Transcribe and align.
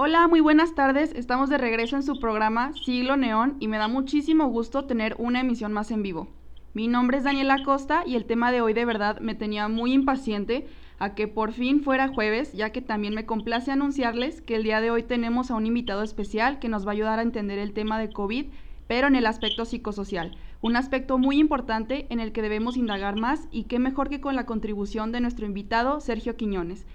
Hola, 0.00 0.28
muy 0.28 0.38
buenas 0.38 0.76
tardes. 0.76 1.12
Estamos 1.16 1.50
de 1.50 1.58
regreso 1.58 1.96
en 1.96 2.04
su 2.04 2.20
programa 2.20 2.72
Siglo 2.84 3.16
Neón 3.16 3.56
y 3.58 3.66
me 3.66 3.78
da 3.78 3.88
muchísimo 3.88 4.46
gusto 4.46 4.84
tener 4.84 5.16
una 5.18 5.40
emisión 5.40 5.72
más 5.72 5.90
en 5.90 6.04
vivo. 6.04 6.28
Mi 6.72 6.86
nombre 6.86 7.18
es 7.18 7.24
Daniela 7.24 7.64
Costa 7.64 8.04
y 8.06 8.14
el 8.14 8.24
tema 8.24 8.52
de 8.52 8.60
hoy 8.60 8.74
de 8.74 8.84
verdad 8.84 9.18
me 9.18 9.34
tenía 9.34 9.66
muy 9.66 9.92
impaciente 9.92 10.68
a 11.00 11.16
que 11.16 11.26
por 11.26 11.50
fin 11.50 11.82
fuera 11.82 12.06
jueves, 12.06 12.52
ya 12.52 12.70
que 12.70 12.80
también 12.80 13.12
me 13.12 13.26
complace 13.26 13.72
anunciarles 13.72 14.40
que 14.40 14.54
el 14.54 14.62
día 14.62 14.80
de 14.80 14.92
hoy 14.92 15.02
tenemos 15.02 15.50
a 15.50 15.56
un 15.56 15.66
invitado 15.66 16.04
especial 16.04 16.60
que 16.60 16.68
nos 16.68 16.86
va 16.86 16.90
a 16.90 16.92
ayudar 16.92 17.18
a 17.18 17.22
entender 17.22 17.58
el 17.58 17.72
tema 17.72 17.98
de 17.98 18.12
COVID, 18.12 18.46
pero 18.86 19.08
en 19.08 19.16
el 19.16 19.26
aspecto 19.26 19.64
psicosocial, 19.64 20.36
un 20.60 20.76
aspecto 20.76 21.18
muy 21.18 21.40
importante 21.40 22.06
en 22.10 22.20
el 22.20 22.30
que 22.30 22.42
debemos 22.42 22.76
indagar 22.76 23.16
más 23.16 23.48
y 23.50 23.64
qué 23.64 23.80
mejor 23.80 24.10
que 24.10 24.20
con 24.20 24.36
la 24.36 24.46
contribución 24.46 25.10
de 25.10 25.20
nuestro 25.20 25.44
invitado 25.44 26.00
Sergio 26.00 26.36
Quiñones. 26.36 26.86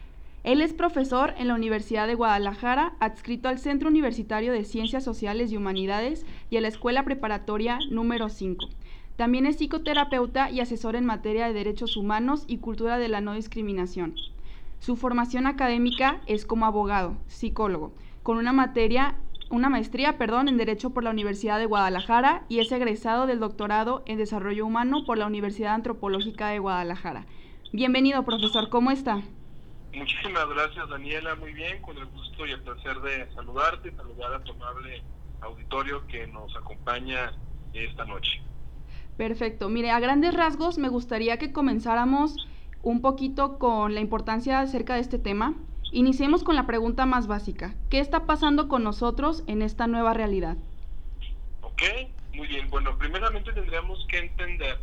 Él 0.44 0.62
es 0.62 0.74
profesor 0.74 1.34
en 1.38 1.48
la 1.48 1.56
Universidad 1.56 2.06
de 2.06 2.16
Guadalajara, 2.16 2.96
adscrito 3.00 3.48
al 3.48 3.60
Centro 3.60 3.88
Universitario 3.88 4.52
de 4.52 4.66
Ciencias 4.66 5.02
Sociales 5.02 5.52
y 5.52 5.58
Humanidades 5.58 6.26
y 6.50 6.58
a 6.58 6.62
la 6.62 6.68
Escuela 6.68 7.06
Preparatoria 7.06 7.80
número 7.90 8.28
5. 8.28 8.68
También 9.16 9.46
es 9.46 9.56
psicoterapeuta 9.56 10.52
y 10.52 10.60
asesor 10.60 10.98
en 10.98 11.06
materia 11.06 11.48
de 11.48 11.54
derechos 11.54 11.96
humanos 11.96 12.44
y 12.46 12.58
cultura 12.58 12.98
de 12.98 13.08
la 13.08 13.22
no 13.22 13.36
discriminación. 13.36 14.16
Su 14.80 14.98
formación 14.98 15.48
académica 15.48 16.20
es 16.26 16.46
como 16.46 16.66
abogado, 16.66 17.16
psicólogo, 17.28 17.94
con 18.22 18.38
una 18.38 18.52
materia 18.52 19.16
una 19.50 19.70
maestría, 19.70 20.18
perdón, 20.18 20.48
en 20.48 20.58
Derecho 20.58 20.90
por 20.90 21.04
la 21.04 21.12
Universidad 21.12 21.60
de 21.60 21.68
Guadalajara 21.68 22.44
y 22.50 22.60
es 22.60 22.72
egresado 22.72 23.28
del 23.28 23.40
doctorado 23.40 24.02
en 24.08 24.18
Desarrollo 24.18 24.66
Humano 24.66 25.06
por 25.06 25.20
la 25.20 25.28
Universidad 25.28 25.76
Antropológica 25.76 26.48
de 26.48 26.58
Guadalajara. 26.58 27.28
Bienvenido, 27.72 28.26
profesor, 28.26 28.70
¿cómo 28.70 28.90
está? 28.90 29.22
Muchísimas 29.94 30.50
gracias, 30.50 30.90
Daniela. 30.90 31.36
Muy 31.36 31.54
bien, 31.54 31.82
con 31.82 31.98
el 31.98 32.06
gusto 32.08 32.46
y 32.46 32.52
el 32.52 32.62
placer 32.62 33.00
de 33.02 33.32
saludarte, 33.34 33.96
saludar 33.96 34.34
a 34.34 34.44
tu 34.44 34.54
amable 34.54 35.04
auditorio 35.42 36.06
que 36.08 36.26
nos 36.28 36.56
acompaña 36.56 37.34
esta 37.74 38.06
noche. 38.06 38.42
Perfecto. 39.18 39.70
Mire, 39.70 39.92
a 39.92 40.00
grandes 40.00 40.34
rasgos 40.34 40.78
me 40.78 40.90
gustaría 40.90 41.38
que 41.38 41.52
comenzáramos 41.52 42.36
un 42.82 43.02
poquito 43.02 43.60
con 43.60 43.94
la 43.94 44.00
importancia 44.00 44.60
acerca 44.60 44.96
de 44.96 45.02
este 45.02 45.20
tema. 45.20 45.54
Iniciemos 45.92 46.44
con 46.44 46.56
la 46.56 46.66
pregunta 46.66 47.06
más 47.06 47.28
básica. 47.28 47.76
¿Qué 47.92 48.00
está 48.00 48.26
pasando 48.26 48.68
con 48.68 48.84
nosotros 48.84 49.44
en 49.46 49.62
esta 49.62 49.86
nueva 49.86 50.14
realidad? 50.14 50.58
Ok, 51.62 51.84
muy 52.34 52.48
bien. 52.48 52.68
Bueno, 52.72 52.98
primeramente 52.98 53.54
tendríamos 53.54 54.06
que 54.10 54.18
entender 54.18 54.80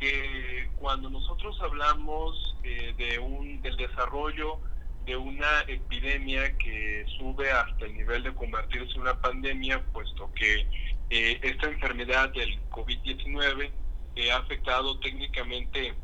que 0.00 0.70
cuando 0.80 1.10
nosotros 1.10 1.56
hablamos 1.60 2.56
eh, 2.64 2.94
de 2.96 3.18
un, 3.18 3.62
del 3.62 3.76
desarrollo 3.76 4.58
de 5.04 5.16
una 5.16 5.62
epidemia 5.66 6.56
que 6.58 7.04
sube 7.18 7.50
hasta 7.50 7.86
el 7.86 7.94
nivel 7.94 8.22
de 8.22 8.34
convertirse 8.34 8.94
en 8.94 9.02
una 9.02 9.20
pandemia, 9.20 9.82
puesto 9.92 10.30
que 10.34 10.66
eh, 11.10 11.40
esta 11.42 11.68
enfermedad 11.68 12.30
del 12.30 12.60
COVID-19 12.70 13.70
eh, 14.16 14.30
ha 14.30 14.36
afectado 14.38 14.98
técnicamente 15.00 15.94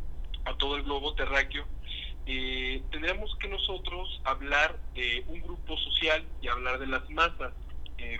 a 0.44 0.54
todo 0.56 0.76
el 0.76 0.82
globo 0.84 1.14
terráqueo, 1.14 1.66
eh, 2.26 2.82
tendríamos 2.90 3.36
que 3.38 3.48
nosotros 3.48 4.20
hablar 4.24 4.76
de 4.94 5.24
un 5.28 5.40
grupo 5.40 5.76
social 5.78 6.24
y 6.40 6.48
hablar 6.48 6.78
de 6.78 6.86
las 6.86 7.08
masas. 7.10 7.52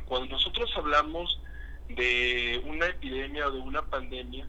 cuando 0.06 0.36
nosotros 0.36 0.70
hablamos 0.76 1.40
de 1.88 2.62
una 2.64 2.86
epidemia 2.86 3.48
o 3.48 3.50
de 3.50 3.58
una 3.58 3.82
pandemia, 3.82 4.46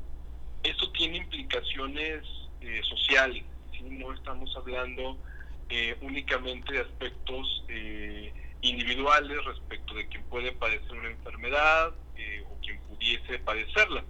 esto 0.69 0.91
tiene 0.91 1.17
implicaciones 1.17 2.23
eh, 2.61 2.81
sociales, 2.83 3.43
no 3.83 4.13
estamos 4.13 4.53
hablando 4.55 5.17
eh, 5.69 5.95
únicamente 6.01 6.73
de 6.73 6.79
aspectos 6.81 7.63
eh, 7.69 8.33
individuales 8.61 9.43
respecto 9.45 9.93
de 9.93 10.07
quien 10.07 10.23
puede 10.23 10.51
padecer 10.53 10.91
una 10.91 11.09
enfermedad 11.09 11.93
o 12.49 12.59
quien 12.61 12.79
pudiese 12.81 13.37
padecerla, 13.39 14.03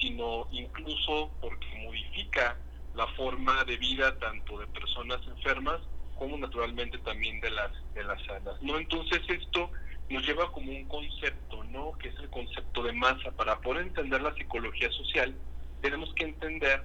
sino 0.00 0.48
incluso 0.50 1.30
porque 1.42 1.66
modifica 1.84 2.56
la 2.94 3.06
forma 3.08 3.64
de 3.64 3.76
vida 3.76 4.18
tanto 4.18 4.58
de 4.58 4.66
personas 4.68 5.20
enfermas 5.26 5.80
como 6.16 6.38
naturalmente 6.38 6.98
también 6.98 7.40
de 7.40 7.50
las 7.50 7.70
de 7.94 8.04
las 8.04 8.22
sanas. 8.24 8.60
¿no? 8.62 8.78
Entonces 8.78 9.20
esto 9.28 9.70
nos 10.08 10.26
lleva 10.26 10.50
como 10.52 10.72
un 10.72 10.86
concepto, 10.86 11.62
¿no? 11.64 11.92
que 11.98 12.08
es 12.08 12.16
el 12.16 12.30
concepto 12.30 12.82
de 12.82 12.92
masa. 12.92 13.30
Para 13.32 13.60
poder 13.60 13.86
entender 13.86 14.20
la 14.22 14.34
psicología 14.34 14.90
social, 14.90 15.34
tenemos 15.80 16.12
que 16.14 16.24
entender 16.24 16.82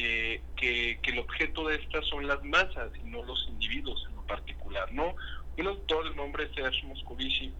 eh, 0.00 0.40
que, 0.56 0.98
el 1.02 1.18
objeto 1.18 1.66
de 1.66 1.74
estas 1.76 2.06
son 2.06 2.26
las 2.28 2.42
masas 2.44 2.90
y 3.02 3.08
no 3.08 3.24
los 3.24 3.46
individuos 3.48 4.04
en 4.08 4.14
lo 4.14 4.22
particular, 4.26 4.92
¿no? 4.92 5.16
Un 5.56 5.66
autor 5.66 6.10
de 6.10 6.14
nombre 6.14 6.48
Serge 6.54 6.86
Moscovici 6.86 7.52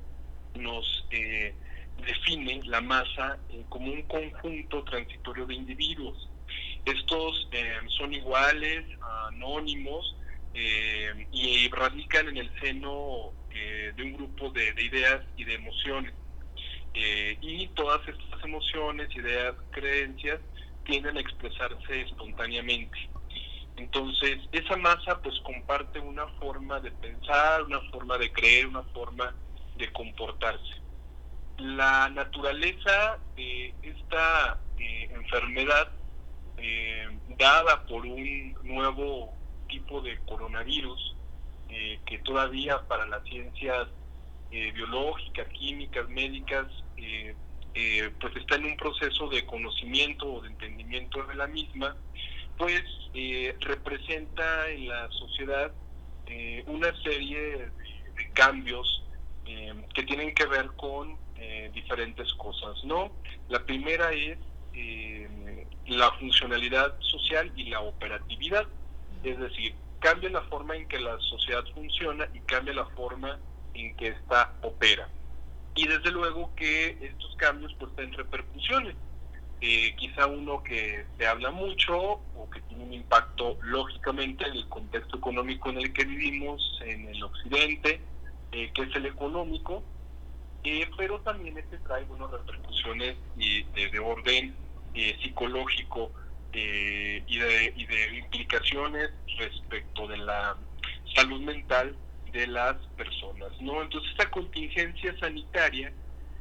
nos 0.55 1.05
eh, 1.11 1.53
define 2.07 2.61
la 2.67 2.81
masa 2.81 3.39
eh, 3.51 3.65
como 3.69 3.93
un 3.93 4.03
conjunto 4.03 4.85
transitorio 4.85 5.47
de 5.47 5.55
individuos. 5.55 6.29
Estos 6.85 7.49
son 7.99 8.15
iguales, 8.15 8.85
anónimos, 9.29 10.15
y 11.33 11.69
radican 11.69 12.29
en 12.29 12.39
el 12.39 12.61
seno 12.61 13.33
de 13.51 14.03
un 14.03 14.13
grupo 14.15 14.51
de, 14.51 14.73
ideas 14.83 15.23
y 15.37 15.45
de 15.45 15.55
emociones. 15.55 16.15
y 16.95 17.67
todas 17.75 18.01
estas 18.09 18.45
emociones, 18.45 19.15
ideas, 19.15 19.55
creencias, 19.71 20.41
tienden 20.89 21.19
a 21.19 21.21
expresarse 21.21 22.01
espontáneamente. 22.01 22.99
Entonces, 23.77 24.39
esa 24.51 24.77
masa 24.77 25.21
pues 25.23 25.39
comparte 25.45 26.01
una 26.01 26.27
forma 26.41 26.81
de 26.81 26.91
pensar, 26.91 27.63
una 27.63 27.81
forma 27.93 28.19
de 28.19 28.33
creer, 28.33 28.67
una 28.67 28.83
forma 28.83 29.35
de 29.77 29.93
comportarse. 29.93 30.83
La 31.59 32.09
naturaleza 32.09 33.19
de 33.37 33.75
esta 33.83 34.59
eh, 34.79 35.11
enfermedad, 35.13 35.91
eh, 36.57 37.07
dada 37.37 37.85
por 37.87 38.05
un 38.07 38.55
nuevo 38.63 39.33
tipo 39.69 40.01
de 40.01 40.19
coronavirus, 40.21 41.17
eh, 41.69 42.01
que 42.07 42.19
todavía 42.21 42.81
para 42.89 43.07
las 43.07 43.23
ciencias 43.25 43.89
biológicas, 44.51 45.47
químicas, 45.49 46.09
médicas, 46.09 46.67
eh, 47.81 48.11
pues 48.21 48.35
está 48.35 48.57
en 48.57 48.65
un 48.65 48.77
proceso 48.77 49.29
de 49.29 49.47
conocimiento 49.47 50.27
o 50.27 50.41
de 50.41 50.49
entendimiento 50.49 51.23
de 51.23 51.37
la 51.37 51.47
misma, 51.47 51.97
pues 52.57 52.83
eh, 53.15 53.55
representa 53.61 54.69
en 54.69 54.89
la 54.89 55.09
sociedad 55.13 55.71
eh, 56.27 56.65
una 56.67 56.93
serie 57.05 57.39
de, 57.41 57.71
cambios 58.33 59.05
que 59.95 60.03
tienen 60.03 60.35
que 60.35 60.45
ver 60.47 60.67
con 60.77 61.17
diferentes 61.73 62.33
cosas, 62.35 62.85
¿no? 62.85 63.13
La 63.49 63.65
primera 63.65 64.13
es 64.13 64.39
la 65.87 66.11
funcionalidad 66.19 67.01
social 67.01 67.51
y 67.57 67.71
la 67.71 67.81
operatividad, 67.81 68.67
es 69.23 69.39
decir, 69.39 69.75
cambia 70.01 70.31
la 70.31 70.43
forma 70.43 70.77
en 70.77 70.87
que 70.89 70.99
la 70.99 71.19
sociedad 71.21 71.65
funciona 71.75 72.29
y 72.35 72.41
cambia 72.41 72.75
la 72.75 72.87
forma 72.87 73.39
en 73.73 73.97
que 73.97 74.09
ésta 74.09 74.53
opera 74.63 75.09
y 75.79 75.87
desde 75.87 76.11
luego 76.11 76.53
que 76.57 76.99
estos 77.01 77.37
cambios 77.37 77.73
pues 77.79 77.95
tienen 77.95 78.13
repercusiones. 78.15 78.97
Eh, 79.61 79.95
quizá 79.97 80.27
uno 80.27 80.61
que 80.65 81.05
se 81.17 81.27
habla 81.27 81.53
mucho 81.53 81.97
o 81.97 82.51
que 82.53 82.61
tiene 82.63 82.83
un 82.83 82.93
impacto 82.93 83.57
lógicamente 83.63 84.45
en 84.45 84.55
el 84.55 84.69
contexto 84.69 85.19
económico 85.19 85.71
en 85.71 85.79
el 85.79 85.93
que 85.93 86.05
vivimos 86.05 86.81
en 86.85 87.09
el 87.09 87.23
occidente, 87.23 88.01
eh, 88.51 88.73
que 88.75 88.83
es 88.83 88.97
el 88.97 89.07
económico, 89.07 89.85
eh, 90.65 90.89
pero 90.97 91.21
también 91.21 91.57
este 91.59 91.79
trae 91.79 92.05
unas 92.09 92.31
repercusiones 92.33 93.17
de, 93.37 93.89
de, 93.89 93.99
orden 94.01 94.57
psicológico 95.23 96.11
y 96.53 97.39
de, 97.39 97.73
y 97.77 97.87
de 97.87 98.19
implicaciones 98.19 99.11
respecto 99.39 100.09
de 100.09 100.17
la 100.17 100.57
salud 101.15 101.41
mental 101.43 101.95
de 102.33 102.47
las 102.47 102.77
personas, 102.97 103.51
¿no? 103.61 103.83
Entonces 103.83 104.11
esta 104.13 104.31
contingencia 104.31 105.17
sanitaria 105.19 105.93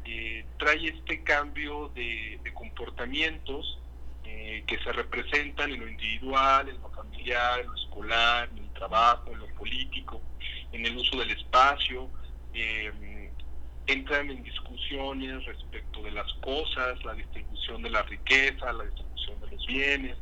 eh, 0.09 0.45
trae 0.57 0.87
este 0.87 1.21
cambio 1.23 1.91
de, 1.93 2.39
comportamientos 2.53 3.77
eh, 4.23 4.63
que 4.65 4.77
se 4.79 4.91
representan 4.93 5.69
en 5.71 5.81
lo 5.81 5.87
individual, 5.87 6.69
en 6.69 6.79
lo 6.81 6.89
familiar, 6.91 7.59
en 7.59 7.67
lo 7.67 7.75
escolar, 7.75 8.49
en 8.51 8.63
el 8.63 8.69
trabajo, 8.71 9.31
en 9.31 9.39
lo 9.39 9.47
político, 9.55 10.21
en 10.71 10.85
el 10.85 10.95
uso 10.95 11.19
del 11.19 11.31
espacio, 11.31 12.09
eh, 12.53 13.31
entran 13.85 14.29
en 14.29 14.43
discusiones 14.43 15.45
respecto 15.45 16.01
de 16.01 16.11
las 16.11 16.31
cosas, 16.35 17.03
la 17.03 17.13
distribución 17.13 17.81
de 17.81 17.89
la 17.89 18.03
riqueza, 18.03 18.71
la 18.71 18.85
distribución 18.85 19.39
de 19.41 19.51
los 19.51 19.67
bienes. 19.67 20.17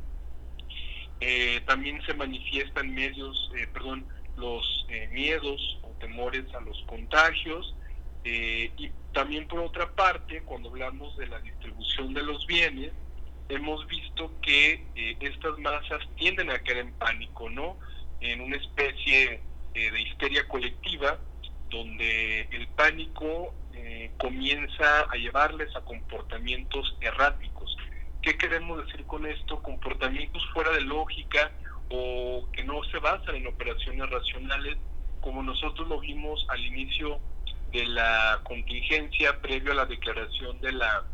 también 1.65 2.01
se 2.06 2.13
manifiestan 2.13 2.94
medios, 2.94 3.51
perdón, 3.73 4.06
los 4.37 4.85
eh, 4.89 5.07
miedos 5.11 5.79
o 5.83 5.89
temores 5.99 6.45
a 6.53 6.61
los 6.61 6.81
contagios. 6.87 7.75
Eh, 8.23 8.71
y 8.77 8.89
también 9.13 9.47
por 9.47 9.59
otra 9.59 9.91
parte, 9.93 10.41
cuando 10.43 10.69
hablamos 10.69 11.15
de 11.17 11.27
la 11.27 11.39
distribución 11.39 12.13
de 12.13 12.23
los 12.23 12.45
bienes, 12.47 12.91
hemos 13.49 13.85
visto 13.87 14.31
que 14.41 14.83
eh, 14.95 15.17
estas 15.19 15.57
masas 15.59 16.01
tienden 16.15 16.49
a 16.49 16.59
caer 16.59 16.77
en 16.77 16.93
pánico, 16.93 17.49
¿no? 17.49 17.77
En 18.21 18.41
una 18.41 18.57
especie 18.57 19.41
de 19.73 20.01
histeria 20.01 20.47
colectiva 20.47 21.19
donde 21.69 22.47
el 22.51 22.67
pánico 22.69 23.53
eh, 23.73 24.11
comienza 24.17 25.01
a 25.01 25.15
llevarles 25.15 25.75
a 25.75 25.81
comportamientos 25.81 26.97
erráticos. 27.01 27.75
¿Qué 28.21 28.37
queremos 28.37 28.85
decir 28.85 29.05
con 29.05 29.25
esto? 29.25 29.61
Comportamientos 29.61 30.41
fuera 30.53 30.71
de 30.71 30.81
lógica 30.81 31.51
o 31.89 32.47
que 32.51 32.63
no 32.63 32.83
se 32.85 32.99
basan 32.99 33.35
en 33.35 33.47
operaciones 33.47 34.09
racionales, 34.09 34.77
como 35.21 35.43
nosotros 35.43 35.87
lo 35.87 35.99
vimos 35.99 36.45
al 36.49 36.63
inicio 36.65 37.19
de 37.71 37.85
la 37.85 38.39
contingencia 38.43 39.41
previo 39.41 39.71
a 39.71 39.75
la 39.75 39.85
declaración 39.85 40.59
de 40.61 40.71
la 40.71 41.05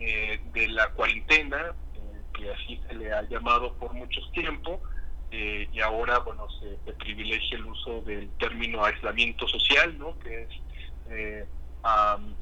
eh, 0.00 0.40
de 0.52 0.68
la 0.68 0.90
cuarentena, 0.90 1.72
eh, 1.94 2.22
que 2.34 2.52
así 2.52 2.80
se 2.88 2.94
le 2.96 3.12
ha 3.12 3.22
llamado 3.22 3.74
por 3.74 3.94
mucho 3.94 4.20
tiempo, 4.32 4.82
eh, 5.30 5.68
y 5.72 5.80
ahora 5.80 6.18
bueno 6.18 6.48
se, 6.60 6.92
privilegia 6.94 7.56
el 7.56 7.64
uso 7.64 8.00
del 8.02 8.28
término 8.38 8.84
aislamiento 8.84 9.46
social, 9.46 9.96
¿no? 9.96 10.18
que 10.18 10.42
es 10.42 11.48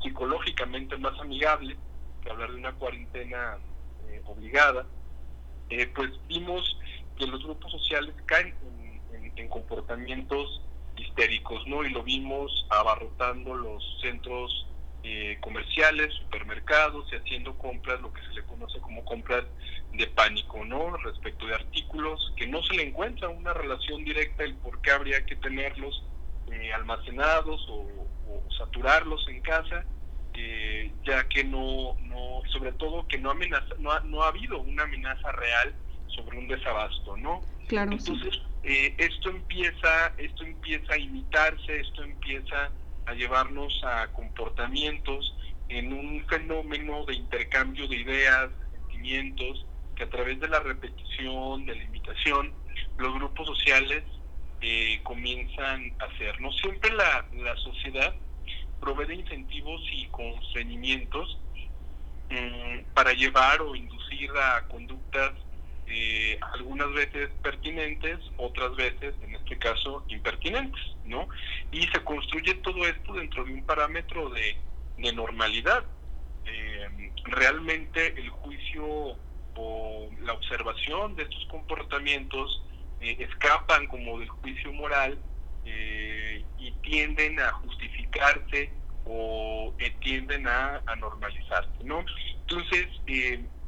psicológicamente 0.02 0.96
más 0.96 1.18
amigable 1.20 1.76
que 2.22 2.30
hablar 2.30 2.50
de 2.52 2.56
una 2.56 2.72
cuarentena 2.72 3.58
obligada. 4.24 4.86
pues 5.94 6.10
vimos 6.28 6.78
que 7.22 7.30
los 7.30 7.44
grupos 7.44 7.70
sociales 7.70 8.14
caen 8.26 8.52
en 9.36 9.48
comportamientos 9.48 10.60
histéricos, 10.96 11.64
¿no? 11.68 11.84
Y 11.84 11.90
lo 11.90 12.02
vimos 12.02 12.66
abarrotando 12.68 13.54
los 13.54 14.00
centros 14.00 14.66
eh, 15.04 15.38
comerciales, 15.40 16.12
supermercados 16.14 17.06
y 17.12 17.16
haciendo 17.16 17.56
compras, 17.58 18.00
lo 18.00 18.12
que 18.12 18.22
se 18.22 18.34
le 18.34 18.42
conoce 18.42 18.80
como 18.80 19.04
compras 19.04 19.44
de 19.92 20.06
pánico, 20.08 20.64
¿no? 20.64 20.96
Respecto 20.96 21.46
de 21.46 21.54
artículos 21.54 22.32
que 22.36 22.48
no 22.48 22.60
se 22.64 22.74
le 22.74 22.88
encuentra 22.88 23.28
una 23.28 23.52
relación 23.52 24.04
directa 24.04 24.42
el 24.42 24.56
por 24.56 24.80
qué 24.82 24.90
habría 24.90 25.24
que 25.24 25.36
tenerlos 25.36 26.04
eh, 26.50 26.72
almacenados 26.72 27.64
o, 27.70 27.86
saturarlos 28.58 29.26
en 29.28 29.40
casa, 29.42 29.84
eh, 30.34 30.90
ya 31.04 31.28
que 31.28 31.44
no, 31.44 31.96
no, 32.00 32.42
sobre 32.50 32.72
todo 32.72 33.06
que 33.06 33.18
no 33.18 33.30
amenaza, 33.30 33.74
no 33.78 33.92
ha, 33.92 34.00
no 34.00 34.22
ha 34.22 34.28
habido 34.28 34.60
una 34.60 34.84
amenaza 34.84 35.30
real 35.32 35.74
sobre 36.14 36.38
un 36.38 36.48
desabasto, 36.48 37.16
¿no? 37.16 37.40
Claro. 37.68 37.92
Entonces, 37.92 38.40
eh, 38.62 38.94
esto 38.98 39.30
empieza, 39.30 40.14
esto 40.18 40.44
empieza 40.44 40.94
a 40.94 40.98
imitarse, 40.98 41.80
esto 41.80 42.04
empieza 42.04 42.70
a 43.06 43.14
llevarnos 43.14 43.80
a 43.84 44.12
comportamientos 44.12 45.36
en 45.68 45.92
un 45.92 46.24
fenómeno 46.26 47.04
de 47.06 47.14
intercambio 47.14 47.88
de 47.88 47.96
ideas, 47.96 48.50
de 48.50 48.78
sentimientos, 48.78 49.66
que 49.96 50.04
a 50.04 50.10
través 50.10 50.38
de 50.40 50.48
la 50.48 50.60
repetición, 50.60 51.66
de 51.66 51.76
la 51.76 51.84
imitación, 51.84 52.52
los 52.98 53.14
grupos 53.14 53.46
sociales 53.46 54.04
eh, 54.60 55.00
comienzan 55.02 55.92
a 55.98 56.04
hacer. 56.04 56.40
No 56.40 56.52
siempre 56.52 56.92
la, 56.92 57.26
la 57.32 57.56
sociedad 57.56 58.14
provee 58.80 59.06
de 59.06 59.14
incentivos 59.14 59.80
y 59.92 60.06
constreñimientos 60.08 61.38
mm, 62.30 62.92
para 62.94 63.12
llevar 63.12 63.60
o 63.62 63.74
inducir 63.74 64.30
a 64.36 64.66
conductas 64.68 65.32
eh, 65.86 66.38
algunas 66.52 66.92
veces 66.92 67.30
pertinentes, 67.42 68.18
otras 68.36 68.74
veces, 68.76 69.14
en 69.22 69.34
este 69.34 69.58
caso, 69.58 70.04
impertinentes, 70.08 70.80
¿no? 71.04 71.28
Y 71.70 71.82
se 71.88 72.02
construye 72.04 72.54
todo 72.54 72.86
esto 72.86 73.14
dentro 73.14 73.44
de 73.44 73.54
un 73.54 73.64
parámetro 73.64 74.30
de, 74.30 74.56
normalidad. 75.14 75.84
Eh, 76.46 77.12
realmente 77.24 78.14
el 78.18 78.30
juicio 78.30 79.16
o 79.56 80.10
la 80.20 80.32
observación 80.32 81.16
de 81.16 81.24
estos 81.24 81.44
comportamientos 81.46 82.62
eh, 83.00 83.16
escapan 83.18 83.88
como 83.88 84.20
del 84.20 84.28
juicio 84.28 84.72
moral 84.72 85.18
y 85.64 86.72
tienden 86.82 87.38
a 87.40 87.52
justificarse 87.52 88.72
o 89.04 89.74
tienden 90.00 90.46
a, 90.46 90.82
a 90.86 90.96
normalizarse, 90.96 91.84
¿no? 91.84 92.04
Entonces, 92.40 92.86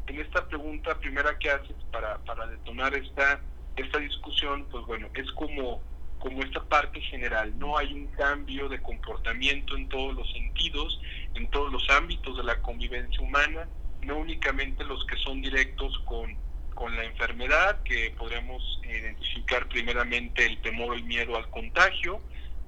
en 0.07 0.21
esta 0.21 0.47
pregunta 0.49 0.99
primera 0.99 1.39
que 1.39 1.51
haces 1.51 1.77
para, 1.91 2.19
para 2.25 2.47
detonar 2.47 2.95
esta, 2.95 3.41
esta 3.77 3.99
discusión, 3.99 4.67
pues 4.71 4.85
bueno, 4.87 5.09
es 5.15 5.31
como, 5.33 5.83
como 6.19 6.43
esta 6.43 6.63
parte 6.65 7.01
general. 7.01 7.59
No 7.59 7.79
hay 7.79 7.93
un 7.93 8.07
cambio 8.09 8.69
de 8.69 8.81
comportamiento 8.83 9.77
en 9.77 9.89
todos 9.89 10.15
los 10.15 10.31
sentidos, 10.33 11.01
en 11.35 11.49
todos 11.51 11.73
los 11.73 11.89
ámbitos 11.91 12.37
de 12.37 12.45
la 12.45 12.61
convivencia 12.61 13.21
humana, 13.23 13.69
no 14.03 14.19
únicamente 14.19 14.85
los 14.85 15.05
que 15.07 15.17
son 15.17 15.41
directos 15.41 15.99
con, 16.05 16.37
con 16.75 16.95
la 16.97 17.05
enfermedad, 17.05 17.83
que 17.83 18.15
podemos 18.19 18.81
identificar 18.85 19.67
primeramente 19.69 20.45
el 20.45 20.61
temor 20.61 20.91
o 20.91 20.95
el 20.95 21.05
miedo 21.05 21.37
al 21.37 21.49
contagio, 21.51 22.21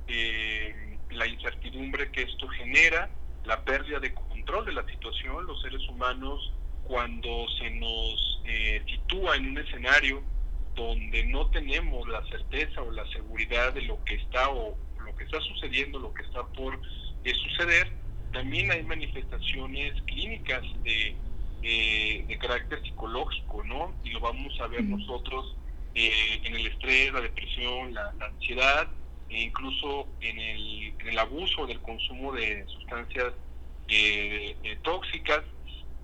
eh, 0.08 0.98
la 1.10 1.26
incertidumbre 1.26 2.10
que 2.10 2.22
esto 2.22 2.48
genera, 2.48 3.10
la 3.44 3.62
pérdida 3.64 4.00
de 4.00 4.14
control 4.14 4.64
de 4.64 4.72
la 4.72 4.86
situación, 4.86 5.46
los 5.46 5.60
seres 5.62 5.86
humanos 5.88 6.52
cuando 6.86 7.46
se 7.58 7.70
nos 7.70 8.40
eh, 8.44 8.82
sitúa 8.86 9.36
en 9.36 9.50
un 9.50 9.58
escenario 9.58 10.22
donde 10.74 11.24
no 11.26 11.50
tenemos 11.50 12.08
la 12.08 12.24
certeza 12.26 12.82
o 12.82 12.90
la 12.90 13.06
seguridad 13.08 13.72
de 13.72 13.82
lo 13.82 14.02
que 14.04 14.14
está 14.14 14.50
o 14.50 14.76
lo 15.04 15.16
que 15.16 15.24
está 15.24 15.40
sucediendo, 15.40 15.98
lo 15.98 16.12
que 16.12 16.22
está 16.22 16.46
por 16.48 16.78
eh, 17.24 17.34
suceder, 17.34 17.90
también 18.32 18.70
hay 18.70 18.82
manifestaciones 18.82 20.00
clínicas 20.02 20.62
de, 20.82 21.16
eh, 21.62 22.24
de 22.28 22.38
carácter 22.38 22.82
psicológico, 22.82 23.64
¿no? 23.64 23.94
Y 24.04 24.10
lo 24.10 24.20
vamos 24.20 24.60
a 24.60 24.66
ver 24.66 24.84
nosotros 24.84 25.56
en 25.94 26.54
el 26.54 26.66
estrés, 26.66 27.10
la 27.10 27.22
depresión, 27.22 27.94
la, 27.94 28.12
ansiedad, 28.20 28.86
e 29.30 29.44
incluso 29.44 30.06
en 30.20 30.38
el, 30.38 30.94
en 31.00 31.08
el 31.08 31.18
abuso 31.18 31.66
del 31.66 31.80
consumo 31.80 32.32
de 32.32 32.66
sustancias 32.66 33.32
tóxicas 34.82 35.42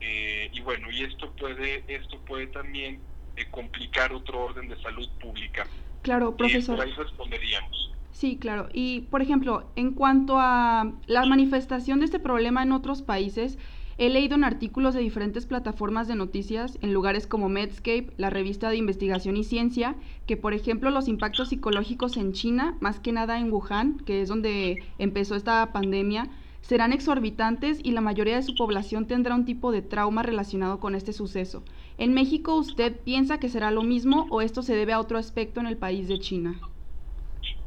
eh, 0.04 0.50
y 0.52 0.60
bueno, 0.60 0.90
y 0.90 1.04
esto 1.04 1.32
puede, 1.36 1.84
esto 1.86 2.18
puede 2.26 2.48
también 2.48 3.00
eh, 3.36 3.46
complicar 3.50 4.12
otro 4.12 4.46
orden 4.46 4.68
de 4.68 4.76
salud 4.82 5.08
pública. 5.20 5.64
Claro, 6.02 6.36
profesor. 6.36 6.76
por 6.76 6.84
ahí 6.84 6.92
responderíamos. 6.92 7.92
Sí, 8.10 8.36
claro. 8.36 8.68
Y, 8.72 9.02
por 9.02 9.22
ejemplo, 9.22 9.70
en 9.76 9.92
cuanto 9.92 10.38
a 10.38 10.92
la 11.06 11.24
manifestación 11.24 12.00
de 12.00 12.06
este 12.06 12.18
problema 12.18 12.64
en 12.64 12.72
otros 12.72 13.00
países, 13.02 13.58
he 13.96 14.10
leído 14.10 14.34
en 14.34 14.42
artículos 14.42 14.94
de 14.94 15.00
diferentes 15.00 15.46
plataformas 15.46 16.08
de 16.08 16.16
noticias, 16.16 16.78
en 16.82 16.92
lugares 16.92 17.28
como 17.28 17.48
Medscape, 17.48 18.12
la 18.16 18.28
revista 18.28 18.70
de 18.70 18.76
investigación 18.76 19.36
y 19.36 19.44
ciencia, 19.44 19.94
que, 20.26 20.36
por 20.36 20.52
ejemplo, 20.52 20.90
los 20.90 21.06
impactos 21.06 21.50
psicológicos 21.50 22.16
en 22.16 22.32
China, 22.32 22.76
más 22.80 22.98
que 22.98 23.12
nada 23.12 23.38
en 23.38 23.52
Wuhan, 23.52 23.98
que 24.00 24.20
es 24.20 24.28
donde 24.28 24.82
empezó 24.98 25.36
esta 25.36 25.72
pandemia, 25.72 26.28
serán 26.62 26.92
exorbitantes 26.92 27.80
y 27.82 27.90
la 27.90 28.00
mayoría 28.00 28.36
de 28.36 28.42
su 28.42 28.54
población 28.54 29.06
tendrá 29.06 29.34
un 29.34 29.44
tipo 29.44 29.72
de 29.72 29.82
trauma 29.82 30.22
relacionado 30.22 30.80
con 30.80 30.94
este 30.94 31.12
suceso. 31.12 31.64
¿En 31.98 32.14
México 32.14 32.54
usted 32.54 32.98
piensa 33.00 33.38
que 33.38 33.48
será 33.48 33.70
lo 33.70 33.82
mismo 33.82 34.26
o 34.30 34.40
esto 34.40 34.62
se 34.62 34.74
debe 34.74 34.92
a 34.92 35.00
otro 35.00 35.18
aspecto 35.18 35.60
en 35.60 35.66
el 35.66 35.76
país 35.76 36.08
de 36.08 36.18
China? 36.18 36.58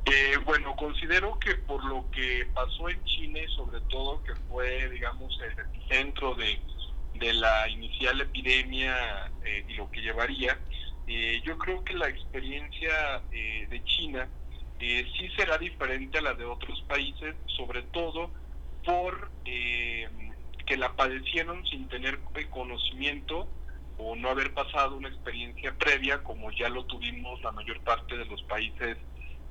Eh, 0.06 0.38
bueno, 0.46 0.76
considero 0.76 1.38
que 1.40 1.56
por 1.56 1.84
lo 1.86 2.10
que 2.12 2.48
pasó 2.54 2.90
en 2.90 3.04
China 3.04 3.40
y 3.40 3.48
sobre 3.56 3.82
todo 3.90 4.24
que 4.24 4.34
fue, 4.48 4.90
digamos, 4.90 5.38
el 5.42 5.60
epicentro 5.60 6.36
de, 6.36 6.60
la 7.34 7.68
inicial 7.70 8.22
epidemia 8.22 9.32
eh, 9.44 9.66
y 9.68 9.74
lo 9.74 9.90
que 9.90 10.02
llevaría, 10.02 10.60
eh, 11.08 11.42
yo 11.44 11.58
creo 11.58 11.84
que 11.84 11.94
la 11.94 12.08
experiencia 12.08 13.22
de 13.32 13.82
China 13.86 14.28
sí 14.80 15.30
será 15.36 15.58
diferente 15.58 16.20
a 16.20 16.22
la 16.22 16.34
de 16.34 16.46
otros 16.46 16.84
países, 16.88 17.36
sobre 17.48 17.82
todo 17.84 18.30
por 18.86 19.32
eh, 19.46 20.08
que 20.66 20.78
la 20.78 20.96
padecieron 20.96 21.66
sin 21.68 21.88
tener 21.90 22.20
conocimiento 22.50 23.48
o 23.98 24.16
no 24.16 24.30
haber 24.30 24.54
pasado 24.54 24.96
una 24.96 25.10
experiencia 25.10 25.74
previa 25.78 26.24
como 26.24 26.52
ya 26.52 26.70
lo 26.70 26.86
tuvimos 26.86 27.42
la 27.42 27.52
mayor 27.52 27.80
parte 27.82 28.18
de 28.18 28.26
los 28.26 28.42
países 28.44 28.98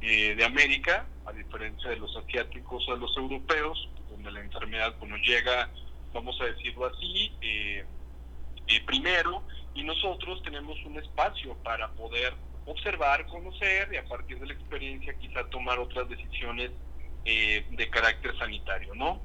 eh, 0.01 0.35
de 0.35 0.45
América, 0.45 1.07
a 1.25 1.33
diferencia 1.33 1.91
de 1.91 1.97
los 1.97 2.15
asiáticos 2.17 2.87
o 2.89 2.95
de 2.95 3.01
los 3.01 3.17
europeos, 3.17 3.89
donde 4.11 4.31
la 4.31 4.41
enfermedad 4.41 4.95
bueno, 4.99 5.17
llega, 5.17 5.71
vamos 6.13 6.39
a 6.41 6.45
decirlo 6.45 6.87
así, 6.87 7.33
eh, 7.41 7.85
primero, 8.87 9.43
y 9.75 9.83
nosotros 9.83 10.43
tenemos 10.43 10.77
un 10.85 10.99
espacio 10.99 11.57
para 11.63 11.89
poder 11.93 12.35
observar, 12.67 13.27
conocer 13.27 13.89
y 13.93 13.97
a 13.97 14.05
partir 14.05 14.39
de 14.41 14.47
la 14.47 14.53
experiencia 14.53 15.15
quizá 15.15 15.49
tomar 15.49 15.79
otras 15.79 16.09
decisiones 16.09 16.71
eh, 17.27 17.67
de 17.71 17.89
carácter 17.89 18.37
sanitario, 18.39 18.95
¿no? 18.95 19.23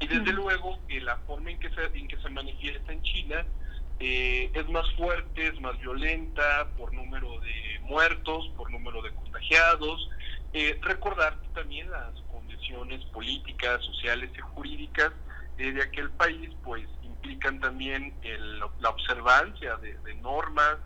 Y 0.00 0.08
desde 0.08 0.32
luego 0.32 0.78
que 0.88 1.00
la 1.00 1.16
forma 1.18 1.52
en 1.52 1.60
que 1.60 1.70
se, 1.70 1.84
en 1.96 2.08
que 2.08 2.18
se 2.18 2.28
manifiesta 2.28 2.92
en 2.92 3.00
China 3.02 3.46
eh, 4.00 4.50
es 4.52 4.68
más 4.68 4.84
fuerte, 4.94 5.46
es 5.46 5.60
más 5.60 5.78
violenta 5.78 6.68
por 6.76 6.92
número 6.92 7.40
de 7.40 7.80
muertos, 7.82 8.50
por 8.56 8.70
número 8.70 9.00
de 9.00 9.14
contagiados. 9.14 10.10
Eh, 10.52 10.76
recordar 10.82 11.40
también 11.54 11.88
las 11.90 12.20
condiciones 12.32 13.04
políticas, 13.06 13.82
sociales 13.84 14.30
y 14.36 14.40
jurídicas 14.40 15.12
de 15.56 15.80
aquel 15.80 16.10
país, 16.10 16.50
pues 16.64 16.86
implican 17.02 17.60
también 17.60 18.12
la 18.80 18.90
observancia 18.90 19.76
de, 19.76 20.14
normas 20.16 20.78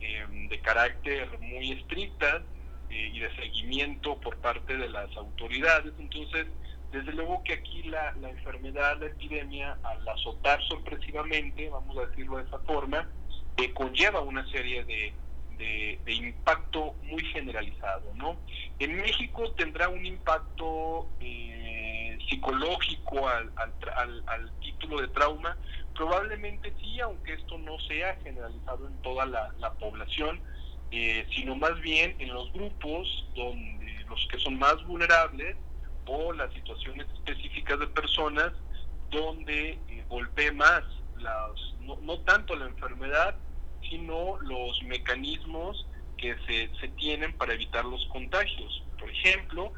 de 0.00 0.60
carácter 0.62 1.38
muy 1.40 1.72
estrictas 1.72 2.42
eh, 2.90 3.10
y 3.12 3.20
de 3.20 3.34
seguimiento 3.36 4.16
por 4.20 4.36
parte 4.38 4.76
de 4.76 4.88
las 4.88 5.14
autoridades. 5.16 5.92
Entonces, 5.98 6.46
Desde 6.92 7.12
luego 7.12 7.42
que 7.42 7.54
aquí 7.54 7.82
la, 7.82 8.12
la 8.22 8.30
enfermedad, 8.30 8.98
la 8.98 9.06
epidemia, 9.06 9.76
al 9.82 10.08
azotar 10.08 10.62
sorpresivamente, 10.62 11.68
vamos 11.68 11.98
a 11.98 12.06
decirlo 12.06 12.38
de 12.38 12.44
esa 12.44 12.58
forma, 12.60 13.08
eh, 13.56 13.72
conlleva 13.72 14.20
una 14.20 14.48
serie 14.50 14.84
de, 14.84 15.12
de, 15.58 16.12
impacto 16.12 16.94
muy 17.02 17.24
generalizado. 17.26 18.12
¿no? 18.14 18.36
En 18.78 18.96
México 18.96 19.50
tendrá 19.52 19.88
un 19.88 20.04
impacto 20.04 21.08
eh, 21.20 22.18
psicológico 22.28 23.28
al, 23.28 23.50
al, 23.56 24.22
al, 24.26 24.52
título 24.60 25.00
de 25.00 25.08
trauma, 25.08 25.56
probablemente 25.94 26.72
sí, 26.80 27.00
aunque 27.00 27.34
esto 27.34 27.58
no 27.58 27.78
sea 27.80 28.16
generalizado 28.22 28.86
en 28.86 29.02
toda 29.02 29.26
la, 29.26 29.52
la 29.58 29.72
población, 29.74 30.40
eh, 30.90 31.26
sino 31.34 31.56
más 31.56 31.80
bien 31.80 32.14
en 32.18 32.32
los 32.32 32.52
grupos 32.52 33.26
donde 33.34 34.04
los 34.08 34.26
que 34.30 34.38
son 34.38 34.58
más 34.58 34.84
vulnerables 34.86 35.56
o 36.06 36.32
las 36.32 36.52
situaciones 36.54 37.06
específicas 37.14 37.78
de 37.78 37.86
personas 37.88 38.52
donde 39.10 39.78
eh, 39.88 40.04
golpee 40.08 40.52
más 40.52 40.82
las, 41.18 41.52
no, 41.80 41.96
no 42.02 42.18
tanto 42.20 42.54
la 42.54 42.66
enfermedad, 42.66 43.36
sino 43.88 44.38
los 44.40 44.82
mecanismos 44.84 45.86
que 46.16 46.36
se, 46.46 46.70
se 46.80 46.88
tienen 46.96 47.36
para 47.36 47.54
evitar 47.54 47.84
los 47.84 48.06
contagios. 48.06 48.84
Por 48.98 49.10
ejemplo, 49.10 49.72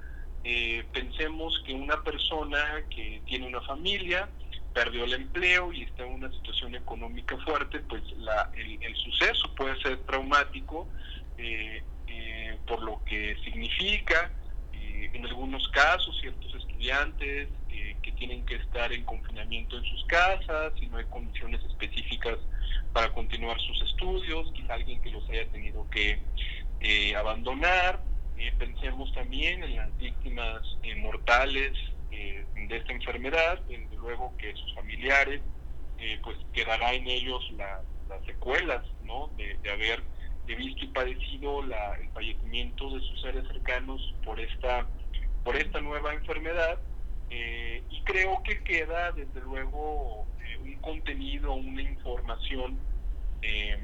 eh, 0.44 0.84
pensemos 0.92 1.60
que 1.66 1.74
una 1.74 2.02
persona 2.02 2.84
que 2.90 3.22
tiene 3.26 3.46
una 3.46 3.60
familia, 3.62 4.28
perdió 4.78 5.04
el 5.04 5.12
empleo 5.12 5.72
y 5.72 5.82
está 5.82 6.04
en 6.04 6.12
una 6.12 6.30
situación 6.30 6.74
económica 6.76 7.36
fuerte, 7.38 7.80
pues 7.80 8.02
la, 8.18 8.50
el, 8.56 8.94
suceso 8.94 9.52
puede 9.56 9.80
ser 9.82 9.98
traumático 10.06 10.86
eh, 11.36 11.82
eh, 12.06 12.56
por 12.66 12.82
lo 12.82 13.02
que 13.04 13.36
significa. 13.44 14.30
en 14.72 15.24
algunos 15.26 15.66
casos, 15.68 16.16
ciertos 16.20 16.54
estudiantes 16.54 17.48
que 18.02 18.12
tienen 18.12 18.44
que 18.46 18.56
estar 18.56 18.92
en 18.92 19.04
confinamiento 19.04 19.76
en 19.78 19.84
sus 19.84 20.04
casas 20.06 20.72
y 20.80 20.86
no 20.86 20.98
hay 20.98 21.04
condiciones 21.06 21.60
específicas 21.64 22.38
para 22.92 23.12
continuar 23.12 23.58
sus 23.60 23.82
estudios, 23.82 24.50
quizá 24.54 24.74
alguien 24.74 25.00
que 25.02 25.10
los 25.10 25.28
haya 25.28 25.46
tenido 25.48 25.88
que 25.90 26.18
eh, 26.80 27.16
abandonar. 27.16 28.00
Eh, 28.36 28.52
pensemos 28.58 29.12
también 29.14 29.64
en 29.64 29.76
las 29.76 29.96
víctimas 29.98 30.62
eh, 32.10 32.44
de 32.68 32.76
esta 32.76 32.92
enfermedad, 32.92 33.60
desde 33.68 33.96
luego 33.96 34.34
que 34.38 34.52
sus 34.54 34.74
familiares, 34.74 35.40
pues 36.22 36.38
quedará 36.52 36.92
en 36.92 37.08
ellos 37.08 37.42
las 37.56 38.24
secuelas 38.24 38.86
¿no? 39.02 39.30
de, 39.36 39.58
haber 39.68 40.00
visto 40.46 40.84
y 40.84 40.88
padecido 40.88 41.60
la, 41.62 41.94
el 41.94 42.08
fallecimiento 42.10 42.88
de 42.90 43.00
sus 43.00 43.20
seres 43.20 43.44
cercanos 43.48 44.14
por 44.24 44.38
esta, 44.38 44.86
por 45.42 45.56
esta 45.56 45.80
nueva 45.80 46.14
enfermedad. 46.14 46.78
y 47.30 48.00
creo 48.04 48.40
que 48.44 48.62
queda 48.62 49.10
desde 49.10 49.40
luego 49.40 50.28
un 50.62 50.74
contenido, 50.76 51.52
una 51.54 51.82
información 51.82 52.78
eh, 53.42 53.78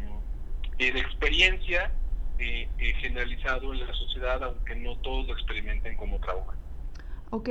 de 0.79 0.99
experiencia 0.99 1.93
eh, 2.39 2.69
eh, 2.79 2.95
generalizado 3.01 3.73
en 3.73 3.87
la 3.87 3.95
sociedad, 3.95 4.43
aunque 4.43 4.75
no 4.75 4.97
todos 4.99 5.27
lo 5.29 5.35
experimenten 5.35 5.97
como 5.97 6.19
trauma. 6.19 6.55
Ok, 7.31 7.49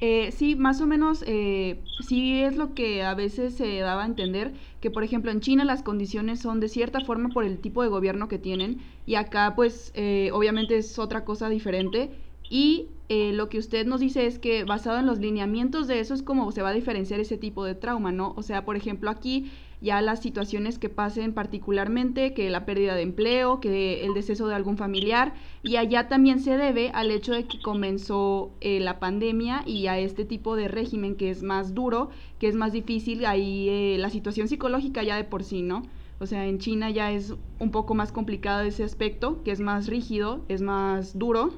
eh, 0.00 0.32
sí, 0.32 0.56
más 0.56 0.80
o 0.80 0.86
menos, 0.86 1.22
eh, 1.26 1.80
sí 2.00 2.40
es 2.40 2.56
lo 2.56 2.74
que 2.74 3.02
a 3.02 3.14
veces 3.14 3.54
se 3.54 3.78
daba 3.78 4.02
a 4.02 4.06
entender, 4.06 4.52
que 4.80 4.90
por 4.90 5.04
ejemplo 5.04 5.30
en 5.30 5.40
China 5.40 5.64
las 5.64 5.82
condiciones 5.82 6.40
son 6.40 6.60
de 6.60 6.68
cierta 6.68 7.00
forma 7.00 7.28
por 7.28 7.44
el 7.44 7.58
tipo 7.58 7.82
de 7.82 7.88
gobierno 7.88 8.28
que 8.28 8.38
tienen, 8.38 8.78
y 9.06 9.16
acá 9.16 9.54
pues 9.54 9.92
obviamente 10.32 10.78
es 10.78 10.98
otra 10.98 11.24
cosa 11.24 11.48
diferente, 11.48 12.10
y 12.48 12.88
lo 13.08 13.48
que 13.48 13.58
usted 13.58 13.86
nos 13.86 14.00
dice 14.00 14.26
es 14.26 14.38
que 14.38 14.64
basado 14.64 14.98
en 14.98 15.06
los 15.06 15.18
lineamientos 15.18 15.86
de 15.86 16.00
eso 16.00 16.14
es 16.14 16.22
como 16.22 16.50
se 16.52 16.62
va 16.62 16.70
a 16.70 16.72
diferenciar 16.72 17.20
ese 17.20 17.36
tipo 17.36 17.64
de 17.64 17.74
trauma, 17.74 18.12
¿no? 18.12 18.32
O 18.36 18.42
sea, 18.42 18.64
por 18.64 18.76
ejemplo 18.76 19.10
aquí 19.10 19.50
ya 19.80 20.02
las 20.02 20.20
situaciones 20.20 20.78
que 20.78 20.88
pasen 20.88 21.32
particularmente, 21.32 22.34
que 22.34 22.50
la 22.50 22.66
pérdida 22.66 22.94
de 22.94 23.02
empleo, 23.02 23.60
que 23.60 24.04
el 24.04 24.14
deceso 24.14 24.46
de 24.46 24.54
algún 24.54 24.76
familiar, 24.76 25.34
y 25.62 25.76
allá 25.76 26.08
también 26.08 26.40
se 26.40 26.56
debe 26.56 26.90
al 26.92 27.10
hecho 27.10 27.32
de 27.32 27.44
que 27.44 27.60
comenzó 27.60 28.52
eh, 28.60 28.80
la 28.80 29.00
pandemia 29.00 29.62
y 29.66 29.86
a 29.86 29.98
este 29.98 30.24
tipo 30.24 30.56
de 30.56 30.68
régimen 30.68 31.16
que 31.16 31.30
es 31.30 31.42
más 31.42 31.74
duro, 31.74 32.10
que 32.38 32.48
es 32.48 32.54
más 32.54 32.72
difícil, 32.72 33.24
ahí 33.24 33.68
eh, 33.68 33.96
la 33.98 34.10
situación 34.10 34.48
psicológica 34.48 35.02
ya 35.02 35.16
de 35.16 35.24
por 35.24 35.44
sí, 35.44 35.62
¿no? 35.62 35.82
O 36.18 36.26
sea, 36.26 36.46
en 36.46 36.58
China 36.58 36.90
ya 36.90 37.12
es 37.12 37.34
un 37.58 37.70
poco 37.70 37.94
más 37.94 38.12
complicado 38.12 38.60
ese 38.60 38.84
aspecto, 38.84 39.42
que 39.42 39.52
es 39.52 39.60
más 39.60 39.86
rígido, 39.86 40.44
es 40.48 40.60
más 40.60 41.18
duro. 41.18 41.54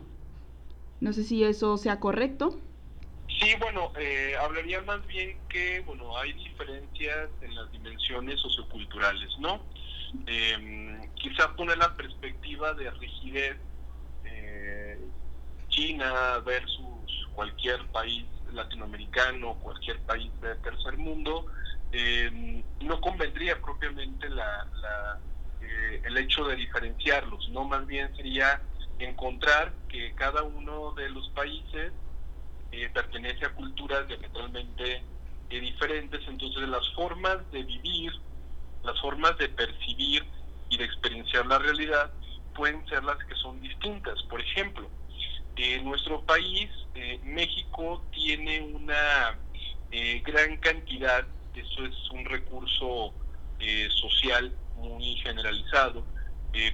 No 1.00 1.12
sé 1.12 1.24
si 1.24 1.42
eso 1.42 1.76
sea 1.76 1.98
correcto. 1.98 2.60
Sí, 3.42 3.56
bueno, 3.58 3.90
eh, 3.98 4.36
hablaría 4.40 4.80
más 4.82 5.04
bien 5.08 5.36
que, 5.48 5.80
bueno, 5.80 6.16
hay 6.16 6.32
diferencias 6.32 7.28
en 7.40 7.52
las 7.56 7.72
dimensiones 7.72 8.38
socioculturales, 8.38 9.36
¿no? 9.40 9.66
Eh, 10.28 11.10
quizá 11.16 11.52
poner 11.56 11.76
la 11.76 11.96
perspectiva 11.96 12.72
de 12.74 12.88
rigidez 12.92 13.56
eh, 14.22 14.96
China 15.70 16.38
versus 16.46 17.26
cualquier 17.32 17.84
país 17.88 18.28
latinoamericano, 18.52 19.54
cualquier 19.54 19.98
país 20.02 20.30
de 20.40 20.54
tercer 20.56 20.96
mundo, 20.96 21.46
em, 21.90 22.62
no 22.82 23.00
convendría 23.00 23.60
propiamente 23.60 24.28
la, 24.28 24.68
la 24.80 25.18
eh, 25.62 26.00
el 26.04 26.16
hecho 26.16 26.44
de 26.44 26.54
diferenciarlos, 26.54 27.48
¿no? 27.48 27.64
Más 27.64 27.88
bien 27.88 28.14
sería 28.14 28.62
encontrar 29.00 29.74
que 29.88 30.14
cada 30.14 30.44
uno 30.44 30.92
de 30.92 31.10
los 31.10 31.28
países 31.30 31.92
eh, 32.72 32.88
pertenece 32.88 33.44
a 33.44 33.50
culturas 33.50 34.08
diametralmente 34.08 35.04
eh, 35.50 35.60
diferentes, 35.60 36.26
entonces 36.26 36.66
las 36.66 36.88
formas 36.94 37.38
de 37.50 37.62
vivir, 37.64 38.10
las 38.82 38.98
formas 38.98 39.36
de 39.36 39.50
percibir 39.50 40.24
y 40.70 40.78
de 40.78 40.84
experienciar 40.84 41.44
la 41.44 41.58
realidad 41.58 42.10
pueden 42.54 42.82
ser 42.88 43.04
las 43.04 43.18
que 43.26 43.34
son 43.34 43.60
distintas. 43.60 44.22
Por 44.22 44.40
ejemplo, 44.40 44.90
en 45.56 45.84
nuestro 45.84 46.24
país, 46.24 46.70
eh, 46.94 47.20
México 47.24 48.02
tiene 48.10 48.62
una 48.62 49.38
gran 50.24 50.56
cantidad, 50.56 51.26
eso 51.54 51.84
es 51.84 52.10
un 52.12 52.24
recurso 52.24 53.12
social 54.00 54.56
muy 54.76 55.16
generalizado, 55.16 56.06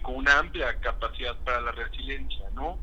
con 0.03 0.15
una 0.15 0.39
amplia 0.39 0.79
capacidad 0.79 1.37
para 1.43 1.61
la 1.61 1.73
resiliencia, 1.73 2.49
¿no? 2.55 2.79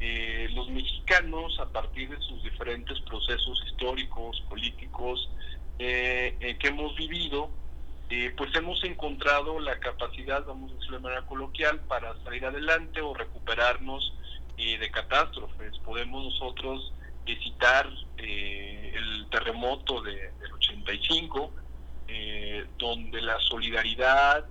Eh, 0.00 0.48
los 0.52 0.70
mexicanos, 0.70 1.58
a 1.58 1.66
partir 1.70 2.08
de 2.08 2.20
sus 2.20 2.40
diferentes 2.44 3.00
procesos 3.00 3.60
históricos, 3.66 4.40
políticos 4.48 5.28
eh, 5.80 6.36
eh, 6.40 6.56
que 6.56 6.68
hemos 6.68 6.94
vivido, 6.96 7.50
pues 8.38 8.54
hemos 8.54 8.82
encontrado 8.84 9.60
la 9.60 9.78
capacidad, 9.80 10.42
vamos 10.46 10.70
a 10.70 10.74
decirlo 10.76 10.96
de 10.96 11.02
manera 11.02 11.26
coloquial, 11.26 11.80
para 11.80 12.16
salir 12.24 12.46
adelante 12.46 13.02
o 13.02 13.12
recuperarnos 13.12 14.14
de 14.56 14.90
catástrofes. 14.90 15.78
Podemos 15.80 16.24
nosotros 16.24 16.94
citar 17.26 17.86
el 18.16 19.26
terremoto 19.30 20.00
de, 20.00 20.14
del 20.40 20.52
85, 20.54 21.52
donde 22.78 23.20
la 23.20 23.38
solidaridad, 23.40 24.46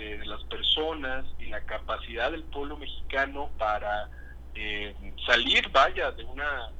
de, 0.00 0.26
las 0.26 0.42
personas 0.44 1.24
y 1.38 1.46
la 1.46 1.60
capacidad 1.64 2.30
del 2.30 2.42
pueblo 2.44 2.76
mexicano 2.76 3.50
para 3.58 4.08
eh, 4.54 4.94
salir, 5.26 5.68
vaya, 5.70 6.10
de 6.12 6.24
una 6.24 6.70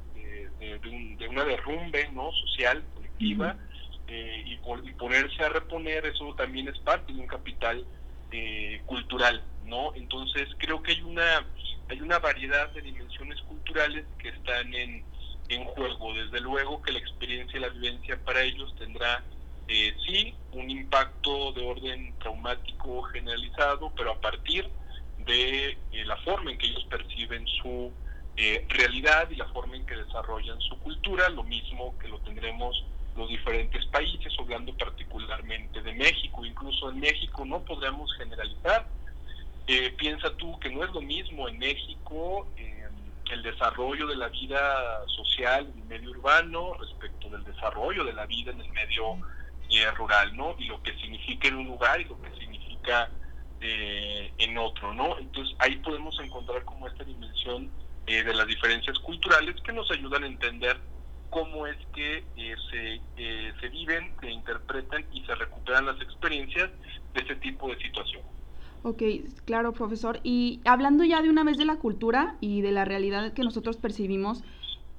de, 0.58 1.28
una 1.28 1.44
derrumbe 1.44 2.10
no 2.12 2.30
social 2.32 2.82
colectiva 2.94 3.56
eh, 4.08 4.44
y, 4.46 4.52
y, 4.52 4.92
ponerse 4.94 5.42
a 5.42 5.48
reponer 5.48 6.04
eso 6.04 6.34
también 6.34 6.68
es 6.68 6.78
parte 6.80 7.12
de 7.12 7.20
un 7.20 7.26
capital 7.26 7.84
eh, 8.30 8.82
cultural 8.84 9.42
no 9.64 9.94
entonces 9.94 10.48
creo 10.58 10.82
que 10.82 10.92
hay 10.92 11.02
una 11.02 11.46
hay 11.90 12.00
una 12.00 12.18
variedad 12.18 12.70
de 12.70 12.82
dimensiones 12.82 13.40
culturales 13.42 14.04
que 14.18 14.28
están 14.28 14.72
en, 14.74 15.04
en 15.48 15.64
juego. 15.64 16.14
Desde 16.14 16.40
luego 16.40 16.80
que 16.82 16.92
la 16.92 17.00
experiencia 17.00 17.58
y 17.58 17.62
la 17.62 17.68
vivencia 17.68 18.16
para 18.24 18.42
ellos 18.42 18.74
tendrá 18.78 19.22
eh, 19.72 19.94
sí, 20.04 20.34
un 20.50 20.68
impacto 20.68 21.52
de 21.52 21.64
orden 21.64 22.12
traumático 22.18 23.02
generalizado, 23.02 23.92
pero 23.96 24.10
a 24.10 24.20
partir 24.20 24.68
de 25.18 25.78
eh, 25.92 26.04
la 26.06 26.16
forma 26.16 26.50
en 26.50 26.58
que 26.58 26.66
ellos 26.66 26.84
perciben 26.90 27.46
su 27.46 27.92
eh, 28.36 28.66
realidad 28.68 29.30
y 29.30 29.36
la 29.36 29.46
forma 29.46 29.76
en 29.76 29.86
que 29.86 29.94
desarrollan 29.94 30.60
su 30.62 30.76
cultura, 30.80 31.28
lo 31.28 31.44
mismo 31.44 31.96
que 32.00 32.08
lo 32.08 32.18
tendremos 32.18 32.84
los 33.14 33.28
diferentes 33.28 33.86
países, 33.86 34.32
hablando 34.40 34.76
particularmente 34.76 35.80
de 35.82 35.92
México, 35.92 36.44
incluso 36.44 36.90
en 36.90 36.98
México 36.98 37.44
no 37.44 37.64
podríamos 37.64 38.12
generalizar. 38.16 38.88
piensa 39.96 40.36
tú 40.36 40.58
que 40.58 40.70
no 40.70 40.82
es 40.82 40.90
lo 40.90 41.00
mismo 41.00 41.48
en 41.48 41.58
México 41.58 42.48
el 43.30 43.42
desarrollo 43.44 44.08
de 44.08 44.16
la 44.16 44.28
vida 44.30 45.06
social 45.06 45.70
en 45.72 45.82
el 45.82 45.86
medio 45.86 46.10
urbano 46.10 46.74
respecto 46.74 47.28
del 47.28 47.44
desarrollo 47.44 48.02
de 48.02 48.12
la 48.12 48.26
vida 48.26 48.50
en 48.50 48.60
el 48.60 48.72
medio 48.72 49.16
rural, 49.96 50.36
¿no? 50.36 50.54
Y 50.58 50.66
lo 50.66 50.82
que 50.82 50.94
significa 50.98 51.48
en 51.48 51.56
un 51.56 51.66
lugar 51.66 52.00
y 52.00 52.04
lo 52.04 52.20
que 52.20 52.30
significa 52.38 53.10
eh, 53.60 54.32
en 54.38 54.58
otro, 54.58 54.92
¿no? 54.94 55.18
Entonces 55.18 55.54
ahí 55.58 55.76
podemos 55.76 56.18
encontrar 56.20 56.64
como 56.64 56.88
esta 56.88 57.04
dimensión 57.04 57.70
eh, 58.06 58.22
de 58.24 58.34
las 58.34 58.46
diferencias 58.46 58.98
culturales 58.98 59.56
que 59.62 59.72
nos 59.72 59.90
ayudan 59.90 60.24
a 60.24 60.26
entender 60.26 60.80
cómo 61.30 61.66
es 61.66 61.76
que 61.94 62.24
eh, 62.36 62.54
se, 62.70 63.00
eh, 63.16 63.52
se 63.60 63.68
viven, 63.68 64.12
se 64.20 64.30
interpretan 64.30 65.04
y 65.12 65.24
se 65.24 65.34
recuperan 65.34 65.86
las 65.86 66.00
experiencias 66.00 66.70
de 67.14 67.20
ese 67.22 67.36
tipo 67.36 67.68
de 67.68 67.78
situación. 67.80 68.22
Ok, 68.82 69.02
claro, 69.44 69.72
profesor. 69.72 70.20
Y 70.22 70.60
hablando 70.64 71.04
ya 71.04 71.22
de 71.22 71.30
una 71.30 71.44
vez 71.44 71.56
de 71.56 71.64
la 71.64 71.76
cultura 71.76 72.36
y 72.40 72.62
de 72.62 72.72
la 72.72 72.84
realidad 72.84 73.32
que 73.32 73.42
nosotros 73.42 73.76
percibimos, 73.76 74.42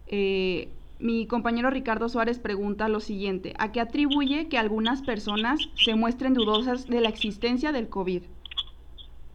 eh, 0.08 0.70
mi 1.02 1.28
compañero 1.28 1.70
Ricardo 1.70 2.08
Suárez 2.10 2.40
pregunta 2.40 2.88
lo 2.88 3.00
siguiente, 3.00 3.54
¿a 3.58 3.72
qué 3.72 3.82
atribuye 3.82 4.48
que 4.50 4.58
algunas 4.58 5.02
personas 5.02 5.60
se 5.76 5.96
muestren 5.96 6.34
dudosas 6.34 6.88
de 6.88 7.02
la 7.02 7.10
existencia 7.10 7.72
del 7.72 7.90
COVID? 7.90 8.24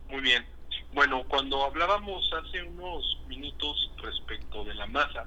Muy 0.09 0.21
bien. 0.21 0.47
Bueno, 0.95 1.25
cuando 1.29 1.63
hablábamos 1.65 2.31
hace 2.33 2.63
unos 2.63 3.21
minutos 3.29 3.93
respecto 4.03 4.65
de 4.65 4.75
la 4.75 4.87
masa, 4.87 5.27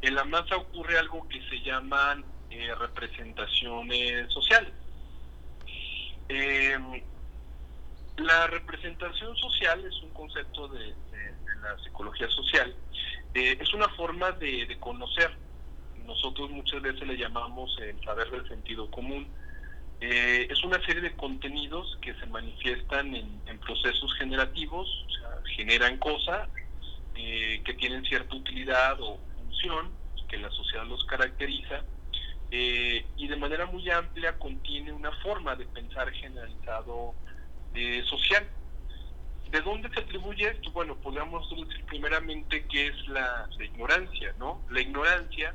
en 0.00 0.14
la 0.14 0.24
masa 0.24 0.56
ocurre 0.56 0.98
algo 0.98 1.28
que 1.28 1.40
se 1.48 1.60
llaman 1.60 2.24
eh, 2.50 2.74
representaciones 2.74 4.32
sociales. 4.32 4.72
Eh, 6.28 6.76
la 8.16 8.46
representación 8.48 9.36
social 9.36 9.84
es 9.84 10.02
un 10.02 10.10
concepto 10.10 10.68
de, 10.68 10.94
la 11.62 11.78
psicología 11.82 12.28
social. 12.30 12.74
Eh, 13.34 13.58
es 13.60 13.72
una 13.74 13.88
forma 13.90 14.32
de, 14.32 14.76
conocer. 14.80 15.36
Nosotros 16.08 16.50
muchas 16.50 16.80
veces 16.80 17.06
le 17.06 17.18
llamamos 17.18 17.78
el 17.82 18.02
saber 18.02 18.30
del 18.30 18.48
sentido 18.48 18.90
común. 18.90 19.28
Eh, 20.00 20.48
es 20.50 20.64
una 20.64 20.82
serie 20.86 21.02
de 21.02 21.14
contenidos 21.14 21.98
que 22.00 22.14
se 22.14 22.24
manifiestan 22.24 23.14
en, 23.14 23.58
procesos 23.58 24.14
generativos, 24.14 24.88
o 25.06 25.10
sea, 25.10 25.28
generan 25.54 25.98
cosas 25.98 26.48
eh, 27.14 27.60
que 27.62 27.74
tienen 27.74 28.02
cierta 28.06 28.34
utilidad 28.34 28.98
o 29.02 29.18
función 29.36 29.90
que 30.28 30.38
la 30.38 30.48
sociedad 30.50 30.86
los 30.86 31.04
caracteriza 31.04 31.84
eh, 32.50 33.04
y 33.18 33.28
de 33.28 33.36
manera 33.36 33.66
muy 33.66 33.90
amplia 33.90 34.38
contiene 34.38 34.92
una 34.92 35.12
forma 35.12 35.56
de 35.56 35.66
pensar 35.66 36.10
generalizado 36.12 37.14
social. 38.08 38.48
¿De 39.50 39.60
dónde 39.60 39.90
se 39.90 40.00
atribuye 40.00 40.48
esto? 40.48 40.70
Bueno, 40.72 40.96
podríamos 40.96 41.48
decir 41.50 41.84
primeramente 41.84 42.66
que 42.66 42.86
es 42.86 43.08
la 43.08 43.46
ignorancia, 43.60 44.34
¿no? 44.38 44.62
La 44.70 44.80
ignorancia 44.80 45.54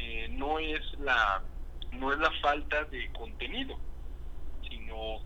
eh, 0.00 0.28
no 0.30 0.58
es 0.58 0.80
la 0.98 1.42
no 1.92 2.12
es 2.12 2.18
la 2.18 2.30
falta 2.40 2.84
de 2.84 3.10
contenido, 3.12 3.78
sino 4.68 5.20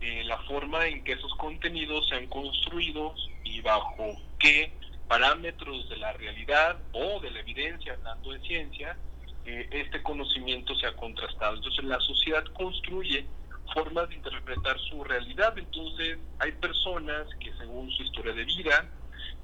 eh, 0.00 0.22
la 0.24 0.36
forma 0.42 0.86
en 0.86 1.02
que 1.02 1.12
esos 1.12 1.34
contenidos 1.36 2.08
se 2.08 2.16
han 2.16 2.26
construido 2.26 3.14
y 3.44 3.60
bajo 3.62 4.16
qué 4.38 4.72
parámetros 5.06 5.88
de 5.88 5.96
la 5.96 6.12
realidad 6.12 6.78
o 6.92 7.20
de 7.20 7.30
la 7.30 7.40
evidencia, 7.40 7.94
hablando 7.94 8.32
de 8.32 8.40
ciencia, 8.40 8.98
eh, 9.46 9.66
este 9.70 10.02
conocimiento 10.02 10.74
se 10.74 10.86
ha 10.86 10.94
contrastado. 10.94 11.56
Entonces 11.56 11.84
la 11.84 12.00
sociedad 12.00 12.44
construye 12.52 13.26
formas 13.72 14.08
de 14.10 14.16
interpretar 14.16 14.78
su 14.90 15.02
realidad. 15.04 15.56
Entonces 15.56 16.18
hay 16.40 16.52
personas 16.52 17.26
que 17.40 17.52
según 17.54 17.90
su 17.92 18.02
historia 18.02 18.34
de 18.34 18.44
vida, 18.44 18.90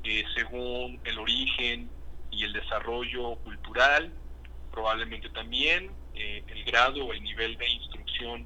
eh, 0.02 0.24
según 0.34 1.00
el 1.04 1.18
origen 1.18 1.88
y 2.30 2.44
el 2.44 2.52
desarrollo 2.52 3.36
cultural, 3.36 4.12
probablemente 4.74 5.28
también 5.30 5.90
eh, 6.14 6.42
el 6.48 6.64
grado 6.64 7.06
o 7.06 7.12
el 7.12 7.22
nivel 7.22 7.56
de 7.56 7.70
instrucción 7.70 8.44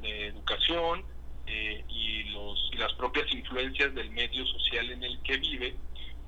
de 0.00 0.28
educación 0.28 1.04
eh, 1.46 1.84
y, 1.88 2.24
los, 2.30 2.70
y 2.72 2.76
las 2.76 2.92
propias 2.92 3.30
influencias 3.32 3.92
del 3.94 4.10
medio 4.10 4.46
social 4.46 4.88
en 4.90 5.02
el 5.02 5.20
que 5.22 5.36
vive, 5.38 5.74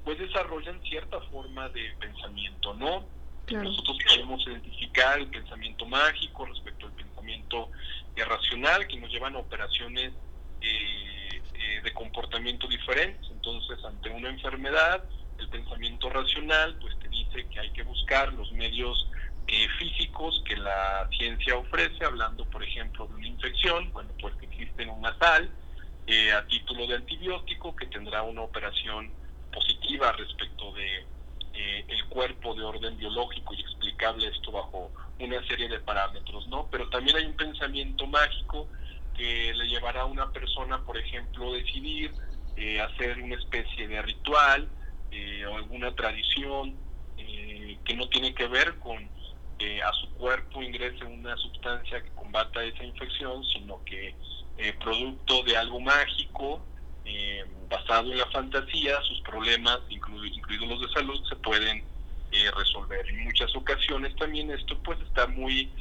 pues 0.05 0.19
desarrollan 0.19 0.83
cierta 0.83 1.21
forma 1.31 1.69
de 1.69 1.95
pensamiento, 2.01 2.75
¿no? 2.75 3.07
Claro. 3.47 3.69
Nosotros 3.71 3.99
podemos 4.09 4.45
identificar 4.47 5.21
el 5.21 5.29
pensamiento 5.29 5.87
mágico 5.87 6.47
respecto 6.47 6.87
al 6.87 6.93
pensamiento 6.93 7.71
irracional 8.17 8.89
que 8.89 8.97
nos 8.97 9.11
llevan 9.13 9.37
a 9.37 9.39
operaciones 9.39 10.13
eh, 10.61 11.43
eh, 11.55 11.81
de 11.85 11.93
comportamiento 11.93 12.67
diferentes. 12.67 13.31
Entonces, 13.31 13.79
ante 13.85 14.11
una 14.11 14.31
enfermedad, 14.31 15.05
el 15.39 15.49
pensamiento 15.49 16.11
racional 16.11 16.77
pues 16.81 16.99
te 16.99 17.09
dice 17.09 17.47
que 17.49 17.61
hay 17.61 17.71
que 17.71 17.85
buscar 17.85 18.33
los 18.33 18.51
medios 18.53 19.09
eh, 19.49 19.69
físicos 19.79 20.43
que 20.45 20.57
la 20.57 21.09
ciencia 21.17 21.57
ofrece, 21.57 22.05
hablando 22.05 22.45
por 22.47 22.63
ejemplo 22.63 23.07
de 23.07 23.15
una 23.15 23.27
infección, 23.29 23.93
bueno, 23.93 24.11
pues 24.21 24.35
que 24.37 24.47
existe 24.47 24.87
una 24.87 25.17
sal 25.19 25.51
eh, 26.07 26.33
a 26.33 26.47
título 26.47 26.87
de 26.87 26.97
antibiótico 26.97 27.75
que 27.75 27.87
tendrá 27.87 28.23
una 28.23 28.43
operación 28.43 29.13
positiva 29.53 30.13
respecto 30.13 30.73
de 30.73 31.07
eh, 31.59 31.85
el 31.89 32.05
cuerpo 32.09 32.55
de 32.55 32.63
orden 32.63 32.99
biológico 32.99 33.55
y 33.55 33.61
explicable 33.61 34.29
esto 34.29 34.53
bajo 34.53 34.93
una 35.19 35.43
serie 35.47 35.69
de 35.69 35.81
parámetros, 35.81 36.47
¿no? 36.49 36.69
Pero 36.71 36.89
también 36.91 37.17
hay 37.17 37.25
un 37.25 37.37
pensamiento 37.37 38.07
mágico 38.07 38.69
que 39.15 39.55
le 39.55 39.67
llevará 39.67 40.03
a 40.03 40.05
una 40.05 40.31
persona, 40.31 40.85
por 40.85 40.99
ejemplo, 40.99 41.55
decidir 41.55 42.13
eh, 42.57 42.79
hacer 42.81 43.23
una 43.23 43.37
especie 43.37 43.89
de 43.89 44.03
ritual 44.03 44.69
eh, 45.11 45.47
o 45.47 45.57
alguna 45.57 45.95
tradición 45.95 46.85
que 47.17 47.95
no 47.95 48.09
tiene 48.11 48.35
que 48.35 48.47
ver 48.47 48.79
con 48.79 49.11
eh, 49.59 49.81
a 49.83 49.93
su 49.95 50.09
cuerpo 50.15 50.63
ingrese 50.63 51.05
una 51.05 51.35
sustancia 51.39 52.03
que 52.03 52.11
combata 52.11 52.63
esa 52.63 52.85
infección, 52.85 53.43
sino 53.45 53.83
que 53.85 54.15
eh, 54.59 54.73
producto 54.83 55.43
de 55.45 55.57
algo 55.57 55.81
mágico, 55.81 56.61
eh, 57.05 57.45
basado 57.69 58.13
en 58.13 58.19
la 58.19 58.27
fantasía, 58.27 59.01
sus 59.03 59.21
problemas, 59.23 59.81
inclu 59.89 60.25
incluidos 60.27 60.69
los 60.69 60.81
de 60.83 60.89
salud, 60.89 61.25
se 61.29 61.37
pueden 61.37 61.85
resolver. 62.55 63.09
En 63.09 63.25
muchas 63.25 63.55
ocasiones 63.57 64.15
también 64.17 64.51
esto 64.51 64.79
pues 64.83 65.01
está 65.01 65.27
muy 65.27 65.73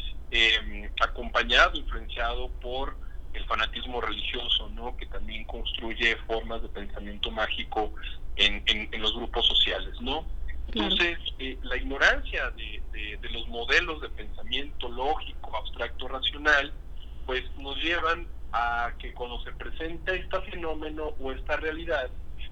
acompañado, 1.01 1.77
influenciado 1.77 2.49
por 2.61 2.95
el 3.33 3.43
fanatismo 3.45 3.99
religioso, 3.99 4.69
¿no? 4.69 4.95
que 4.95 5.05
también 5.07 5.43
construye 5.43 6.15
formas 6.27 6.61
de 6.61 6.69
pensamiento 6.69 7.29
mágico 7.29 7.93
en, 8.37 8.63
en, 8.67 8.87
en 8.93 9.01
los 9.01 9.13
grupos 9.15 9.45
sociales, 9.47 9.99
¿no? 9.99 10.25
Entonces, 10.67 11.19
eh, 11.39 11.57
la 11.63 11.77
ignorancia 11.77 12.49
de, 12.51 12.81
de, 13.21 13.29
los 13.29 13.47
modelos 13.47 14.01
de 14.01 14.09
pensamiento 14.09 14.89
lógico, 14.89 15.55
abstracto, 15.57 16.07
racional, 16.07 16.73
pues 17.25 17.43
nos 17.57 17.77
llevan 17.81 18.27
a 18.51 18.93
que 18.99 19.13
cuando 19.13 19.41
se 19.43 19.51
presenta 19.53 20.13
este 20.13 20.41
fenómeno 20.51 21.13
o 21.19 21.31
esta 21.31 21.57
realidad, 21.57 22.09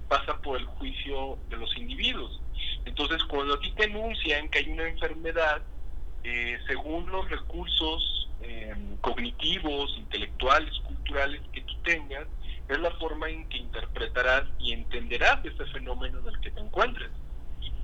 pasa 0.07 0.41
por 0.41 0.59
el 0.59 0.65
juicio 0.65 1.37
de 1.49 1.57
los 1.57 1.75
individuos. 1.77 2.41
Entonces, 2.85 3.23
cuando 3.25 3.55
a 3.55 3.59
ti 3.59 3.71
te 3.71 3.85
enuncian 3.85 4.49
que 4.49 4.59
hay 4.59 4.69
una 4.69 4.87
enfermedad, 4.87 5.61
eh, 6.23 6.57
según 6.67 7.09
los 7.09 7.29
recursos 7.29 8.29
eh, 8.41 8.73
cognitivos, 9.01 9.95
intelectuales, 9.97 10.73
culturales 10.79 11.41
que 11.51 11.61
tú 11.61 11.73
tengas, 11.83 12.27
es 12.67 12.79
la 12.79 12.91
forma 12.91 13.29
en 13.29 13.47
que 13.49 13.57
interpretarás 13.57 14.43
y 14.59 14.73
entenderás 14.73 15.43
ese 15.45 15.65
fenómeno 15.67 16.19
en 16.19 16.27
el 16.27 16.39
que 16.39 16.51
te 16.51 16.59
encuentres 16.59 17.09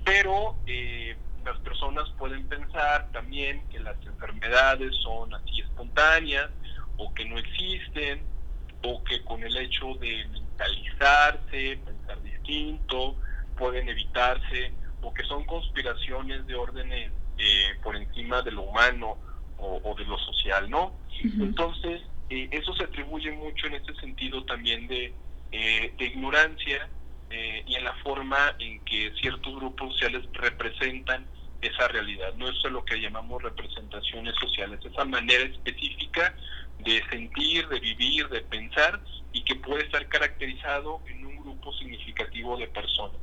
pero 0.04 0.56
eh, 0.66 1.16
las 1.44 1.58
personas 1.60 2.08
pueden 2.18 2.46
pensar 2.48 3.10
también 3.12 3.62
que 3.70 3.80
las 3.80 3.96
enfermedades 4.06 4.94
son 5.02 5.32
así 5.34 5.60
espontáneas 5.60 6.50
o 6.96 7.12
que 7.14 7.24
no 7.24 7.38
existen 7.38 8.22
o 8.82 9.02
que 9.04 9.22
con 9.24 9.42
el 9.42 9.56
hecho 9.56 9.94
de 10.00 10.26
mentalizarse, 10.28 11.78
pensar 11.84 12.22
distinto, 12.22 13.16
pueden 13.56 13.88
evitarse 13.88 14.72
o 15.02 15.12
que 15.12 15.22
son 15.24 15.44
conspiraciones 15.44 16.46
de 16.46 16.54
órdenes 16.54 17.12
eh, 17.38 17.74
por 17.82 17.96
encima 17.96 18.42
de 18.42 18.52
lo 18.52 18.62
humano 18.62 19.16
o, 19.58 19.80
o 19.84 19.94
de 19.94 20.04
lo 20.04 20.18
social, 20.18 20.68
¿no? 20.68 20.86
Uh 20.86 20.92
-huh. 21.24 21.42
Entonces, 21.44 22.02
eh, 22.30 22.48
eso 22.52 22.74
se 22.74 22.84
atribuye 22.84 23.32
mucho 23.32 23.66
en 23.66 23.74
este 23.74 23.94
sentido 23.96 24.44
también 24.44 24.86
de, 24.88 25.12
eh, 25.52 25.94
de 25.98 26.04
ignorancia 26.06 26.88
eh, 27.30 27.62
y 27.66 27.76
en 27.76 27.84
la 27.84 27.94
forma 28.02 28.56
en 28.58 28.84
que 28.84 29.12
ciertos 29.20 29.54
grupos 29.54 29.92
sociales 29.92 30.24
representan 30.32 31.26
esa 31.60 31.88
realidad. 31.88 32.34
No 32.36 32.48
eso 32.48 32.66
es 32.66 32.72
lo 32.72 32.84
que 32.84 33.00
llamamos 33.00 33.42
representaciones 33.42 34.34
sociales, 34.40 34.80
esa 34.84 35.04
manera 35.04 35.44
específica 35.44 36.34
de 36.78 37.02
sentir, 37.10 37.68
de 37.68 37.78
vivir, 37.78 38.28
de 38.28 38.40
pensar 38.40 39.00
y 39.32 39.44
que 39.44 39.54
puede 39.56 39.84
estar 39.84 40.08
caracterizado 40.08 41.02
en 41.06 41.26
un 41.26 41.36
grupo 41.36 41.72
significativo 41.74 42.56
de 42.56 42.66
personas. 42.68 43.20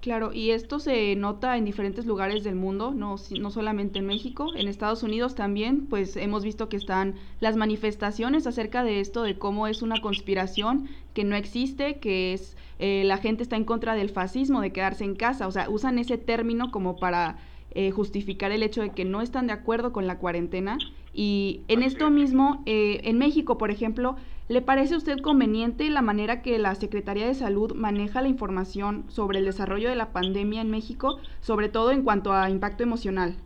Claro, 0.00 0.32
y 0.32 0.52
esto 0.52 0.78
se 0.78 1.14
nota 1.14 1.58
en 1.58 1.66
diferentes 1.66 2.06
lugares 2.06 2.42
del 2.42 2.54
mundo, 2.54 2.92
no, 2.94 3.16
no 3.38 3.50
solamente 3.50 3.98
en 3.98 4.06
México, 4.06 4.50
en 4.56 4.66
Estados 4.66 5.02
Unidos 5.02 5.34
también, 5.34 5.88
pues 5.88 6.16
hemos 6.16 6.42
visto 6.42 6.70
que 6.70 6.78
están 6.78 7.16
las 7.38 7.56
manifestaciones 7.56 8.46
acerca 8.46 8.82
de 8.82 9.00
esto, 9.00 9.22
de 9.22 9.36
cómo 9.36 9.66
es 9.66 9.82
una 9.82 10.00
conspiración 10.00 10.88
que 11.12 11.24
no 11.24 11.36
existe, 11.36 11.98
que 11.98 12.32
es 12.32 12.56
eh, 12.78 13.02
la 13.04 13.18
gente 13.18 13.42
está 13.42 13.56
en 13.56 13.66
contra 13.66 13.94
del 13.94 14.08
fascismo, 14.08 14.62
de 14.62 14.72
quedarse 14.72 15.04
en 15.04 15.16
casa, 15.16 15.46
o 15.46 15.52
sea, 15.52 15.68
usan 15.68 15.98
ese 15.98 16.16
término 16.16 16.70
como 16.70 16.96
para 16.98 17.36
eh, 17.72 17.90
justificar 17.90 18.52
el 18.52 18.62
hecho 18.62 18.80
de 18.80 18.94
que 18.94 19.04
no 19.04 19.20
están 19.20 19.48
de 19.48 19.52
acuerdo 19.52 19.92
con 19.92 20.06
la 20.06 20.18
cuarentena 20.18 20.78
Y 21.12 21.64
en 21.68 21.82
esto 21.82 22.10
mismo, 22.10 22.62
eh, 22.66 23.00
en 23.04 23.18
México, 23.18 23.58
por 23.58 23.70
ejemplo, 23.70 24.16
¿le 24.50 24.62
parece 24.62 24.94
a 24.94 24.96
usted 24.96 25.20
conveniente 25.20 25.88
la 25.90 26.02
manera 26.02 26.42
que 26.42 26.58
la 26.58 26.74
Secretaría 26.74 27.24
de 27.24 27.36
Salud 27.36 27.72
maneja 27.76 28.20
la 28.20 28.26
información 28.26 29.08
sobre 29.08 29.38
el 29.38 29.44
desarrollo 29.44 29.88
de 29.88 29.94
la 29.94 30.12
pandemia 30.12 30.60
en 30.60 30.70
México, 30.72 31.20
sobre 31.40 31.68
todo 31.68 31.92
en 31.92 32.02
cuanto 32.02 32.32
a 32.32 32.50
impacto 32.50 32.82
emocional? 32.82 33.36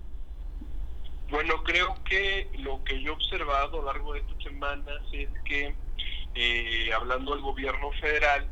Bueno, 1.31 1.63
creo 1.63 1.95
que 2.09 2.49
lo 2.59 2.83
que 2.85 3.03
yo 3.03 3.13
he 3.13 3.15
observado 3.15 3.81
a 3.81 3.81
lo 3.83 3.93
largo 3.93 4.15
de 4.15 4.21
estas 4.21 4.43
semanas 4.45 5.03
es 5.13 5.29
que, 5.45 5.75
eh, 6.37 6.91
hablando 6.95 7.33
del 7.33 7.43
gobierno 7.43 7.91
federal, 8.01 8.47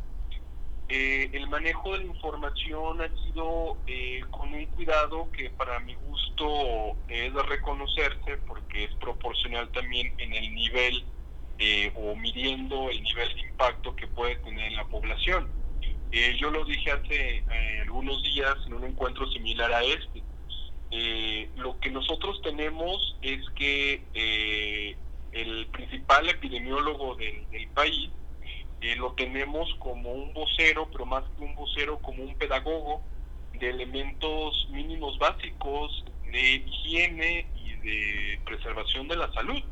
eh, 0.91 1.31
el 1.33 1.49
manejo 1.49 1.93
de 1.93 2.01
la 2.01 2.05
información 2.05 3.01
ha 3.01 3.09
sido 3.25 3.79
eh, 3.87 4.21
con 4.31 4.53
un 4.53 4.67
cuidado 4.67 5.27
que 5.33 5.49
para 5.49 5.81
mi 5.81 5.95
gusto 5.95 6.99
es 7.09 7.33
de 7.33 7.43
reconocerse 7.45 8.37
porque 8.47 8.85
es 8.85 8.95
proporcional 8.97 9.71
también 9.71 10.13
en 10.19 10.35
el 10.35 10.55
nivel 10.55 11.03
o 11.95 12.17
midiendo 12.17 12.91
el 12.91 13.03
nivel 13.03 13.35
de 13.35 13.41
impacto 13.43 13.95
que 13.95 14.07
puede 14.09 14.37
tener 14.37 14.73
en 14.73 14.77
la 14.77 14.85
población. 14.87 15.49
yo 16.39 16.51
lo 16.51 16.65
dije 16.65 16.91
hace 16.91 17.45
algunos 17.83 18.23
días 18.23 18.57
en 18.67 18.75
un 18.75 18.85
encuentro 18.85 19.31
similar 19.31 19.73
a 19.73 19.83
este 19.83 20.23
eh, 20.95 21.49
lo 21.57 21.81
que 21.81 21.91
nosotros 21.91 22.43
tenemos 22.43 23.17
es 23.23 23.41
que 23.57 24.05
eh, 24.13 24.95
el 25.33 25.67
principal 25.69 26.29
epidemiólogo 26.29 27.15
del, 27.15 27.47
país 27.73 28.11
eh, 28.83 28.95
lo 28.97 29.15
tenemos 29.15 29.75
como 29.79 30.13
un 30.13 30.35
vocero, 30.35 30.87
pero 30.93 31.07
más 31.07 31.25
que 31.39 31.45
un 31.45 31.55
vocero, 31.55 31.99
como 32.01 32.23
un 32.23 32.35
pedagogo 32.35 33.01
de 33.59 33.71
elementos 33.71 34.69
mínimos 34.71 35.19
básicos 35.19 36.05
de 36.31 36.57
higiene 36.57 37.47
y 37.57 37.73
de 37.77 38.41
preservación 38.45 39.09
de 39.09 39.17
la 39.17 39.33
salud. 39.33 39.63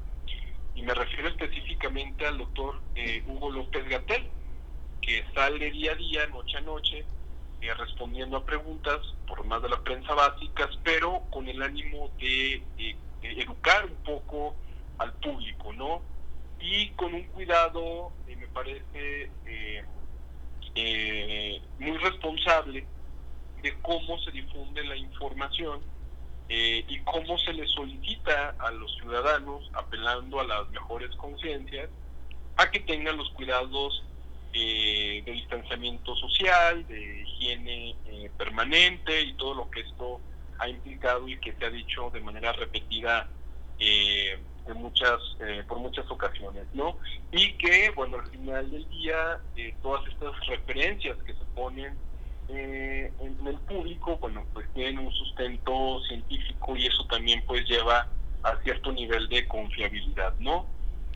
Y 0.75 0.83
me 0.83 0.95
refiero 0.95 1.29
específicamente 1.29 2.27
al 2.27 2.39
doctor 2.39 2.81
Hugo 3.27 3.51
López 3.51 3.89
Gatel, 3.89 4.29
que 5.01 5.25
sale 5.35 5.71
día 5.71 5.93
a 5.93 5.97
día, 5.97 6.27
noche 6.29 6.57
a 6.59 6.61
noche, 6.61 7.05
eh, 7.63 7.75
respondiendo 7.75 8.39
a 8.39 8.45
preguntas 8.47 9.01
por 9.27 9.45
más 9.45 9.61
de 9.61 9.69
la 9.69 9.83
prensa 9.83 10.15
básicas, 10.15 10.71
pero 10.83 11.23
con 11.31 11.47
el 11.47 11.63
ánimo 11.63 12.11
de, 12.19 12.63
educar 13.23 13.85
un 13.85 13.97
poco 13.97 14.57
al 14.97 15.13
público, 15.15 15.71
¿no? 15.75 16.01
Y 16.59 16.89
con 16.91 17.13
un 17.13 17.25
cuidado, 17.25 18.13
eh, 18.27 18.37
me 18.37 18.49
parece, 18.49 19.31
eh, 20.75 21.63
muy 21.79 21.97
responsable 21.99 22.87
de 23.63 23.75
cómo 23.83 24.19
se 24.21 24.31
difunde 24.31 24.83
la 24.85 24.97
información 24.97 25.83
y 26.53 26.99
cómo 27.05 27.39
se 27.39 27.53
le 27.53 27.65
solicita 27.69 28.57
a 28.59 28.73
los 28.73 28.93
ciudadanos, 28.97 29.71
apelando 29.73 30.41
a 30.41 30.45
las 30.45 30.69
mejores 30.71 31.15
conciencias, 31.15 31.89
a 32.57 32.71
que 32.71 32.81
tengan 32.81 33.17
los 33.17 33.31
cuidados 33.31 34.03
eh, 34.53 35.23
de 35.25 35.33
distanciamiento 35.33 36.15
social, 36.17 36.87
de 36.89 37.23
higiene 37.23 37.95
eh, 38.07 38.31
permanente 38.37 39.23
y 39.23 39.33
todo 39.35 39.55
lo 39.55 39.71
que 39.71 39.81
esto 39.81 40.21
ha 40.59 40.69
implicado 40.69 41.29
y 41.29 41.39
que 41.39 41.53
se 41.53 41.67
ha 41.67 41.71
dicho 41.71 42.11
de 42.11 42.21
manera 42.21 42.53
repetida 42.53 43.29
eh, 43.79 44.39
muchas, 44.75 45.21
eh, 45.41 45.63
por 45.69 45.79
muchas 45.79 46.09
ocasiones, 46.11 46.65
¿no? 46.75 46.99
Y 47.33 47.53
que, 47.59 47.91
bueno, 47.91 48.19
al 48.19 48.27
final 48.27 48.71
del 48.71 48.89
día, 48.91 49.41
todas 49.83 50.07
estas 50.09 50.47
referencias 50.47 51.17
que 51.25 51.33
se 51.33 51.45
ponen 51.55 51.97
en 52.53 53.47
el 53.47 53.59
público, 53.61 54.19
bueno, 54.21 54.47
pues 54.53 54.67
tienen 54.75 54.99
un 54.99 55.13
sustento 55.13 56.01
científico 56.09 56.77
y 56.77 56.87
eso 56.87 57.07
también 57.07 57.43
pues 57.47 57.69
lleva 57.69 58.09
a 58.43 58.57
cierto 58.63 58.93
nivel 58.93 59.29
de 59.29 59.47
confiabilidad, 59.47 60.35
¿no? 60.39 60.67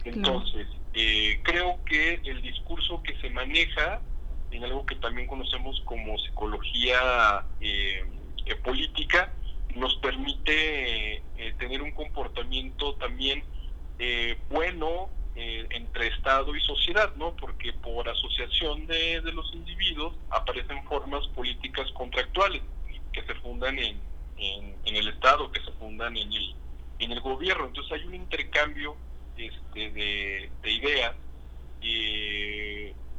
Entonces, 0.05 0.69
eh, 0.93 1.41
creo 1.43 1.81
que 1.85 2.21
el 2.25 2.43
discurso 2.43 3.03
que 3.03 3.17
se 3.17 3.31
maneja 3.31 4.03
en 4.51 4.65
algo 4.65 4.85
que 4.85 4.97
también 4.97 5.27
conocemos 5.27 5.81
como 5.85 6.19
psicología 6.19 7.45
eh, 7.61 8.05
eh, 8.47 8.55
política 8.57 9.33
nos 9.75 9.97
permite 9.97 11.25
tener 11.59 11.83
un 11.83 11.91
comportamiento 11.93 12.95
también 12.95 13.43
bueno 14.49 15.11
entre 15.37 16.09
Estado 16.09 16.55
y 16.55 16.61
sociedad, 16.61 17.15
¿no? 17.17 17.35
Porque 17.37 17.73
por 17.73 18.09
asociación 18.09 18.87
de, 18.87 19.21
los 19.33 19.53
individuos 19.53 20.15
aparecen 20.31 20.85
formas 20.85 21.27
políticas 21.29 21.91
contractuales 21.93 22.63
que 23.13 23.23
se 23.23 23.35
fundan 23.37 23.79
en, 23.79 24.01
el 24.85 25.09
Estado, 25.09 25.51
que 25.51 25.61
se 25.61 25.73
fundan 25.73 26.17
en 26.17 26.33
el, 26.33 26.55
en 27.01 27.13
el 27.13 27.21
gobierno. 27.21 27.67
Entonces 27.67 27.93
hay 27.93 28.05
un 28.05 28.15
intercambio 28.15 28.97
este, 29.37 29.91
de, 29.91 30.51
ideas 30.71 31.15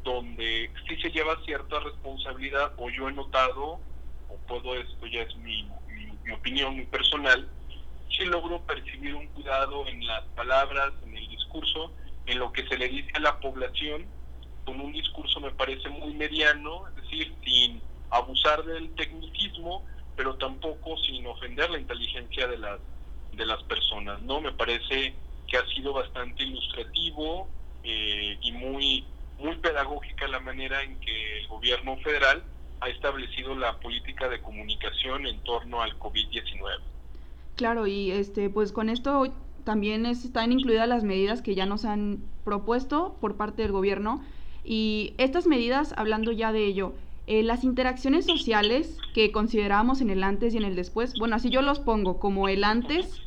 donde 0.03 0.71
sí 0.87 0.95
se 1.01 1.09
lleva 1.09 1.37
cierta 1.45 1.79
responsabilidad 1.79 2.73
o 2.77 2.89
yo 2.89 3.09
he 3.09 3.11
notado 3.11 3.79
o 4.29 4.37
puedo 4.47 4.75
esto 4.75 5.05
ya 5.07 5.21
es 5.21 5.35
mi, 5.37 5.67
mi, 6.23 6.31
opinión 6.31 6.75
muy 6.75 6.85
personal 6.85 7.47
sí 8.09 8.25
logro 8.25 8.61
percibir 8.61 9.13
un 9.15 9.27
cuidado 9.27 9.87
en 9.87 10.05
las 10.05 10.23
palabras 10.35 10.93
en 11.03 11.17
el 11.17 11.27
discurso 11.27 11.91
en 12.25 12.39
lo 12.39 12.51
que 12.51 12.67
se 12.67 12.77
le 12.77 12.87
dice 12.89 13.11
a 13.13 13.19
la 13.19 13.39
población 13.39 14.05
con 14.65 14.81
un 14.81 14.91
discurso 14.91 15.39
me 15.39 15.51
parece 15.51 15.89
muy 15.89 16.13
mediano 16.13 16.87
es 16.87 16.95
decir 16.95 17.33
sin 17.43 17.81
abusar 18.09 18.63
del 18.63 18.93
tecnicismo 18.95 19.85
pero 20.15 20.35
tampoco 20.35 20.97
sin 20.97 21.25
ofender 21.27 21.69
la 21.69 21.79
inteligencia 21.79 22.47
de 22.47 22.57
las 22.57 22.79
de 23.33 23.45
las 23.45 23.61
personas 23.63 24.21
no 24.21 24.41
me 24.41 24.51
parece 24.53 25.13
que 25.47 25.57
ha 25.57 25.65
sido 25.67 25.93
bastante 25.93 26.43
ilustrativo 26.43 27.47
eh, 27.83 28.37
y 28.41 28.51
muy, 28.53 29.05
muy 29.37 29.55
pedagógica 29.57 30.27
la 30.27 30.39
manera 30.39 30.81
en 30.83 30.99
que 30.99 31.39
el 31.39 31.47
gobierno 31.47 31.97
federal 31.97 32.43
ha 32.81 32.89
establecido 32.89 33.55
la 33.55 33.79
política 33.79 34.27
de 34.27 34.41
comunicación 34.41 35.27
en 35.27 35.39
torno 35.43 35.81
al 35.81 35.97
COVID-19. 35.99 36.79
Claro, 37.55 37.87
y 37.87 38.11
este, 38.11 38.49
pues 38.49 38.71
con 38.71 38.89
esto 38.89 39.31
también 39.65 40.05
están 40.05 40.53
incluidas 40.53 40.87
las 40.87 41.03
medidas 41.03 41.41
que 41.41 41.55
ya 41.55 41.65
nos 41.65 41.83
han 41.83 42.19
propuesto 42.45 43.17
por 43.19 43.35
parte 43.35 43.63
del 43.63 43.73
gobierno. 43.73 44.21
Y 44.63 45.13
estas 45.17 45.45
medidas, 45.45 45.93
hablando 45.97 46.31
ya 46.31 46.53
de 46.53 46.65
ello, 46.65 46.93
eh, 47.27 47.43
las 47.43 47.65
interacciones 47.65 48.25
sociales 48.25 48.97
que 49.13 49.33
considerábamos 49.33 49.99
en 49.99 50.09
el 50.09 50.23
antes 50.23 50.53
y 50.53 50.57
en 50.57 50.63
el 50.63 50.75
después, 50.75 51.13
bueno, 51.19 51.35
así 51.35 51.49
yo 51.49 51.61
los 51.61 51.79
pongo 51.79 52.19
como 52.19 52.47
el 52.47 52.63
antes 52.63 53.25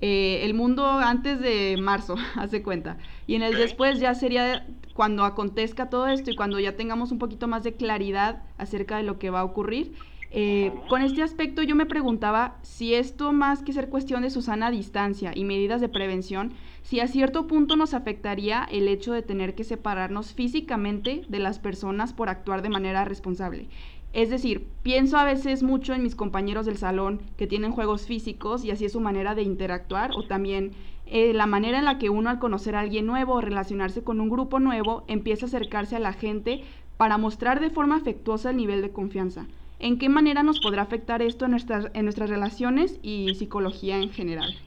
eh, 0.00 0.44
el 0.44 0.54
mundo 0.54 0.86
antes 0.86 1.40
de 1.40 1.76
marzo, 1.76 2.14
hace 2.36 2.62
cuenta. 2.62 2.98
Y 3.26 3.34
en 3.34 3.42
el 3.42 3.56
después 3.56 3.98
ya 3.98 4.14
sería 4.14 4.64
cuando 4.94 5.24
acontezca 5.24 5.90
todo 5.90 6.06
esto 6.06 6.30
y 6.30 6.36
cuando 6.36 6.58
ya 6.60 6.76
tengamos 6.76 7.10
un 7.10 7.18
poquito 7.18 7.48
más 7.48 7.64
de 7.64 7.74
claridad 7.74 8.42
acerca 8.58 8.96
de 8.96 9.02
lo 9.02 9.18
que 9.18 9.30
va 9.30 9.40
a 9.40 9.44
ocurrir. 9.44 9.92
Eh, 10.30 10.72
con 10.88 11.00
este 11.00 11.22
aspecto 11.22 11.62
yo 11.62 11.74
me 11.74 11.86
preguntaba 11.86 12.58
si 12.62 12.92
esto 12.94 13.32
más 13.32 13.62
que 13.62 13.72
ser 13.72 13.88
cuestión 13.88 14.22
de 14.22 14.30
Susana 14.30 14.70
distancia 14.70 15.32
y 15.34 15.44
medidas 15.44 15.80
de 15.80 15.88
prevención, 15.88 16.52
si 16.82 17.00
a 17.00 17.08
cierto 17.08 17.46
punto 17.46 17.76
nos 17.76 17.94
afectaría 17.94 18.68
el 18.70 18.88
hecho 18.88 19.12
de 19.12 19.22
tener 19.22 19.54
que 19.54 19.64
separarnos 19.64 20.34
físicamente 20.34 21.22
de 21.28 21.38
las 21.38 21.58
personas 21.58 22.12
por 22.12 22.28
actuar 22.28 22.60
de 22.60 22.68
manera 22.68 23.06
responsable. 23.06 23.68
Es 24.12 24.30
decir, 24.30 24.66
pienso 24.82 25.18
a 25.18 25.24
veces 25.24 25.62
mucho 25.62 25.94
en 25.94 26.02
mis 26.02 26.14
compañeros 26.14 26.66
del 26.66 26.78
salón 26.78 27.20
que 27.36 27.46
tienen 27.46 27.72
juegos 27.72 28.06
físicos 28.06 28.64
y 28.64 28.70
así 28.70 28.86
es 28.86 28.92
su 28.92 29.00
manera 29.00 29.34
de 29.34 29.42
interactuar 29.42 30.12
o 30.14 30.26
también 30.26 30.72
eh, 31.06 31.32
la 31.32 31.46
manera 31.46 31.78
en 31.78 31.84
la 31.84 31.98
que 31.98 32.10
uno 32.10 32.28
al 32.28 32.38
conocer 32.38 32.74
a 32.74 32.80
alguien 32.80 33.06
nuevo 33.06 33.34
o 33.34 33.40
relacionarse 33.40 34.02
con 34.02 34.20
un 34.20 34.28
grupo 34.28 34.60
nuevo 34.60 35.04
empieza 35.08 35.46
a 35.46 35.48
acercarse 35.48 35.96
a 35.96 36.00
la 36.00 36.12
gente 36.12 36.62
para 36.98 37.16
mostrar 37.16 37.60
de 37.60 37.70
forma 37.70 37.96
afectuosa 37.96 38.50
el 38.50 38.56
nivel 38.56 38.82
de 38.82 38.90
confianza. 38.90 39.46
¿En 39.80 39.98
qué 39.98 40.08
manera 40.08 40.42
nos 40.42 40.60
podrá 40.60 40.82
afectar 40.82 41.22
esto 41.22 41.44
en 41.44 41.52
nuestras, 41.52 41.86
en 41.94 42.04
nuestras 42.04 42.30
relaciones 42.30 42.98
y 43.02 43.34
psicología 43.34 43.96
en 43.96 44.12
general? 44.12 44.58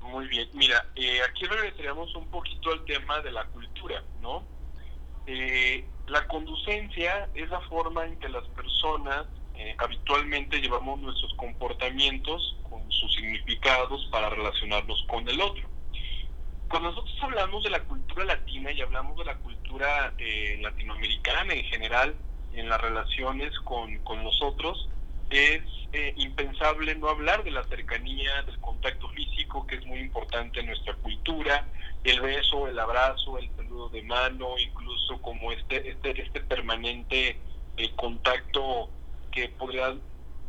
Muy 0.00 0.28
bien, 0.28 0.48
mira, 0.54 0.86
eh, 0.96 1.20
aquí 1.28 1.44
regresaríamos 1.44 2.14
un 2.14 2.26
poquito 2.28 2.72
al 2.72 2.84
tema 2.84 3.20
de 3.20 3.32
la 3.32 3.44
cultura, 3.46 4.02
¿no? 4.20 4.42
Eh, 5.26 5.84
la 6.06 6.26
conducencia 6.26 7.28
es 7.34 7.48
la 7.50 7.60
forma 7.62 8.06
en 8.06 8.18
que 8.18 8.28
las 8.28 8.46
personas 8.48 9.26
eh, 9.54 9.74
habitualmente 9.78 10.60
llevamos 10.60 11.00
nuestros 11.00 11.34
comportamientos 11.34 12.56
con 12.70 12.90
sus 12.92 13.12
significados 13.14 14.06
para 14.10 14.30
relacionarnos 14.30 15.04
con 15.08 15.28
el 15.28 15.40
otro. 15.40 15.68
Cuando 16.68 16.90
nosotros 16.90 17.16
hablamos 17.22 17.64
de 17.64 17.70
la 17.70 17.80
cultura 17.80 18.24
latina 18.24 18.70
y 18.72 18.80
hablamos 18.80 19.18
de 19.18 19.24
la 19.24 19.36
cultura 19.38 20.14
eh, 20.18 20.58
latinoamericana 20.62 21.54
en 21.54 21.64
general, 21.64 22.14
en 22.58 22.68
las 22.68 22.80
relaciones 22.80 23.52
con, 23.60 23.98
con 23.98 24.22
nosotros, 24.22 24.88
es 25.30 25.62
eh, 25.92 26.14
impensable 26.16 26.94
no 26.94 27.08
hablar 27.08 27.44
de 27.44 27.50
la 27.50 27.64
cercanía, 27.64 28.42
del 28.42 28.58
contacto 28.60 29.08
físico, 29.10 29.66
que 29.66 29.76
es 29.76 29.86
muy 29.86 29.98
importante 30.00 30.60
en 30.60 30.66
nuestra 30.66 30.94
cultura, 30.94 31.66
el 32.04 32.20
beso, 32.20 32.68
el 32.68 32.78
abrazo, 32.78 33.38
el 33.38 33.50
saludo 33.56 33.88
de 33.90 34.02
mano, 34.02 34.58
incluso 34.58 35.20
como 35.20 35.52
este, 35.52 35.90
este, 35.90 36.22
este 36.22 36.40
permanente 36.40 37.38
eh, 37.76 37.90
contacto 37.96 38.88
que 39.30 39.48
podría 39.50 39.94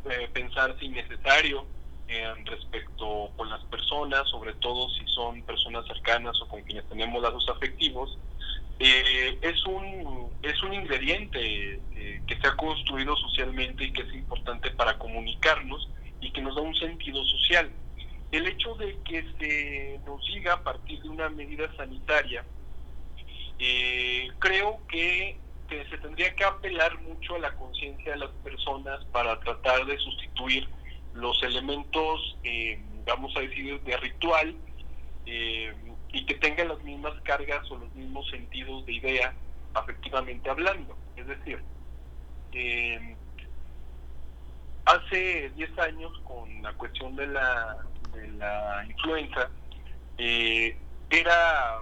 eh, 0.10 0.30
pensarse 0.34 0.86
innecesario 0.86 1.66
eh, 2.08 2.34
respecto 2.46 3.32
con 3.36 3.50
las 3.50 3.64
personas, 3.66 4.28
sobre 4.30 4.54
todo 4.54 4.90
si 4.90 5.06
son 5.08 5.44
personas 5.44 5.86
cercanas 5.86 6.40
o 6.42 6.48
con 6.48 6.64
quienes 6.64 6.88
tenemos 6.90 7.22
lazos 7.22 7.48
afectivos, 7.50 8.18
eh, 8.80 9.38
es, 9.42 9.66
un, 9.66 10.30
es 10.42 10.62
un 10.64 10.74
ingrediente 10.74 11.80
eh, 11.96 12.22
que 12.26 12.36
se 12.40 12.48
ha 12.48 12.56
construido 12.56 13.16
socialmente 13.18 13.84
y 13.86 13.94
que 13.94 14.04
es 14.04 14.14
importante 14.14 14.72
para 14.72 14.98
comunicarnos 14.98 15.90
y 16.22 16.32
que 16.32 16.42
nos 16.42 16.56
da 16.56 16.62
un 16.62 16.76
sentido 16.76 17.24
social. 17.26 17.70
El 18.32 18.48
hecho 18.48 18.76
de 18.76 18.98
que 19.04 19.26
se 19.40 20.00
nos 20.06 20.26
diga 20.28 20.54
a 20.54 20.64
partir 20.64 21.02
de 21.02 21.10
una 21.10 21.30
medida 21.30 21.74
sanitaria, 21.76 22.44
creo 24.40 24.80
que 24.88 25.38
se 25.70 25.98
tendría 25.98 26.36
que 26.36 26.44
apelar 26.44 27.00
mucho 27.02 27.36
a 27.36 27.40
la 27.40 27.56
conciencia 27.56 28.14
de 28.14 28.18
las 28.20 28.32
personas 28.44 29.04
para 29.06 29.40
tratar 29.40 29.86
de 29.86 29.98
sustituir 29.98 30.68
los 31.14 31.42
elementos, 31.44 32.38
eh, 32.44 32.80
vamos 33.06 33.36
a 33.36 33.42
decir, 33.42 33.80
de 33.82 33.98
ritual 33.98 34.56
eh, 35.26 35.74
y 36.12 36.26
que 36.26 36.36
tengan 36.36 36.70
las 36.70 36.82
mismas 36.84 37.14
cargas 37.24 37.70
o 37.72 37.78
los 37.78 37.94
mismos 37.94 38.28
sentidos 38.30 38.86
de 38.86 38.94
idea, 38.94 39.34
afectivamente 39.74 40.50
hablando. 40.50 40.98
Es 41.16 41.28
decir, 41.28 41.62
eh, 42.54 43.16
hace 44.86 45.50
10 45.56 45.80
años 45.80 46.12
con 46.24 46.62
la 46.62 46.74
cuestión 46.74 47.16
de 47.16 47.28
la, 47.28 47.78
de 48.14 48.28
la 48.30 48.86
influenza, 48.88 49.50
era, 50.18 51.82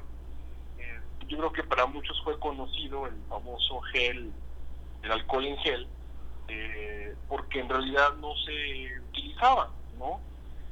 yo 1.27 1.37
creo 1.37 1.51
que 1.51 1.63
para 1.63 1.85
muchos 1.85 2.19
fue 2.23 2.39
conocido 2.39 3.07
el 3.07 3.15
famoso 3.29 3.81
gel, 3.93 4.31
el 5.03 5.11
alcohol 5.11 5.45
en 5.45 5.57
gel, 5.57 5.87
eh, 6.47 7.15
porque 7.27 7.59
en 7.59 7.69
realidad 7.69 8.13
no 8.21 8.33
se 8.45 8.99
utilizaba, 9.09 9.69
¿no? 9.97 10.21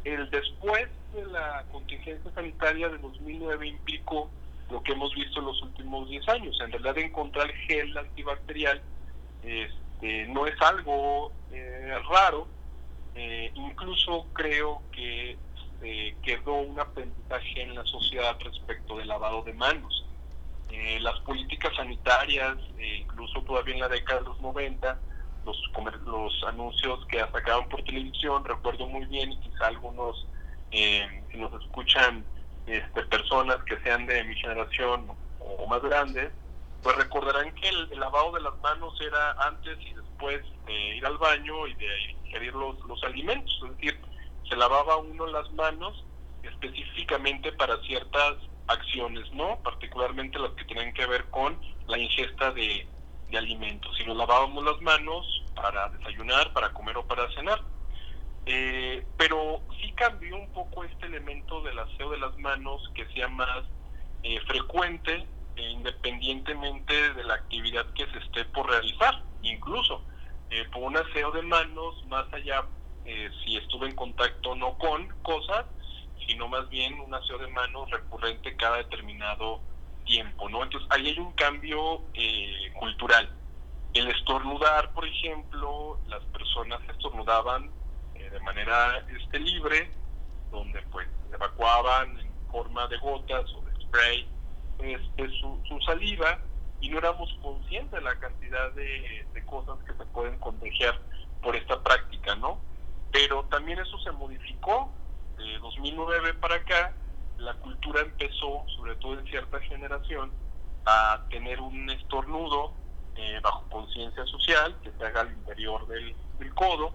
El 0.06 0.30
después 0.30 0.88
de 1.16 1.26
la 1.26 1.66
contingencia 1.72 2.32
sanitaria 2.36 2.90
de 2.90 3.00
2009 3.00 3.68
implicó 3.68 4.30
lo 4.70 4.82
que 4.84 4.92
hemos 4.92 5.14
visto 5.16 5.40
en 5.40 5.46
los 5.48 5.62
últimos 5.64 6.08
10 6.08 6.30
años. 6.30 6.62
En 6.62 6.72
realidad 6.72 6.98
encontrar 7.00 7.52
gel 7.68 7.98
antibacterial 7.98 8.84
este, 9.42 10.28
no 10.28 10.46
es 10.46 10.62
algo 10.62 11.32
eh, 11.52 11.92
raro, 12.08 12.48
eh, 13.16 13.52
incluso 13.56 14.28
creo 14.34 14.82
que 14.92 15.38
quedó 16.24 16.56
un 16.56 16.80
aprendizaje 16.80 17.62
en 17.62 17.76
la 17.76 17.86
sociedad 17.86 18.36
respecto 18.44 18.98
del 18.98 19.08
lavado 19.08 19.44
de 19.44 19.54
manos. 19.54 20.04
las 21.00 21.20
políticas 21.20 21.76
sanitarias, 21.76 22.58
incluso 23.00 23.44
todavía 23.44 23.76
en 23.76 23.82
la 23.82 23.88
década 23.88 24.22
de 24.22 24.26
los 24.26 24.42
90, 24.42 25.00
los, 25.46 25.58
los 26.06 26.44
anuncios 26.48 27.06
que 27.08 27.20
sacaban 27.20 27.70
por 27.70 27.84
televisión, 27.84 28.44
recuerdo 28.44 28.88
muy 28.88 29.06
bien, 29.06 29.32
y 29.32 29.40
quizá 29.40 29.68
algunos, 29.68 30.28
eh, 30.72 31.24
si 31.32 31.38
nos 31.38 31.54
escuchan 31.62 32.26
este, 32.66 33.04
personas 33.04 33.58
que 33.66 33.80
sean 33.82 34.06
de 34.06 34.24
mi 34.24 34.36
generación 34.36 35.08
o, 35.40 35.68
más 35.68 35.82
grandes, 35.84 36.32
pues 36.82 36.96
recordarán 36.98 37.54
que 37.56 37.70
el, 37.70 38.00
lavado 38.00 38.32
de 38.34 38.42
las 38.42 38.58
manos 38.60 39.00
era 39.02 39.32
antes 39.48 39.78
y 39.80 39.94
después 39.94 40.42
de 40.66 40.98
ir 40.98 41.06
al 41.06 41.18
baño 41.18 41.68
y 41.68 41.74
de 41.76 41.88
ingerir 42.26 42.54
los, 42.54 42.80
los 42.86 43.04
alimentos, 43.04 43.60
es 43.64 43.78
decir, 43.78 44.00
se 44.50 44.56
lavaba 44.56 44.98
uno 44.98 45.26
las 45.28 45.52
manos 45.54 46.04
específicamente 46.44 47.52
para 47.54 47.78
ciertas 47.82 48.36
acciones, 48.68 49.32
¿no? 49.34 49.60
Particularmente 49.64 50.40
las 50.40 50.52
que 50.52 50.66
tienen 50.66 50.94
que 50.94 51.06
ver 51.06 51.26
con 51.32 51.60
la 51.88 51.98
ingesta 51.98 52.52
de, 52.52 52.88
de 53.30 53.38
alimentos 53.38 54.00
y 54.00 54.06
nos 54.06 54.18
lavábamos 54.18 54.64
las 54.64 54.82
manos 54.82 55.44
para 55.56 55.90
desayunar, 55.90 56.54
para 56.54 56.74
comer 56.74 56.98
o 56.98 57.06
para 57.06 57.30
cenar. 57.34 57.62
Eh, 58.46 59.06
pero 59.18 59.62
sí 59.82 59.92
cambió 59.94 60.36
un 60.36 60.52
poco 60.54 60.84
este 60.84 61.08
elemento 61.08 61.62
del 61.62 61.80
aseo 61.80 62.12
de 62.12 62.18
las 62.20 62.38
manos 62.38 62.92
que 62.94 63.06
sea 63.08 63.28
más 63.28 63.64
eh, 64.22 64.40
frecuente 64.42 65.26
e 65.56 65.70
independientemente 65.72 67.14
de 67.14 67.24
la 67.24 67.36
actividad 67.36 67.86
que 67.94 68.06
se 68.12 68.20
esté 68.20 68.46
por 68.46 68.70
realizar. 68.70 69.24
Incluso 69.42 70.04
eh, 70.52 70.66
por 70.72 70.84
un 70.84 70.98
aseo 70.98 71.32
de 71.32 71.42
manos, 71.42 72.06
más 72.08 72.32
allá 72.34 72.66
si 73.44 73.56
estuve 73.56 73.88
en 73.88 73.96
contacto 73.96 74.56
no 74.56 74.80
con 74.80 75.08
cosas, 75.22 75.68
sino 76.26 76.48
más 76.48 76.68
bien 76.70 77.00
un 77.00 77.14
aseo 77.14 77.38
de 77.38 77.48
manos 77.50 77.88
recurrente 77.92 78.56
cada 78.56 78.78
determinado 78.78 79.62
tiempo, 80.06 80.50
¿no? 80.50 80.64
Entonces 80.64 80.90
ahí 80.92 81.10
hay 81.10 81.20
un 81.20 81.32
cambio 81.34 82.02
eh, 82.14 82.72
cultural. 82.80 83.30
El 83.94 84.08
estornudar, 84.10 84.92
por 84.94 85.06
ejemplo, 85.06 86.00
las 86.08 86.24
personas 86.26 86.80
estornudaban 86.90 87.72
eh, 88.16 88.30
de 88.30 88.40
manera 88.42 89.06
este, 89.20 89.40
libre, 89.40 89.92
donde 90.52 90.82
pues 90.92 91.08
evacuaban 91.34 92.18
en 92.20 92.32
forma 92.52 92.88
de 92.88 92.98
gotas 92.98 93.46
o 93.54 93.62
de 93.62 93.82
spray 93.82 94.28
este, 94.80 95.30
su, 95.40 95.80
saliva 95.86 96.40
y 96.82 96.90
no 96.90 96.98
éramos 96.98 97.32
conscientes 97.42 97.92
de 97.92 98.02
la 98.02 98.18
cantidad 98.20 98.72
de 98.74 99.46
cosas 99.46 99.78
que 99.86 99.94
se 99.94 100.06
pueden 100.08 100.38
contagiar 100.40 101.00
por 101.42 101.56
esta 101.56 101.82
práctica, 101.82 102.36
¿no? 102.36 102.60
Pero 103.12 103.44
también 103.46 103.80
eso 103.80 103.98
se 104.00 104.12
modificó 104.12 104.92
de 105.38 105.60
2009 105.60 106.34
para 106.36 106.56
acá 106.56 106.94
la 107.38 107.54
cultura 107.56 108.02
empezó, 108.02 108.66
sobre 108.76 108.96
todo 108.96 109.20
en 109.20 109.26
cierta 109.28 109.60
generación, 109.62 110.32
a 110.86 111.26
tener 111.30 111.60
un 111.60 111.90
estornudo 111.90 112.74
eh, 113.16 113.40
bajo 113.42 113.68
conciencia 113.70 114.26
social 114.26 114.76
que 114.84 114.92
se 114.92 115.06
haga 115.06 115.22
al 115.22 115.32
interior 115.32 115.88
del, 115.88 116.16
codo. 116.54 116.94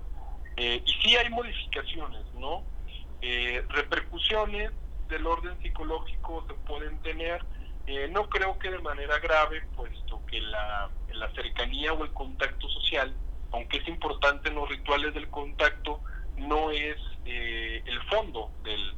Eh, 0.57 0.83
y 0.85 0.93
sí 1.03 1.17
hay 1.17 1.29
modificaciones, 1.31 2.25
¿no? 2.35 2.63
Eh, 3.23 3.65
repercusiones 3.69 4.71
del 5.09 5.27
orden 5.27 5.61
psicológico 5.63 6.45
se 6.47 6.55
pueden 6.67 7.01
tener, 7.03 7.45
no 8.11 8.29
creo 8.29 8.57
que 8.61 8.71
de 8.71 8.79
manera 8.79 9.19
grave, 9.19 9.63
puesto 9.75 10.25
que 10.27 10.41
la 10.41 10.89
cercanía 11.35 11.93
o 11.93 12.05
el 12.05 12.13
contacto 12.13 12.69
social, 12.69 13.13
aunque 13.51 13.79
es 13.79 13.89
importante 13.89 14.49
en 14.49 14.55
los 14.55 14.69
rituales 14.69 15.13
del 15.13 15.29
contacto, 15.29 16.01
no 16.37 16.71
es 16.71 16.97
el 17.25 18.03
fondo 18.09 18.51
del, 18.65 18.95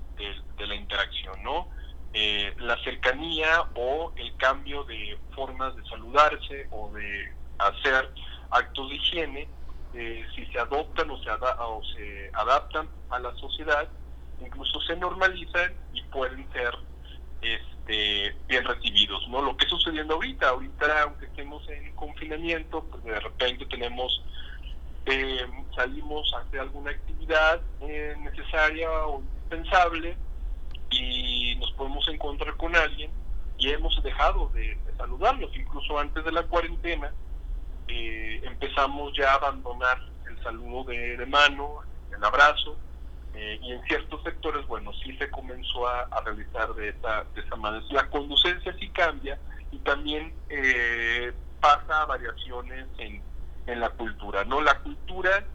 de, 0.56 0.66
la 0.66 0.74
interacción, 0.74 1.42
¿no? 1.42 1.68
Eh, 2.14 2.54
la 2.58 2.76
cercanía 2.84 3.64
o 3.74 4.12
el 4.16 4.36
cambio 4.36 4.84
de 4.84 5.18
formas 5.34 5.74
de 5.76 5.84
saludarse 5.84 6.66
o 6.70 6.92
de 6.92 7.32
hacer 7.58 8.10
actos 8.50 8.90
de 8.90 8.96
higiene, 8.96 9.48
eh, 9.94 10.26
si 10.34 10.46
se 10.46 10.58
adoptan 10.58 11.10
o 11.10 11.22
se, 11.22 11.30
o 11.30 11.82
se 11.94 12.30
adaptan 12.34 12.88
a 13.10 13.18
la 13.18 13.34
sociedad, 13.36 13.88
incluso 14.40 14.80
se 14.82 14.96
normalizan 14.96 15.74
y 15.92 16.02
pueden 16.02 16.50
ser 16.52 16.74
este, 17.40 18.34
bien 18.46 18.64
recibidos. 18.64 19.26
¿no? 19.28 19.42
Lo 19.42 19.56
que 19.56 19.64
está 19.64 19.76
sucediendo 19.76 20.14
ahorita, 20.14 20.48
ahorita 20.48 21.02
aunque 21.02 21.26
estemos 21.26 21.68
en 21.68 21.94
confinamiento, 21.94 22.84
pues 22.90 23.04
de 23.04 23.20
repente 23.20 23.66
tenemos, 23.66 24.22
eh, 25.06 25.46
salimos 25.74 26.32
a 26.34 26.38
hacer 26.38 26.60
alguna 26.60 26.90
actividad 26.90 27.60
necesaria 27.80 28.90
o 29.06 29.20
indispensable 29.20 30.16
y 30.90 31.56
nos 31.56 31.72
podemos 31.72 32.06
encontrar 32.08 32.56
con 32.56 32.74
alguien 32.76 33.10
y 33.58 33.70
hemos 33.70 34.02
dejado 34.02 34.48
de, 34.48 34.76
saludarlos. 34.96 35.50
Incluso 35.56 35.98
antes 35.98 36.24
de 36.24 36.32
la 36.32 36.42
cuarentena 36.44 37.12
eh, 37.88 38.40
empezamos 38.44 39.12
ya 39.16 39.32
a 39.32 39.34
abandonar 39.36 39.98
el 40.28 40.42
saludo 40.42 40.84
de, 40.84 41.24
mano, 41.26 41.80
el 42.14 42.24
abrazo, 42.24 42.76
eh, 43.34 43.58
y 43.62 43.72
en 43.72 43.82
ciertos 43.84 44.22
sectores, 44.22 44.66
bueno, 44.66 44.92
sí 45.02 45.16
se 45.16 45.30
comenzó 45.30 45.88
a, 45.88 46.06
realizar 46.24 46.74
de 46.74 46.90
esa, 46.90 47.24
de 47.34 47.40
esa 47.40 47.56
manera. 47.56 47.84
La 47.90 48.10
conducencia 48.10 48.74
sí 48.78 48.88
cambia 48.90 49.38
y 49.70 49.78
también 49.78 50.34
eh, 50.50 51.32
pasa 51.60 52.02
a 52.02 52.06
variaciones 52.06 52.86
en, 52.98 53.22
en 53.66 53.80
la 53.80 53.90
cultura, 53.90 54.44
¿no? 54.44 54.60
La 54.60 54.80
cultura 54.80 55.46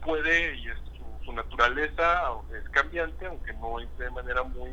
puede, 0.00 0.56
y 0.56 0.68
es 0.68 0.78
su 1.24 1.32
naturaleza 1.32 2.22
es 2.58 2.66
cambiante, 2.70 3.26
aunque 3.26 3.52
no 3.54 3.80
es 3.80 3.88
de 3.98 4.10
manera 4.10 4.42
muy 4.44 4.70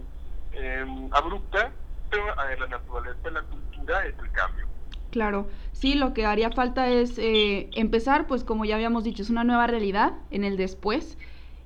em, 0.54 1.10
abrupta, 1.12 1.74
pero 2.10 2.26
la 2.28 2.68
naturaleza 2.68 3.20
de 3.26 3.32
la 3.32 3.42
cultura 3.42 4.06
es 4.06 4.18
el 4.20 4.32
cambio. 4.32 4.66
Claro, 5.10 5.48
sí, 5.74 5.96
lo 5.96 6.14
que 6.14 6.26
haría 6.26 6.52
falta 6.52 6.88
es 6.88 7.18
eh, 7.18 7.70
empezar, 7.74 8.28
pues 8.28 8.44
como 8.44 8.64
ya 8.64 8.76
habíamos 8.76 9.04
dicho, 9.04 9.22
es 9.22 9.30
una 9.30 9.44
nueva 9.44 9.68
realidad 9.68 10.14
en 10.32 10.44
el 10.44 10.56
después 10.56 11.18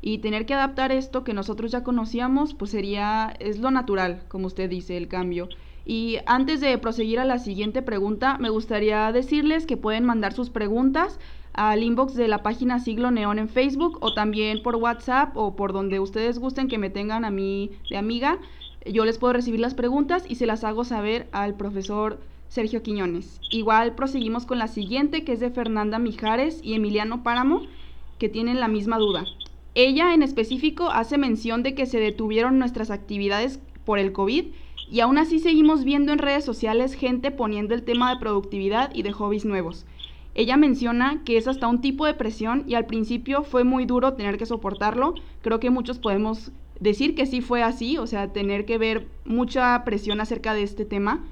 y 0.02 0.20
tener 0.20 0.46
que 0.46 0.54
adaptar 0.54 0.92
esto 0.92 1.24
que 1.24 1.34
nosotros 1.34 1.72
ya 1.72 1.84
conocíamos, 1.84 2.54
pues 2.54 2.72
sería, 2.72 3.36
es 3.40 3.60
lo 3.60 3.70
natural, 3.70 4.24
como 4.28 4.48
usted 4.48 4.70
dice, 4.70 4.98
el 4.98 5.08
cambio. 5.08 5.50
Y 5.90 6.20
antes 6.28 6.62
de 6.62 6.78
proseguir 6.78 7.20
a 7.20 7.26
la 7.26 7.40
siguiente 7.40 7.82
pregunta, 7.82 8.38
me 8.38 8.52
gustaría 8.52 9.12
decirles 9.12 9.66
que 9.66 9.76
pueden 9.76 10.06
mandar 10.06 10.34
sus 10.34 10.52
preguntas 10.52 11.20
al 11.54 11.82
inbox 11.82 12.14
de 12.14 12.28
la 12.28 12.44
página 12.44 12.78
Siglo 12.78 13.10
Neón 13.10 13.40
en 13.40 13.50
Facebook 13.50 13.98
o 14.02 14.14
también 14.14 14.62
por 14.62 14.76
WhatsApp 14.76 15.36
o 15.36 15.56
por 15.56 15.74
donde 15.74 16.00
ustedes 16.00 16.38
gusten 16.38 16.68
que 16.68 16.78
me 16.78 16.92
tengan 16.92 17.26
a 17.26 17.32
mí 17.32 17.72
de 17.90 17.98
amiga. 17.98 18.38
Yo 18.86 19.04
les 19.04 19.18
puedo 19.18 19.34
recibir 19.34 19.60
las 19.60 19.74
preguntas 19.74 20.26
y 20.30 20.36
se 20.36 20.46
las 20.46 20.64
hago 20.64 20.84
saber 20.84 21.28
al 21.32 21.56
profesor 21.56 22.20
Sergio 22.50 22.84
Quiñones. 22.84 23.42
Igual 23.50 23.96
proseguimos 23.96 24.46
con 24.46 24.60
la 24.60 24.68
siguiente 24.68 25.24
que 25.24 25.32
es 25.32 25.40
de 25.40 25.50
Fernanda 25.50 25.98
Mijares 25.98 26.60
y 26.62 26.76
Emiliano 26.76 27.24
Páramo 27.24 27.64
que 28.20 28.30
tienen 28.30 28.60
la 28.60 28.68
misma 28.68 29.00
duda. 29.00 29.26
Ella 29.74 30.14
en 30.14 30.22
específico 30.22 30.92
hace 30.92 31.18
mención 31.18 31.64
de 31.64 31.74
que 31.74 31.88
se 31.88 32.00
detuvieron 32.00 32.60
nuestras 32.60 32.92
actividades 32.92 33.60
por 33.86 33.98
el 33.98 34.12
COVID 34.12 34.46
y 34.92 35.02
aún 35.02 35.18
así 35.18 35.40
seguimos 35.40 35.84
viendo 35.84 36.12
en 36.12 36.20
redes 36.20 36.44
sociales 36.44 36.94
gente 36.94 37.32
poniendo 37.32 37.76
el 37.76 37.84
tema 37.84 38.14
de 38.14 38.20
productividad 38.20 38.94
y 38.94 39.04
de 39.04 39.12
hobbies 39.12 39.46
nuevos. 39.46 39.86
Ella 40.36 40.58
menciona 40.58 41.22
que 41.26 41.38
es 41.38 41.48
hasta 41.48 41.68
un 41.68 41.82
tipo 41.82 42.06
de 42.06 42.14
presión 42.14 42.64
y 42.68 42.76
al 42.76 42.86
principio 42.86 43.44
fue 43.44 43.64
muy 43.64 43.86
duro 43.86 44.14
tener 44.14 44.38
que 44.38 44.46
soportarlo. 44.46 45.16
Creo 45.42 45.60
que 45.60 45.70
muchos 45.70 46.00
podemos 46.00 46.52
decir 46.80 47.14
que 47.14 47.26
sí 47.26 47.42
fue 47.42 47.62
así, 47.62 47.98
o 47.98 48.08
sea, 48.08 48.32
tener 48.32 48.66
que 48.66 48.78
ver 48.78 49.08
mucha 49.26 49.84
presión 49.84 50.22
acerca 50.22 50.54
de 50.54 50.64
este 50.64 50.86
tema. 50.86 51.24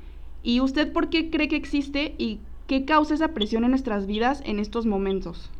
¿Y 0.43 0.59
usted 0.59 0.91
por 0.91 1.09
qué 1.09 1.29
cree 1.29 1.47
que 1.47 1.55
existe 1.55 2.15
y 2.17 2.39
qué 2.67 2.85
causa 2.85 3.13
esa 3.13 3.33
presión 3.33 3.63
en 3.63 3.71
nuestras 3.71 4.07
vidas 4.07 4.41
en 4.45 4.59
estos 4.59 4.85
momentos? 4.85 5.51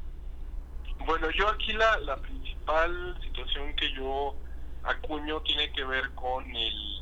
Bueno, 1.06 1.28
yo 1.32 1.48
aquí 1.48 1.74
la, 1.74 2.00
la 2.02 2.18
principal 2.18 3.18
situación 3.24 3.74
que 3.76 3.92
yo 3.94 4.36
acuño 4.84 5.40
tiene 5.42 5.72
que 5.72 5.84
ver 5.84 6.10
con 6.16 6.44
el 6.56 6.97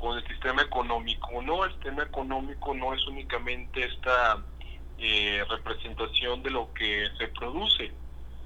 con 0.00 0.16
el 0.16 0.26
sistema 0.26 0.62
económico. 0.62 1.42
No, 1.42 1.64
el 1.64 1.72
sistema 1.72 2.02
económico 2.02 2.74
no 2.74 2.94
es 2.94 3.06
únicamente 3.06 3.84
esta 3.84 4.42
eh, 4.98 5.44
representación 5.48 6.42
de 6.42 6.50
lo 6.50 6.72
que 6.72 7.08
se 7.18 7.28
produce, 7.28 7.92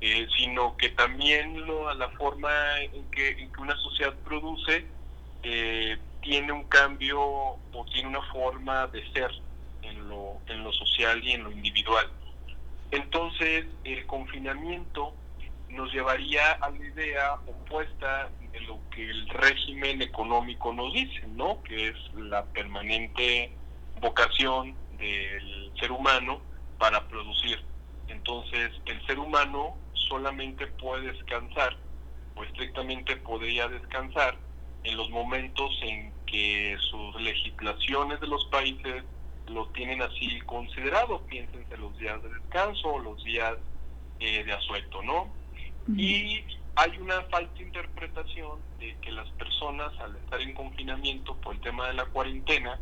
eh, 0.00 0.26
sino 0.36 0.76
que 0.76 0.90
también 0.90 1.64
lo, 1.66 1.94
la 1.94 2.08
forma 2.10 2.50
en 2.80 3.08
que, 3.10 3.48
una 3.58 3.76
sociedad 3.76 4.14
produce 4.24 4.86
eh, 5.44 5.96
tiene 6.20 6.52
un 6.52 6.64
cambio 6.64 7.20
o 7.20 7.86
tiene 7.92 8.08
una 8.08 8.22
forma 8.22 8.88
de 8.88 9.08
ser 9.12 9.30
en 9.82 10.08
lo, 10.08 10.40
en 10.48 10.64
lo 10.64 10.72
social 10.72 11.22
y 11.22 11.32
en 11.32 11.44
lo 11.44 11.52
individual. 11.52 12.08
Entonces, 12.90 13.66
el 13.84 14.06
confinamiento 14.06 15.14
nos 15.74 15.92
llevaría 15.92 16.52
a 16.52 16.70
la 16.70 16.78
idea 16.78 17.34
opuesta 17.46 18.30
de 18.52 18.60
lo 18.60 18.78
que 18.90 19.04
el 19.04 19.28
régimen 19.28 20.00
económico 20.02 20.72
nos 20.72 20.92
dice, 20.92 21.26
¿no? 21.28 21.62
Que 21.62 21.88
es 21.88 21.96
la 22.14 22.44
permanente 22.46 23.52
vocación 24.00 24.74
del 24.98 25.72
ser 25.78 25.92
humano 25.92 26.40
para 26.78 27.06
producir. 27.08 27.62
Entonces, 28.08 28.72
el 28.86 29.04
ser 29.06 29.18
humano 29.18 29.76
solamente 29.92 30.66
puede 30.66 31.12
descansar, 31.12 31.76
o 32.36 32.44
estrictamente 32.44 33.16
podría 33.16 33.68
descansar, 33.68 34.36
en 34.84 34.96
los 34.96 35.08
momentos 35.10 35.70
en 35.82 36.12
que 36.26 36.76
sus 36.78 37.20
legislaciones 37.20 38.20
de 38.20 38.26
los 38.26 38.44
países 38.46 39.04
lo 39.46 39.66
tienen 39.68 40.02
así 40.02 40.40
considerado. 40.42 41.22
Piénsense 41.26 41.76
los 41.78 41.96
días 41.98 42.22
de 42.22 42.28
descanso 42.28 42.88
o 42.88 42.98
los 42.98 43.22
días 43.24 43.54
eh, 44.20 44.44
de 44.44 44.52
asueto, 44.52 45.02
¿no? 45.02 45.32
Y 45.88 46.44
hay 46.76 46.98
una 46.98 47.22
falta 47.24 47.52
de 47.54 47.64
interpretación 47.64 48.60
de 48.78 48.96
que 49.00 49.12
las 49.12 49.28
personas 49.32 49.92
al 50.00 50.16
estar 50.16 50.40
en 50.40 50.54
confinamiento 50.54 51.36
por 51.40 51.54
el 51.54 51.60
tema 51.60 51.86
de 51.88 51.94
la 51.94 52.06
cuarentena 52.06 52.78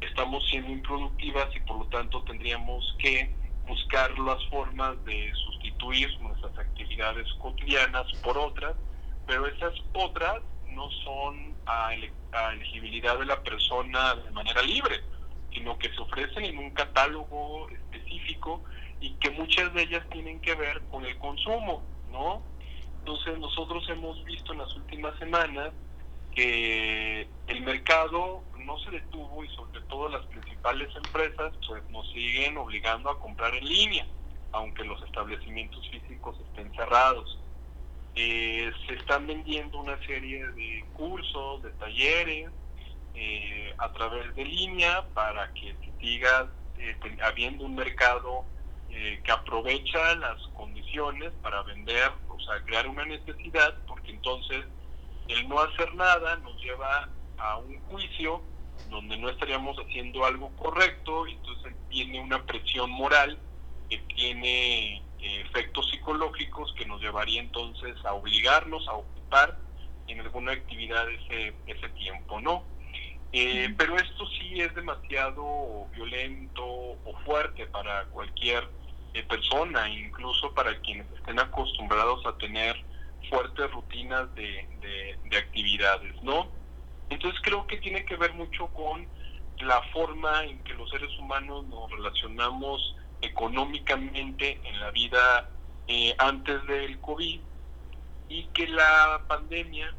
estamos 0.00 0.46
siendo 0.48 0.70
improductivas 0.70 1.48
y 1.54 1.60
por 1.60 1.78
lo 1.78 1.86
tanto 1.86 2.22
tendríamos 2.24 2.96
que 2.98 3.34
buscar 3.66 4.16
las 4.18 4.44
formas 4.48 5.02
de 5.04 5.32
sustituir 5.34 6.08
nuestras 6.20 6.56
actividades 6.58 7.26
cotidianas 7.34 8.06
por 8.22 8.38
otras, 8.38 8.74
pero 9.26 9.46
esas 9.46 9.74
otras 9.92 10.40
no 10.68 10.90
son 11.04 11.54
a, 11.66 11.88
a 12.32 12.52
elegibilidad 12.52 13.18
de 13.18 13.26
la 13.26 13.42
persona 13.42 14.14
de 14.14 14.30
manera 14.30 14.62
libre, 14.62 15.00
sino 15.52 15.78
que 15.78 15.88
se 15.90 16.00
ofrecen 16.00 16.44
en 16.44 16.58
un 16.58 16.70
catálogo 16.70 17.68
específico 17.70 18.62
y 19.00 19.14
que 19.14 19.30
muchas 19.30 19.72
de 19.74 19.82
ellas 19.82 20.04
tienen 20.10 20.40
que 20.40 20.54
ver 20.54 20.82
con 20.90 21.04
el 21.04 21.16
consumo, 21.18 21.82
¿no? 22.16 22.42
Entonces 23.00 23.38
nosotros 23.38 23.88
hemos 23.88 24.22
visto 24.24 24.52
en 24.52 24.58
las 24.58 24.74
últimas 24.74 25.16
semanas 25.18 25.72
que 26.34 27.28
el 27.46 27.60
mercado 27.62 28.42
no 28.58 28.78
se 28.80 28.90
detuvo 28.90 29.44
y 29.44 29.48
sobre 29.50 29.80
todo 29.82 30.08
las 30.08 30.24
principales 30.26 30.88
empresas 30.96 31.52
pues 31.66 31.88
nos 31.90 32.08
siguen 32.10 32.56
obligando 32.56 33.10
a 33.10 33.18
comprar 33.20 33.54
en 33.54 33.66
línea, 33.66 34.06
aunque 34.52 34.84
los 34.84 35.02
establecimientos 35.02 35.88
físicos 35.88 36.36
estén 36.48 36.74
cerrados. 36.74 37.38
Eh, 38.14 38.72
se 38.86 38.94
están 38.94 39.26
vendiendo 39.26 39.78
una 39.78 39.98
serie 40.06 40.46
de 40.46 40.84
cursos, 40.94 41.62
de 41.62 41.70
talleres 41.72 42.48
eh, 43.14 43.74
a 43.78 43.92
través 43.92 44.34
de 44.34 44.44
línea 44.44 45.06
para 45.14 45.52
que 45.52 45.74
siga 46.00 46.50
eh, 46.78 46.96
habiendo 47.22 47.64
un 47.64 47.74
mercado 47.74 48.44
que 48.88 49.32
aprovecha 49.32 50.14
las 50.16 50.40
condiciones 50.54 51.32
para 51.42 51.62
vender, 51.62 52.10
o 52.28 52.40
sea, 52.40 52.62
crear 52.64 52.88
una 52.88 53.04
necesidad, 53.04 53.74
porque 53.86 54.12
entonces 54.12 54.64
el 55.28 55.48
no 55.48 55.60
hacer 55.60 55.94
nada 55.94 56.36
nos 56.36 56.60
lleva 56.62 57.08
a 57.38 57.56
un 57.58 57.78
juicio 57.82 58.42
donde 58.88 59.16
no 59.18 59.28
estaríamos 59.28 59.76
haciendo 59.78 60.24
algo 60.24 60.54
correcto, 60.56 61.26
y 61.26 61.32
entonces 61.32 61.74
tiene 61.90 62.20
una 62.20 62.44
presión 62.46 62.90
moral 62.90 63.38
que 63.90 63.98
tiene 64.14 64.96
eh, 64.96 65.02
efectos 65.18 65.90
psicológicos 65.90 66.72
que 66.74 66.86
nos 66.86 67.00
llevaría 67.00 67.40
entonces 67.40 67.96
a 68.04 68.14
obligarnos 68.14 68.86
a 68.88 68.92
ocupar 68.94 69.58
en 70.06 70.20
alguna 70.20 70.52
actividad 70.52 71.06
ese 71.10 71.88
tiempo, 71.96 72.40
¿no? 72.40 72.64
Eh, 73.38 73.74
pero 73.76 73.96
esto 73.96 74.26
sí 74.38 74.60
es 74.60 74.74
demasiado 74.74 75.88
violento 75.92 76.64
o 76.64 77.18
fuerte 77.24 77.66
para 77.66 78.04
cualquier 78.06 78.66
eh, 79.12 79.22
persona, 79.24 79.90
incluso 79.90 80.54
para 80.54 80.80
quienes 80.80 81.06
estén 81.12 81.38
acostumbrados 81.38 82.24
a 82.24 82.38
tener 82.38 82.82
fuertes 83.28 83.70
rutinas 83.72 84.34
de, 84.34 85.18
de 85.24 85.36
actividades, 85.36 86.22
¿no? 86.22 86.48
Entonces 87.10 87.38
creo 87.42 87.66
que 87.66 87.76
tiene 87.76 88.04
que 88.06 88.16
ver 88.16 88.32
mucho 88.32 88.68
con 88.68 89.06
la 89.60 89.82
forma 89.92 90.44
en 90.44 90.62
que 90.64 90.74
los 90.74 90.88
seres 90.88 91.10
humanos 91.18 91.66
nos 91.66 91.90
relacionamos 91.90 92.96
económicamente 93.20 94.60
en 94.64 94.80
la 94.80 94.90
vida 94.92 95.50
eh, 95.88 96.14
antes 96.18 96.66
del 96.66 96.98
COVID 97.00 97.40
y 98.28 98.44
que 98.48 98.68
la 98.68 99.22
pandemia 99.28 99.94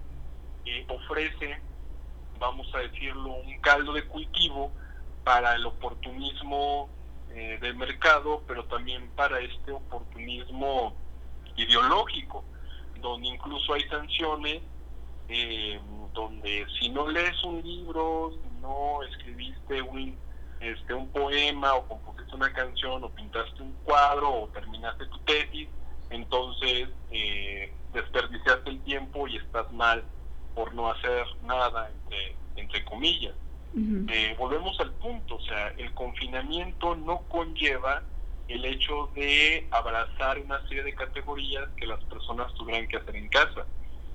eh, 0.66 0.86
ofrece, 0.90 1.62
vamos 2.40 2.74
a 2.74 2.80
decirlo, 2.80 3.34
un 3.34 3.60
caldo 3.60 3.94
de 3.94 4.06
cultivo 4.06 4.72
para 5.24 5.56
el 5.56 5.66
oportunismo 5.66 6.90
eh, 7.32 7.58
del 7.62 7.76
mercado, 7.76 8.44
pero 8.48 8.66
también 8.66 9.10
para 9.16 9.40
este 9.40 9.72
oportunismo 9.72 10.96
ideológico, 11.56 12.44
donde 13.02 13.28
incluso 13.28 13.74
hay 13.74 13.82
sanciones 13.90 14.62
eh, 15.30 15.80
donde 16.14 16.66
si 16.80 16.90
no 16.90 17.08
lees 17.08 17.44
un 17.44 17.62
libro, 17.62 18.32
si 18.32 18.62
no 18.62 19.04
escribiste 19.04 19.82
un, 19.82 20.18
este, 20.60 20.94
un 20.94 21.10
poema 21.10 21.76
o 21.76 21.88
compusiste 21.88 22.34
una 22.36 22.52
canción 22.54 23.04
o 23.04 23.10
pintaste 23.10 23.62
un 23.62 23.74
cuadro 23.84 24.44
o 24.44 24.48
terminaste 24.50 25.06
tu 25.08 25.20
tesis, 25.20 25.68
entonces 26.10 26.90
eh, 27.12 27.74
desperdiciaste 27.94 28.70
el 28.70 28.82
tiempo 28.84 29.28
y 29.28 29.38
estás 29.38 29.72
mal 29.74 30.04
por 30.58 30.74
no 30.74 30.90
hacer 30.90 31.24
nada, 31.44 31.92
entre, 31.92 32.36
entre 32.56 32.84
comillas. 32.84 33.36
Eh, 34.10 34.36
volvemos 34.40 34.80
al 34.80 34.92
punto, 34.94 35.36
o 35.36 35.42
sea, 35.42 35.68
el 35.78 35.94
confinamiento 35.94 36.96
no 36.96 37.20
conlleva 37.30 38.02
el 38.48 38.66
hecho 38.66 39.12
de 39.14 39.68
abrazar 39.70 40.40
una 40.40 40.60
serie 40.68 40.82
de 40.82 40.96
categorías 40.96 41.70
que 41.78 41.86
las 41.86 42.04
personas 42.06 42.52
tuvieran 42.56 42.88
que 42.88 42.98
hacer 42.98 43.16
en 43.16 43.28
casa. 43.28 43.68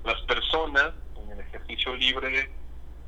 Las 0.03 0.19
personas 0.23 0.91
el 1.31 1.39
ejercicio 1.39 1.95
libre 1.95 2.49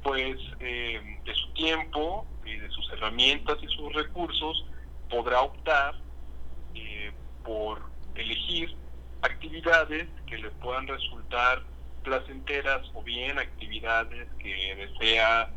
pues 0.02 0.38
eh, 0.60 1.20
de 1.26 1.34
su 1.34 1.52
tiempo 1.54 2.26
y 2.46 2.56
de 2.56 2.70
sus 2.70 2.90
herramientas 2.92 3.58
y 3.62 3.68
sus 3.68 3.92
recursos 3.94 4.66
podrá 5.10 5.42
optar 5.42 5.96
eh, 6.76 7.12
por 7.44 7.82
elegir 8.14 8.74
actividades 9.22 10.08
que 10.28 10.38
le 10.38 10.50
puedan 10.52 10.88
resultar 10.88 11.64
placenteras 12.06 12.82
o 12.94 13.04
bien 13.04 13.38
actividades 13.38 14.28
que 14.40 14.76
desea 14.76 15.50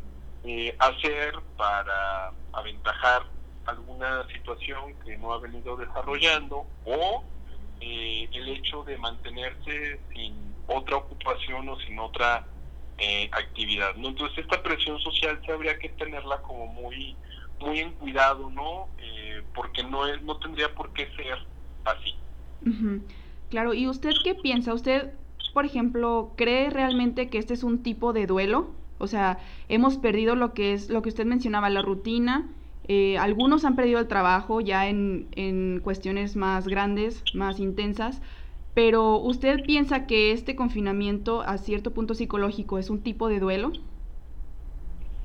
eh, 0.43 0.75
hacer 0.79 1.33
para 1.55 2.33
aventajar 2.53 3.23
alguna 3.65 4.27
situación 4.33 4.95
que 5.05 5.17
no 5.17 5.31
ha 5.31 5.39
venido 5.39 5.77
desarrollando 5.77 6.65
o 6.85 7.23
el 7.79 8.49
hecho 8.49 8.83
de 8.83 8.97
mantenerse 8.97 10.01
sin 10.13 10.53
otra 10.67 10.97
ocupación 10.97 11.69
o 11.69 11.79
sin 11.79 11.97
otra 11.99 12.45
eh, 12.97 13.29
actividad. 13.31 13.91
Entonces 13.95 14.39
esta 14.39 14.61
presión 14.61 14.99
social 14.99 15.39
se 15.45 15.51
habría 15.53 15.77
que 15.79 15.89
tenerla 15.89 16.41
como 16.41 16.67
muy, 16.67 17.15
muy 17.59 17.79
en 17.79 17.93
cuidado, 17.93 18.49
¿no? 18.49 18.89
Eh, 18.97 19.41
porque 19.53 19.83
no, 19.83 20.05
es, 20.05 20.21
no 20.23 20.37
tendría 20.39 20.73
por 20.73 20.91
qué 20.93 21.09
ser 21.15 21.37
así. 21.85 22.15
Claro, 23.49 23.73
¿y 23.73 23.87
usted 23.87 24.11
qué 24.23 24.35
piensa? 24.35 24.73
¿Usted, 24.73 25.13
por 25.49 25.65
ejemplo, 25.65 26.31
cree 26.35 26.69
realmente 26.69 27.29
que 27.29 27.37
este 27.37 27.53
es 27.53 27.63
un 27.63 27.83
tipo 27.83 28.13
de 28.13 28.27
duelo? 28.27 28.71
O 28.97 29.07
sea, 29.07 29.39
hemos 29.69 29.97
perdido 29.97 30.35
lo 30.35 30.53
que 30.53 30.73
es 30.73 30.89
lo 30.89 31.01
que 31.01 31.09
usted 31.09 31.25
mencionaba, 31.25 31.69
la 31.69 31.81
rutina. 31.81 32.47
Eh, 32.87 33.17
algunos 33.17 33.65
han 33.65 33.75
perdido 33.75 33.99
el 33.99 34.07
trabajo 34.07 34.61
ya 34.61 34.87
en, 34.87 35.27
en 35.35 35.79
cuestiones 35.79 36.35
más 36.35 36.67
grandes, 36.67 37.23
más 37.33 37.59
intensas, 37.59 38.21
pero 38.73 39.17
¿usted 39.17 39.63
piensa 39.63 40.07
que 40.07 40.31
este 40.31 40.55
confinamiento 40.55 41.41
a 41.41 41.57
cierto 41.57 41.91
punto 41.91 42.13
psicológico 42.13 42.77
es 42.77 42.89
un 42.89 43.01
tipo 43.01 43.27
de 43.27 43.39
duelo? 43.39 43.71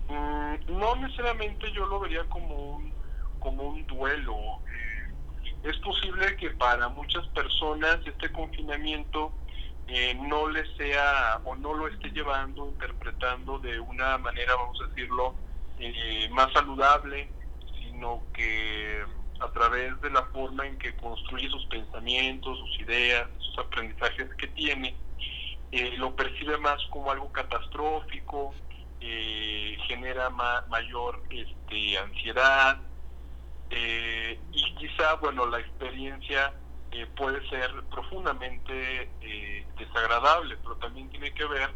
Mm, 0.09 0.79
no 0.79 0.97
necesariamente 0.97 1.73
yo 1.73 1.87
lo 1.87 2.01
vería 2.01 2.25
como 2.25 2.77
un, 2.77 2.93
como 3.39 3.63
un 3.69 3.87
duelo. 3.87 4.35
Eh, 4.35 5.71
es 5.71 5.79
posible 5.79 6.37
que 6.37 6.51
para 6.51 6.89
muchas 6.91 7.27
personas 7.29 7.99
este 8.07 8.31
confinamiento 8.31 9.33
eh, 9.87 10.15
no 10.15 10.49
le 10.49 10.65
sea 10.77 11.41
o 11.45 11.55
no 11.57 11.75
lo 11.75 11.89
esté 11.89 12.09
llevando, 12.11 12.69
interpretando 12.69 13.59
de 13.59 13.79
una 13.79 14.17
manera, 14.17 14.55
vamos 14.57 14.81
a 14.81 14.87
decirlo, 14.89 15.35
eh, 15.79 16.29
más 16.31 16.51
saludable, 16.53 17.29
sino 17.79 18.23
que 18.33 19.05
a 19.41 19.49
través 19.53 20.01
de 20.01 20.11
la 20.11 20.23
forma 20.27 20.67
en 20.67 20.79
que 20.79 20.97
construye 20.97 21.51
sus 21.51 21.67
pensamientos, 21.67 22.59
sus 22.59 22.81
ideas, 22.81 23.29
sus 23.39 23.59
aprendizajes 23.59 24.35
que 24.37 24.47
tiene, 24.49 24.97
eh, 25.71 25.95
lo 25.99 26.17
percibe 26.17 26.57
más 26.59 26.83
como 26.91 27.11
algo 27.11 27.31
catastrófico, 27.33 28.55
genera 29.87 30.31
mayor 30.31 31.23
este, 31.29 31.99
ansiedad 31.99 32.81
y 33.71 34.75
quizá, 34.77 35.17
bueno, 35.17 35.45
la 35.45 35.61
experiencia 35.61 36.55
eh, 36.95 37.07
puede 37.17 37.47
ser 37.49 37.71
profundamente 37.91 39.11
eh, 39.21 39.67
desagradable, 39.77 40.57
pero 40.59 40.77
también 40.77 41.09
tiene 41.11 41.35
que 41.35 41.45
ver 41.45 41.69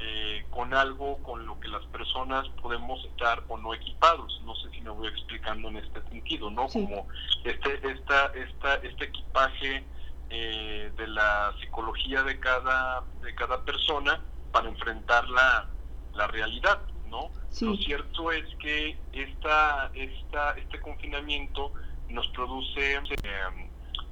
eh, 0.00 0.44
con 0.50 0.74
algo 0.74 1.22
con 1.22 1.46
lo 1.46 1.60
que 1.60 1.68
las 1.68 1.84
personas 1.86 2.48
podemos 2.60 3.04
estar 3.04 3.44
o 3.46 3.56
no 3.56 3.72
equipados. 3.74 4.42
No 4.44 4.56
sé 4.56 4.68
si 4.70 4.80
me 4.80 4.90
voy 4.90 5.06
explicando 5.06 5.68
en 5.68 5.76
este 5.76 6.02
sentido, 6.08 6.50
¿no? 6.50 6.66
Como 6.66 7.06
este, 7.44 7.74
esta, 7.88 8.26
esta, 8.34 8.74
este 8.76 9.04
equipaje 9.04 9.84
de 10.28 11.06
la 11.06 11.54
psicología 11.60 12.24
de 12.24 12.40
cada, 12.40 13.04
de 13.22 13.32
cada 13.36 13.64
persona 13.64 14.20
para 14.50 14.68
enfrentar 14.68 15.28
la, 15.28 15.68
la 16.14 16.26
realidad, 16.26 16.80
¿no? 17.08 17.30
Lo 17.60 17.76
cierto 17.76 18.32
es 18.32 18.44
que 18.56 18.98
esta, 19.12 19.92
esta, 19.94 20.50
este 20.58 20.80
confinamiento 20.80 21.72
nos 22.08 22.26
produce 22.28 22.94
eh, 22.94 23.70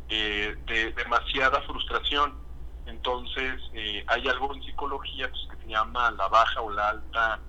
de 0.09 0.93
demasiada 0.97 1.61
frustración. 1.63 2.45
Entonces, 2.87 3.61
eh, 3.73 4.05
hay 4.07 4.29
algo 4.29 4.55
en 4.55 4.63
psicología 4.63 5.29
pues, 5.31 5.49
que 5.51 5.65
se 5.65 5.73
llama 5.73 6.11
la 6.11 6.29
baja 6.29 6.61
o 6.61 6.71
la 6.71 6.91
alta 6.91 7.41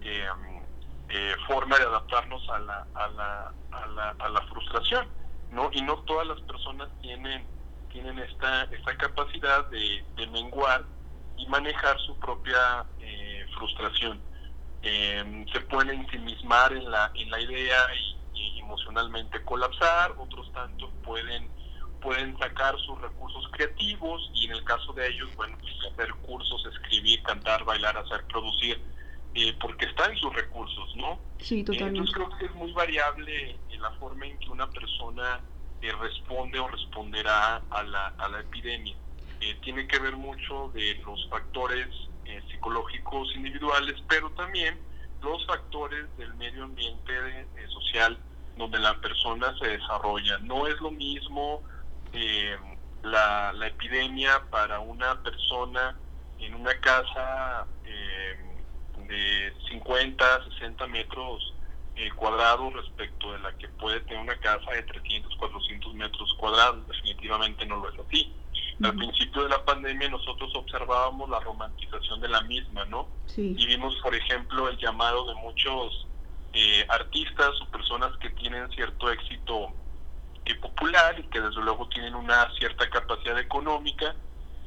em, 0.00 0.62
eh, 1.10 1.34
forma 1.46 1.76
de 1.78 1.84
adaptarnos 1.84 2.48
a 2.48 2.58
la, 2.60 2.86
a 2.94 3.08
la, 3.08 3.52
a 3.72 3.86
la, 3.88 4.16
a 4.18 4.28
la 4.28 4.42
frustración, 4.42 5.06
¿no? 5.50 5.70
Y 5.72 5.82
no 5.82 5.96
todas 6.00 6.26
las 6.26 6.40
personas 6.42 6.88
tienen, 7.02 7.46
tienen 7.90 8.18
esta, 8.18 8.64
esta 8.64 8.96
capacidad 8.96 9.68
de, 9.70 10.04
de 10.16 10.26
menguar 10.28 10.84
y 11.36 11.46
manejar 11.46 11.98
su 12.00 12.18
propia 12.18 12.84
frustración. 13.56 14.20
Em, 14.82 15.46
se 15.48 15.60
pueden 15.62 16.00
ensimismar 16.00 16.72
en 16.72 16.90
la, 16.90 17.10
en 17.14 17.30
la 17.30 17.40
idea 17.40 17.78
y, 17.94 18.16
y 18.40 18.60
emocionalmente 18.60 19.42
colapsar, 19.44 20.14
otros 20.18 20.50
tantos 20.52 20.90
pueden 21.02 21.50
pueden 22.00 22.36
sacar 22.38 22.76
sus 22.80 23.00
recursos 23.00 23.46
creativos 23.52 24.30
y 24.34 24.46
en 24.46 24.52
el 24.52 24.64
caso 24.64 24.92
de 24.92 25.08
ellos, 25.08 25.28
bueno, 25.36 25.56
pues 25.58 25.92
hacer 25.92 26.12
cursos, 26.22 26.64
escribir, 26.72 27.22
cantar, 27.22 27.64
bailar, 27.64 27.96
hacer, 27.96 28.24
producir, 28.26 28.80
eh, 29.34 29.54
porque 29.60 29.86
están 29.86 30.12
en 30.12 30.18
sus 30.18 30.34
recursos, 30.34 30.96
¿no? 30.96 31.18
Sí, 31.38 31.62
totalmente. 31.62 31.98
entonces 31.98 32.14
creo 32.14 32.38
que 32.38 32.46
es 32.46 32.54
muy 32.54 32.72
variable 32.72 33.58
en 33.70 33.82
la 33.82 33.90
forma 33.92 34.26
en 34.26 34.38
que 34.38 34.48
una 34.48 34.68
persona 34.70 35.40
eh, 35.82 35.92
responde 35.92 36.58
o 36.58 36.68
responderá 36.68 37.62
a 37.70 37.82
la, 37.82 38.08
a 38.18 38.28
la 38.28 38.40
epidemia. 38.40 38.94
Eh, 39.40 39.56
tiene 39.62 39.86
que 39.86 39.98
ver 39.98 40.16
mucho 40.16 40.70
de 40.74 40.94
los 41.04 41.28
factores 41.28 41.88
psicológicos 42.50 43.34
individuales, 43.36 43.94
pero 44.06 44.28
también 44.32 44.78
los 45.22 45.46
factores 45.46 46.14
del 46.18 46.34
medio 46.34 46.64
ambiente 46.64 47.46
social 47.68 48.18
donde 48.58 48.78
la 48.78 49.00
persona 49.00 49.56
se 49.58 49.68
desarrolla. 49.68 50.36
No 50.38 50.66
es 50.66 50.78
lo 50.80 50.90
mismo 50.90 51.62
eh, 52.12 52.56
la, 53.02 53.52
la, 53.52 53.66
epidemia 53.66 54.42
para 54.50 54.80
una 54.80 55.22
persona 55.22 55.96
en 56.38 56.54
una 56.54 56.78
casa 56.80 57.66
eh, 57.84 58.36
de 59.06 59.52
50, 59.70 60.44
60 60.52 60.86
metros 60.88 61.54
eh, 61.96 62.10
cuadrados 62.14 62.72
respecto 62.74 63.32
de 63.32 63.40
la 63.40 63.52
que 63.58 63.68
puede 63.68 64.00
tener 64.00 64.22
una 64.22 64.38
casa 64.38 64.70
de 64.70 64.82
300, 64.84 65.34
400 65.36 65.94
metros 65.94 66.34
cuadrados. 66.38 66.86
Definitivamente 66.86 67.66
no 67.66 67.76
lo 67.76 67.88
es 67.88 67.98
así. 68.06 68.32
Al 68.80 68.94
principio 68.94 69.42
de 69.42 69.48
la 69.48 69.64
pandemia 69.64 70.08
nosotros 70.08 70.54
observábamos 70.54 71.28
la 71.28 71.40
romantización 71.40 72.20
de 72.20 72.28
la 72.28 72.42
misma, 72.42 72.84
¿no? 72.84 73.08
Y 73.36 73.66
vimos, 73.66 73.96
por 73.96 74.14
ejemplo, 74.14 74.68
el 74.68 74.78
llamado 74.78 75.26
de 75.26 75.34
muchos 75.34 76.06
eh, 76.52 76.86
artistas 76.88 77.60
o 77.60 77.66
personas 77.72 78.16
que 78.18 78.30
tienen 78.30 78.70
cierto 78.70 79.10
éxito 79.10 79.72
popular 80.54 81.18
y 81.18 81.24
que 81.24 81.40
desde 81.40 81.60
luego 81.62 81.88
tienen 81.88 82.14
una 82.14 82.50
cierta 82.58 82.88
capacidad 82.88 83.38
económica, 83.38 84.14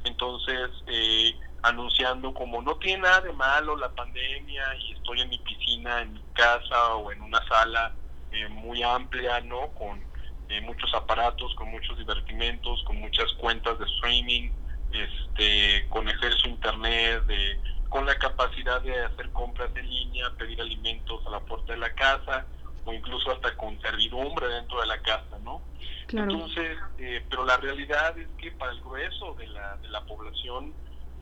entonces 0.04 0.70
eh, 0.86 1.34
anunciando 1.62 2.34
como 2.34 2.60
no 2.60 2.76
tiene 2.76 3.02
nada 3.02 3.20
de 3.20 3.32
malo 3.32 3.76
la 3.76 3.90
pandemia 3.90 4.62
y 4.76 4.92
estoy 4.94 5.20
en 5.20 5.28
mi 5.28 5.38
piscina, 5.38 6.02
en 6.02 6.14
mi 6.14 6.22
casa 6.34 6.94
o 6.96 7.12
en 7.12 7.22
una 7.22 7.46
sala 7.46 7.94
eh, 8.32 8.48
muy 8.48 8.82
amplia, 8.82 9.40
¿no? 9.40 9.68
Con 9.74 10.02
eh, 10.48 10.60
muchos 10.60 10.92
aparatos, 10.94 11.54
con 11.54 11.70
muchos 11.70 11.96
divertimentos, 11.98 12.82
con 12.84 13.00
muchas 13.00 13.32
cuentas 13.34 13.78
de 13.78 13.84
streaming, 13.84 14.50
este, 14.92 15.86
con 15.88 16.08
acceso 16.08 16.48
internet, 16.48 17.24
de, 17.26 17.60
con 17.88 18.06
la 18.06 18.14
capacidad 18.16 18.80
de 18.82 19.04
hacer 19.04 19.30
compras 19.32 19.70
en 19.76 19.88
línea, 19.88 20.30
pedir 20.38 20.60
alimentos 20.60 21.26
a 21.26 21.30
la 21.30 21.40
puerta 21.40 21.72
de 21.72 21.78
la 21.78 21.94
casa, 21.94 22.46
o 22.84 22.92
incluso 22.92 23.30
hasta 23.30 23.56
con 23.56 23.80
servidumbre 23.80 24.48
dentro 24.48 24.80
de 24.80 24.86
la 24.86 24.98
casa, 25.02 25.38
¿no? 25.42 25.62
Entonces, 26.10 26.76
eh, 26.98 27.24
pero 27.30 27.44
la 27.44 27.56
realidad 27.56 28.18
es 28.18 28.28
que 28.38 28.50
para 28.52 28.72
el 28.72 28.80
grueso 28.80 29.34
de 29.34 29.46
la, 29.46 29.76
de 29.76 29.88
la 29.88 30.04
población 30.04 30.74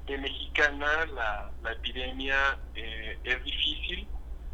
eh, 0.06 0.18
mexicana 0.18 1.06
la, 1.14 1.50
la 1.62 1.72
epidemia 1.72 2.58
eh, 2.74 3.18
es 3.22 3.44
difícil 3.44 4.06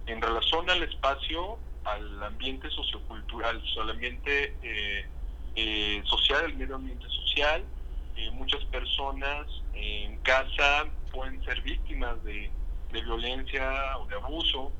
en 0.06 0.20
relación 0.20 0.68
al 0.68 0.82
espacio, 0.82 1.58
al 1.84 2.22
ambiente 2.22 2.68
sociocultural, 2.70 3.62
al 3.80 3.90
ambiente 3.90 4.54
social, 6.04 6.44
el 6.44 6.56
medio 6.56 6.76
ambiente 6.76 7.08
social. 7.08 7.64
muchas 8.32 8.62
personas 8.66 9.46
en 9.72 10.18
casa 10.18 10.86
pueden 11.10 11.42
ser 11.44 11.60
víctimas 11.62 12.22
de, 12.24 12.50
de 12.92 13.02
violencia 13.02 13.96
o 13.98 14.06
de 14.06 14.16
abuso 14.16 14.72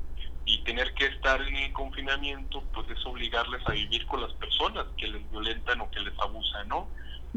y 0.47 0.63
tener 0.63 0.93
que 0.93 1.05
estar 1.07 1.41
en 1.41 1.55
el 1.57 1.73
confinamiento 1.73 2.63
pues 2.73 2.89
es 2.89 3.05
obligarles 3.05 3.61
a 3.67 3.73
vivir 3.73 4.05
con 4.07 4.21
las 4.21 4.31
personas 4.33 4.85
que 4.97 5.07
les 5.09 5.29
violentan 5.29 5.81
o 5.81 5.91
que 5.91 5.99
les 5.99 6.13
abusan, 6.19 6.67
¿no? 6.69 6.89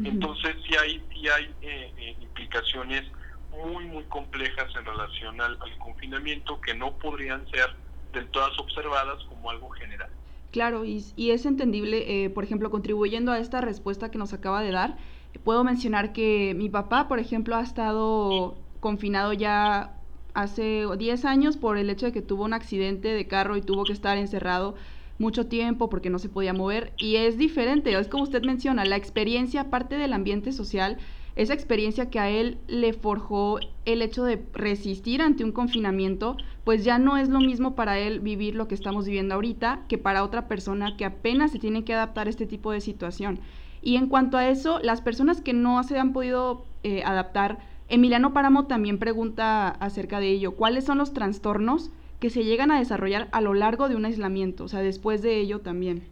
Entonces 0.03 0.55
sí 0.65 0.75
hay, 0.81 1.05
sí 1.13 1.27
hay 1.27 1.53
eh, 1.61 1.93
eh, 1.97 2.15
implicaciones 2.21 3.03
muy, 3.51 3.85
muy 3.85 4.05
complejas 4.05 4.73
en 4.79 4.85
relación 4.85 5.41
al, 5.41 5.59
confinamiento 5.77 6.59
que 6.61 6.73
no 6.73 6.97
podrían 6.97 7.45
ser 7.51 7.69
del 8.13 8.29
todas 8.29 8.57
observadas 8.57 9.21
como 9.25 9.51
algo 9.51 9.69
general. 9.71 10.09
Claro, 10.51 10.85
y, 10.85 11.05
y 11.17 11.31
es 11.31 11.45
entendible, 11.45 12.23
eh, 12.23 12.29
por 12.29 12.45
ejemplo, 12.45 12.71
contribuyendo 12.71 13.33
a 13.33 13.39
esta 13.39 13.59
respuesta 13.59 14.09
que 14.09 14.17
nos 14.17 14.33
acaba 14.33 14.61
de 14.63 14.71
dar, 14.71 14.97
puedo 15.43 15.65
mencionar 15.65 16.13
que 16.13 16.53
mi 16.55 16.69
papá, 16.69 17.09
por 17.09 17.19
ejemplo, 17.19 17.57
ha 17.57 17.61
estado 17.61 18.57
confinado 18.79 19.33
ya 19.33 20.00
hace 20.33 20.85
10 20.97 21.25
años 21.25 21.57
por 21.57 21.77
el 21.77 21.89
hecho 21.89 22.05
de 22.07 22.11
que 22.11 22.21
tuvo 22.21 22.45
un 22.45 22.53
accidente 22.53 23.09
de 23.09 23.27
carro 23.27 23.57
y 23.57 23.61
tuvo 23.61 23.83
que 23.83 23.93
estar 23.93 24.17
encerrado 24.17 24.75
mucho 25.19 25.45
tiempo 25.45 25.89
porque 25.89 26.09
no 26.09 26.19
se 26.19 26.29
podía 26.29 26.53
mover 26.53 26.93
y 26.97 27.17
es 27.17 27.37
diferente, 27.37 27.97
es 27.97 28.07
como 28.07 28.23
usted 28.23 28.43
menciona, 28.43 28.85
la 28.85 28.95
experiencia 28.95 29.69
parte 29.69 29.97
del 29.97 30.13
ambiente 30.13 30.51
social, 30.51 30.97
esa 31.35 31.53
experiencia 31.53 32.09
que 32.09 32.19
a 32.19 32.29
él 32.29 32.57
le 32.67 32.91
forjó 32.93 33.59
el 33.85 34.01
hecho 34.01 34.25
de 34.25 34.43
resistir 34.53 35.21
ante 35.21 35.43
un 35.43 35.51
confinamiento, 35.51 36.35
pues 36.63 36.83
ya 36.83 36.97
no 36.97 37.17
es 37.17 37.29
lo 37.29 37.39
mismo 37.39 37.75
para 37.75 37.99
él 37.99 38.19
vivir 38.19 38.55
lo 38.55 38.67
que 38.67 38.75
estamos 38.75 39.05
viviendo 39.05 39.35
ahorita 39.35 39.81
que 39.87 39.97
para 39.97 40.23
otra 40.23 40.47
persona 40.47 40.97
que 40.97 41.05
apenas 41.05 41.51
se 41.51 41.59
tiene 41.59 41.83
que 41.83 41.93
adaptar 41.93 42.27
a 42.27 42.29
este 42.29 42.47
tipo 42.47 42.71
de 42.71 42.81
situación. 42.81 43.39
Y 43.81 43.95
en 43.95 44.07
cuanto 44.07 44.37
a 44.37 44.47
eso, 44.47 44.79
las 44.79 45.01
personas 45.01 45.41
que 45.41 45.53
no 45.53 45.81
se 45.83 45.97
han 45.97 46.13
podido 46.13 46.65
eh, 46.83 47.01
adaptar, 47.03 47.59
Emiliano 47.91 48.31
Páramo 48.31 48.67
también 48.67 48.99
pregunta 48.99 49.67
acerca 49.67 50.21
de 50.21 50.29
ello. 50.29 50.55
¿Cuáles 50.55 50.85
son 50.85 50.97
los 50.97 51.13
trastornos 51.13 51.91
que 52.21 52.29
se 52.29 52.45
llegan 52.45 52.71
a 52.71 52.79
desarrollar 52.79 53.27
a 53.33 53.41
lo 53.41 53.53
largo 53.53 53.89
de 53.89 53.97
un 53.97 54.05
aislamiento? 54.05 54.63
O 54.63 54.67
sea, 54.69 54.79
después 54.79 55.21
de 55.21 55.35
ello 55.41 55.59
también. 55.59 56.07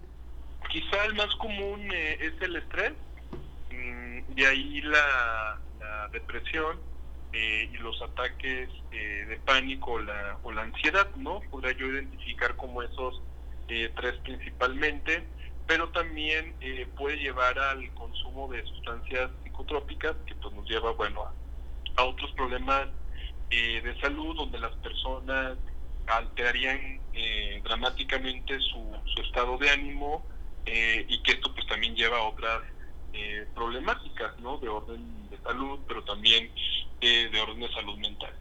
Quizá 0.70 1.06
el 1.06 1.16
más 1.16 1.34
común 1.36 1.90
eh, 1.94 2.18
es 2.20 2.34
el 2.42 2.58
estrés, 2.58 2.92
mm, 3.72 4.34
de 4.36 4.46
ahí 4.46 4.82
la, 4.82 5.62
depresión 6.12 6.80
eh, 7.32 7.70
y 7.72 7.78
los 7.78 8.02
ataques 8.02 8.70
eh, 8.92 9.26
de 9.30 9.38
pánico 9.46 10.00
la, 10.00 10.38
o 10.44 10.52
la 10.52 10.64
ansiedad, 10.64 11.08
¿no? 11.16 11.40
Podría 11.50 11.72
yo 11.78 11.86
identificar 11.86 12.56
como 12.56 12.82
esos 12.82 13.22
tres 13.68 14.16
principalmente 14.24 15.24
pero 15.70 15.88
también 15.90 16.56
eh, 16.62 16.88
puede 16.98 17.18
llevar 17.18 17.60
al 17.60 17.94
consumo 17.94 18.48
de 18.48 18.66
sustancias 18.66 19.30
psicotrópicas 19.44 20.16
que 20.26 20.34
pues 20.34 20.52
nos 20.56 20.68
lleva, 20.68 20.94
bueno, 20.94 21.26
a, 22.00 22.06
otros 22.06 22.32
problemas 22.32 22.88
eh, 23.50 23.82
de 23.84 24.00
salud 24.00 24.36
donde 24.36 24.60
las 24.60 24.76
personas 24.78 25.58
alterarían 26.08 27.00
eh, 27.14 27.62
dramáticamente 27.64 28.60
su, 28.60 28.84
su, 29.14 29.22
estado 29.22 29.58
de 29.58 29.70
ánimo 29.70 30.26
y 30.66 31.24
que 31.24 31.32
esto 31.32 31.52
pues 31.56 31.66
también 31.66 31.96
lleva 31.96 32.20
a 32.20 32.24
otras 32.28 32.62
problemáticas, 33.56 34.40
¿no? 34.40 34.60
De 34.60 34.70
orden 34.70 35.28
de 35.32 35.38
salud, 35.40 35.80
pero 35.88 36.04
también 36.04 36.52
de 37.02 37.42
orden 37.42 37.60
de 37.62 37.72
salud 37.74 37.98
mental. 37.98 38.32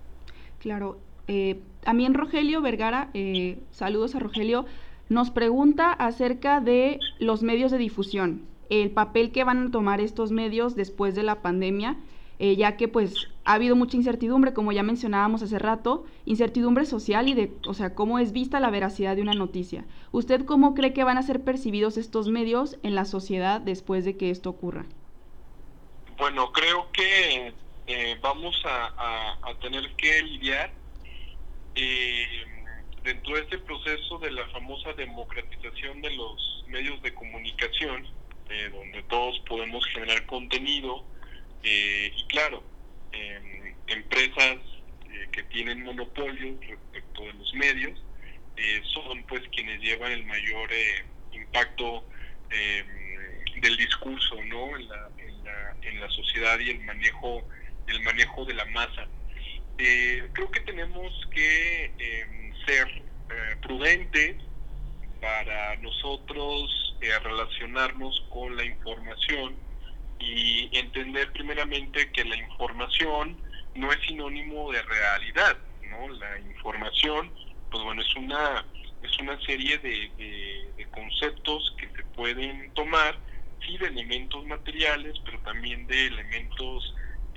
Claro, 0.60 0.98
eh, 1.28 1.60
también 1.84 2.14
Rogelio 2.14 2.62
Vergara, 2.62 3.10
eh, 3.12 3.58
saludos 3.70 4.14
a 4.14 4.18
Rogelio, 4.18 4.64
nos 5.10 5.30
pregunta 5.30 5.92
acerca 5.92 6.60
de 6.60 6.98
los 7.18 7.42
medios 7.42 7.70
de 7.70 7.78
difusión, 7.78 8.42
el 8.70 8.90
papel 8.90 9.30
que 9.30 9.44
van 9.44 9.68
a 9.68 9.70
tomar 9.70 10.00
estos 10.00 10.32
medios 10.32 10.74
después 10.74 11.14
de 11.14 11.22
la 11.22 11.42
pandemia, 11.42 11.96
eh, 12.38 12.56
ya 12.56 12.76
que 12.76 12.88
pues 12.88 13.28
ha 13.44 13.54
habido 13.54 13.76
mucha 13.76 13.96
incertidumbre, 13.96 14.52
como 14.52 14.72
ya 14.72 14.82
mencionábamos 14.82 15.42
hace 15.42 15.58
rato, 15.58 16.04
incertidumbre 16.24 16.86
social 16.86 17.28
y 17.28 17.34
de, 17.34 17.52
o 17.66 17.74
sea, 17.74 17.94
cómo 17.94 18.18
es 18.18 18.32
vista 18.32 18.60
la 18.60 18.70
veracidad 18.70 19.16
de 19.16 19.22
una 19.22 19.34
noticia. 19.34 19.84
¿Usted 20.12 20.44
cómo 20.44 20.74
cree 20.74 20.92
que 20.92 21.04
van 21.04 21.18
a 21.18 21.22
ser 21.22 21.42
percibidos 21.42 21.96
estos 21.96 22.28
medios 22.28 22.78
en 22.82 22.94
la 22.94 23.04
sociedad 23.04 23.60
después 23.60 24.04
de 24.04 24.16
que 24.16 24.30
esto 24.30 24.50
ocurra? 24.50 24.86
Bueno, 26.16 26.52
creo 26.52 26.90
que 26.92 27.52
vamos 28.20 28.54
a 28.66 29.38
tener 29.62 29.90
que 29.96 30.22
lidiar 30.22 30.70
eh, 31.80 32.26
dentro 33.04 33.36
de 33.36 33.42
este 33.42 33.58
proceso 33.58 34.18
de 34.18 34.32
la 34.32 34.46
famosa 34.48 34.92
democratización 34.94 36.02
de 36.02 36.10
los 36.10 36.64
medios 36.66 37.00
de 37.02 37.14
comunicación, 37.14 38.04
eh, 38.50 38.68
donde 38.72 39.02
todos 39.04 39.38
podemos 39.48 39.86
generar 39.86 40.26
contenido, 40.26 41.04
eh, 41.62 42.12
y 42.16 42.24
claro, 42.24 42.62
em, 43.12 43.74
empresas 43.86 44.58
eh, 45.10 45.28
que 45.32 45.42
tienen 45.44 45.82
monopolio 45.82 46.58
respecto 46.60 47.22
de 47.22 47.32
los 47.34 47.54
medios, 47.54 48.02
son 48.92 49.22
pues 49.28 49.40
quienes 49.52 49.80
llevan 49.80 50.10
el 50.10 50.24
mayor 50.24 50.68
impacto 51.32 52.04
em, 52.50 53.60
del 53.60 53.76
discurso 53.76 54.34
¿no? 54.44 54.76
En 54.76 54.88
la, 54.88 55.10
en, 55.18 55.44
la, 55.44 55.76
en 55.82 56.00
la 56.00 56.08
sociedad 56.10 56.58
y 56.58 56.70
el 56.70 56.80
manejo 56.80 57.46
el 57.86 58.02
manejo 58.02 58.44
de 58.44 58.54
la 58.54 58.64
masa 58.66 59.06
eh, 59.78 60.28
creo 60.32 60.50
que 60.50 60.60
tenemos 60.60 61.12
que 61.32 61.84
em, 61.98 62.52
ser 62.66 62.88
eh, 62.88 63.56
prudentes 63.62 64.36
para 65.20 65.76
nosotros 65.76 66.96
eh, 67.00 67.16
relacionarnos 67.22 68.26
con 68.28 68.56
la 68.56 68.64
información 68.64 69.56
y 70.18 70.68
entender 70.76 71.32
primeramente 71.32 72.10
que 72.12 72.24
la 72.24 72.36
información 72.36 73.36
no 73.74 73.92
es 73.92 74.00
sinónimo 74.06 74.72
de 74.72 74.82
realidad, 74.82 75.56
¿no? 75.88 76.08
La 76.08 76.38
información, 76.40 77.32
pues 77.70 77.82
bueno, 77.84 78.02
es 78.02 78.16
una 78.16 78.64
es 79.00 79.16
una 79.20 79.40
serie 79.42 79.78
de, 79.78 80.72
de 80.76 80.86
conceptos 80.90 81.72
que 81.78 81.88
se 81.90 82.02
pueden 82.16 82.72
tomar, 82.74 83.16
sí, 83.64 83.78
de 83.78 83.86
elementos 83.86 84.44
materiales, 84.46 85.14
pero 85.24 85.38
también 85.40 85.86
de 85.86 86.06
elementos 86.06 86.94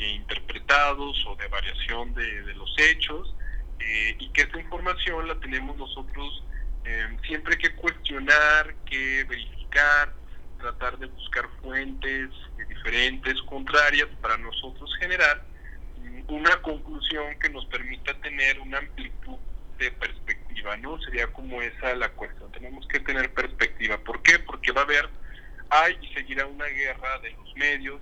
interpretados 0.10 1.24
o 1.28 1.36
de 1.36 1.48
variación 1.48 2.14
de, 2.14 2.54
los 2.56 2.74
hechos 2.78 3.34
eh, 3.80 4.16
y 4.20 4.30
que 4.30 4.44
esta 4.44 4.60
información 4.60 5.28
la 5.28 5.40
tenemos 5.40 5.78
nosotros 5.78 6.44
eh, 6.86 7.18
siempre 7.28 7.58
que 7.58 7.76
cuestionar, 7.76 8.76
que 8.86 9.24
verificar, 9.26 10.14
tratar 10.62 10.98
de 11.00 11.08
buscar 11.08 11.48
fuentes 11.62 12.30
diferentes, 12.70 13.42
contrarias, 13.44 14.08
para 14.22 14.38
nosotros 14.38 14.90
generar 15.00 15.44
una 16.28 16.62
conclusión 16.62 17.38
que 17.40 17.50
nos 17.50 17.66
permita 17.66 18.14
tener 18.22 18.60
una 18.60 18.78
amplitud 18.78 19.38
de 19.78 19.92
perspectiva, 19.92 20.78
¿no? 20.78 21.02
Sería 21.02 21.28
como 21.28 21.62
esa 21.62 21.96
la 21.96 22.10
cuestión. 22.10 22.52
Tenemos 22.52 22.88
que 22.88 23.00
tener 23.00 23.34
perspectiva. 23.34 23.98
¿Por 23.98 24.22
qué? 24.22 24.40
Porque 24.40 24.72
va 24.72 24.82
a 24.82 24.84
haber, 24.86 25.10
hay 25.70 25.98
y 26.02 26.14
seguirá 26.14 26.46
una 26.46 26.66
guerra 26.66 27.20
de 27.20 27.32
los 27.32 27.56
medios, 27.56 28.02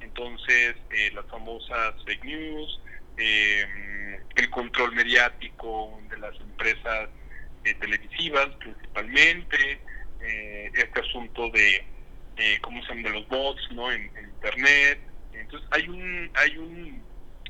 entonces 0.00 0.76
eh, 0.90 1.10
las 1.14 1.26
famosas 1.26 1.94
fake 2.04 2.24
news, 2.24 2.80
eh, 3.16 4.20
el 4.36 4.50
control 4.50 4.92
mediático 4.94 6.00
de 6.10 6.18
las 6.18 6.34
empresas 6.40 7.08
eh, 7.64 7.74
televisivas 7.74 8.48
principalmente, 8.58 9.80
este 10.74 11.00
asunto 11.00 11.48
de, 11.50 11.84
¿cómo 12.60 12.84
se 12.84 12.94
de 12.94 13.10
los 13.10 13.28
bots, 13.28 13.62
¿no?, 13.72 13.90
en, 13.92 14.10
Internet. 14.40 15.00
Entonces 15.32 15.68
hay 15.72 15.88
un, 15.88 16.30
hay 16.34 16.56
un, 16.56 17.02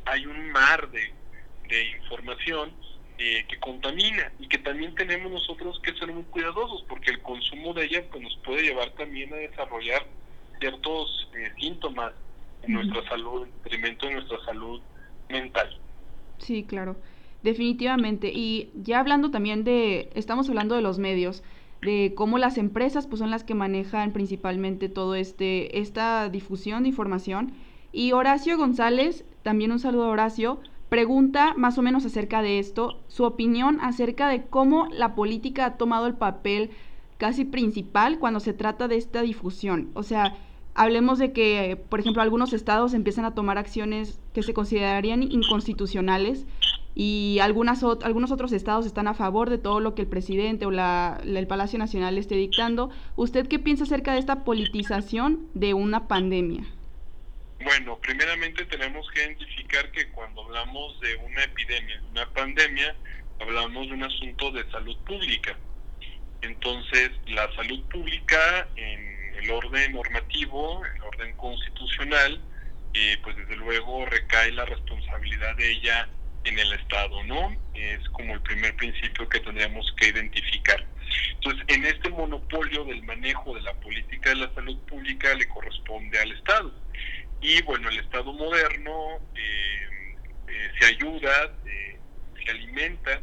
hay 0.07 0.27
un 0.27 0.51
mar 0.51 0.91
de, 0.91 1.13
de 1.69 1.85
información 1.99 2.73
que 3.49 3.59
contamina 3.61 4.33
y 4.39 4.49
que 4.49 4.57
también 4.59 4.95
tenemos 4.95 5.31
nosotros 5.31 5.79
que 5.83 5.93
ser 5.95 6.11
muy 6.11 6.23
cuidadosos 6.25 6.83
porque 6.89 7.11
el 7.11 7.21
consumo 7.21 7.75
de 7.75 7.85
ella 7.85 8.03
pues, 8.11 8.23
nos 8.23 8.35
puede 8.39 8.63
llevar 8.63 8.91
también 8.93 9.33
a 9.35 9.37
desarrollar 9.37 10.07
ciertos 10.59 11.29
síntomas 11.59 12.15
en 12.63 12.73
nuestra 12.73 13.07
salud, 13.09 13.47
detrimento 13.63 14.07
de 14.07 14.15
nuestra 14.15 14.43
salud 14.45 14.81
mental. 15.29 15.79
Sí, 16.39 16.65
claro, 16.65 16.97
definitivamente. 17.43 18.31
Y 18.33 18.71
ya 18.75 19.01
hablando 19.01 19.31
también 19.31 19.65
de, 19.65 20.11
estamos 20.15 20.49
hablando 20.49 20.75
de 20.75 20.83
los 20.83 20.99
medios, 20.99 21.43
de 21.83 22.13
cómo 22.15 22.39
las 22.39 22.59
empresas 22.59 23.07
pues 23.07 23.21
son 23.21 23.31
las 23.31 23.45
que 23.45 23.55
manejan 23.55 24.13
principalmente 24.13 24.89
todo 24.89 25.15
este, 25.15 25.79
esta 25.81 26.29
difusión 26.29 26.83
de 26.83 26.91
información. 26.91 27.53
Y 27.93 28.13
Horacio 28.13 28.57
González, 28.57 29.25
también 29.43 29.73
un 29.73 29.79
saludo 29.79 30.05
a 30.05 30.09
Horacio, 30.09 30.61
pregunta 30.89 31.55
más 31.57 31.79
o 31.79 31.83
menos 31.83 32.05
acerca 32.05 32.43
de 32.43 32.59
esto, 32.59 32.99
su 33.09 33.25
opinión 33.25 33.79
acerca 33.81 34.29
de 34.29 34.45
cómo 34.45 34.89
la 34.89 35.15
política 35.15 35.65
ha 35.65 35.77
tomado 35.77 36.07
el 36.07 36.15
papel 36.15 36.71
casi 37.17 37.45
principal 37.45 38.19
cuando 38.19 38.41
se 38.41 38.53
trata 38.53 38.89
de 38.89 38.97
esta 38.97 39.23
difusión. 39.23 39.91
O 39.95 40.03
sea, 40.03 40.37
hablemos 40.75 41.19
de 41.19 41.33
que, 41.33 41.79
por 41.89 42.01
ejemplo, 42.01 42.23
algunos 42.23 42.53
estados 42.53 42.95
empiezan 42.95 43.25
a 43.25 43.35
tomar 43.35 43.59
acciones 43.59 44.19
que 44.33 44.43
se 44.43 44.55
considerarían 44.55 45.23
inconstitucionales 45.23 46.47
y 46.95 47.39
algunas, 47.41 47.83
algunos 47.83 48.33
otros 48.33 48.53
estados 48.53 48.87
están 48.87 49.07
a 49.07 49.15
favor 49.15 49.49
de 49.49 49.59
todo 49.59 49.81
lo 49.81 49.95
que 49.95 50.03
el 50.03 50.09
presidente 50.09 50.67
o 50.67 50.71
la, 50.71 51.21
el 51.25 51.47
Palacio 51.47 51.79
Nacional 51.79 52.19
esté 52.19 52.35
dictando. 52.35 52.91
¿Usted 53.17 53.47
qué 53.47 53.59
piensa 53.59 53.85
acerca 53.85 54.13
de 54.13 54.19
esta 54.19 54.45
politización 54.45 55.49
de 55.55 55.75
una 55.75 56.09
pandemia? 56.09 56.65
Bueno, 57.63 57.99
primeramente 57.99 58.65
tenemos 58.65 59.07
que 59.11 59.21
identificar 59.21 59.91
que 59.93 60.09
cuando 60.09 60.43
hablamos 60.45 60.99
de 61.01 61.17
una 61.17 61.45
epidemia, 61.45 62.01
de 62.01 62.09
una 62.09 62.27
pandemia, 62.31 62.97
hablamos 63.39 63.87
de 63.89 63.95
un 63.95 64.03
asunto 64.03 64.51
de 64.51 64.69
salud 64.71 64.97
pública. 65.07 65.57
Entonces, 66.43 67.11
la 67.27 67.53
salud 67.55 67.83
pública 67.85 68.67
en 68.77 69.35
el 69.37 69.51
orden 69.51 69.93
normativo, 69.93 70.83
el 70.87 71.03
orden 71.03 71.37
constitucional, 71.37 72.41
eh, 72.95 73.19
pues 73.23 73.37
desde 73.37 73.57
luego 73.57 74.07
recae 74.07 74.53
la 74.53 74.65
responsabilidad 74.65 75.55
de 75.57 75.71
ella 75.71 76.09
en 76.45 76.59
el 76.59 76.73
Estado, 76.73 77.23
¿no? 77.25 77.57
Es 77.75 78.09
como 78.11 78.35
el 78.35 78.43
primer 78.43 78.75
principio 78.77 79.29
que 79.29 79.41
tendríamos 79.41 79.93
que 79.99 80.09
identificar. 80.09 80.85
Entonces, 81.35 81.65
en 81.69 81.85
este 81.85 82.11
monopolio 82.11 82.85
del 82.85 83.03
manejo 83.03 83.55
de 83.55 83.63
la 83.63 83.75
política 83.75 84.31
de 84.31 84.37
la 84.37 84.55
salud 84.55 84.79
pública 84.87 85.35
le 85.35 85.49
corresponde 85.49 86.19
al 86.19 86.33
Estado. 86.33 86.73
Y 87.41 87.63
bueno, 87.63 87.89
el 87.89 87.99
Estado 87.99 88.33
moderno 88.33 89.19
eh, 89.35 90.17
eh, 90.49 90.71
se 90.79 90.87
ayuda, 90.87 91.55
se 92.45 92.51
alimenta 92.51 93.21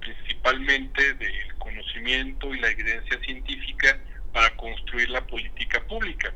principalmente 0.00 1.14
del 1.14 1.54
conocimiento 1.58 2.54
y 2.54 2.60
la 2.60 2.70
evidencia 2.70 3.18
científica 3.20 3.98
para 4.32 4.54
construir 4.56 5.10
la 5.10 5.24
política 5.26 5.80
pública. 5.86 6.34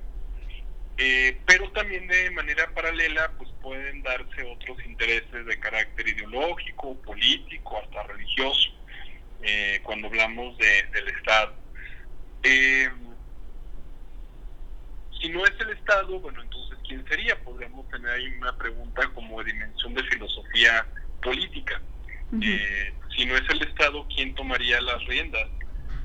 Eh, 0.98 1.38
pero 1.46 1.70
también 1.72 2.06
de 2.06 2.30
manera 2.30 2.72
paralela 2.72 3.30
pues 3.36 3.50
pueden 3.66 4.00
darse 4.04 4.44
otros 4.44 4.78
intereses 4.86 5.44
de 5.44 5.58
carácter 5.58 6.06
ideológico, 6.06 6.94
político, 7.02 7.82
hasta 7.82 8.04
religioso, 8.04 8.70
eh, 9.42 9.80
cuando 9.82 10.06
hablamos 10.06 10.56
del 10.56 11.08
Estado. 11.08 11.52
Eh, 12.44 12.88
si 15.20 15.28
no 15.30 15.44
es 15.44 15.52
el 15.58 15.70
Estado, 15.70 16.20
bueno, 16.20 16.42
entonces 16.42 16.78
¿quién 16.86 17.04
sería? 17.08 17.42
Podríamos 17.42 17.88
tener 17.88 18.08
ahí 18.08 18.28
una 18.38 18.56
pregunta 18.56 19.10
como 19.12 19.42
de 19.42 19.50
dimensión 19.52 19.94
de 19.94 20.04
filosofía 20.04 20.86
política. 21.20 21.82
si 22.30 23.26
no 23.26 23.36
es 23.36 23.50
el 23.50 23.62
Estado, 23.62 24.06
¿quién 24.14 24.32
tomaría 24.36 24.80
las 24.80 25.04
riendas 25.06 25.48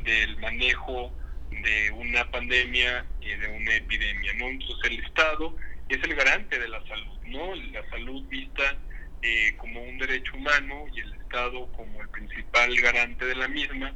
del 0.04 0.36
manejo 0.40 1.14
de 1.52 1.92
una 1.92 2.32
pandemia 2.32 3.06
y 3.22 3.36
de 3.36 3.48
una 3.50 3.76
epidemia, 3.76 4.34
¿no? 4.40 4.48
Entonces 4.48 4.92
el 4.92 5.06
Estado 5.06 5.56
es 5.96 6.04
el 6.04 6.16
garante 6.16 6.60
de 6.60 6.68
la 6.68 6.82
salud, 6.88 7.20
¿no? 7.26 7.56
La 7.56 7.90
salud 7.90 8.24
vista 8.28 8.78
eh, 9.22 9.56
como 9.58 9.82
un 9.84 9.98
derecho 10.00 10.36
humano 10.36 10.86
y 10.94 11.00
el 11.00 11.14
Estado 11.14 11.72
como 11.74 12.02
el 12.02 12.10
principal 12.10 12.76
garante 12.76 13.26
de 13.26 13.36
la 13.36 13.48
misma, 13.48 13.94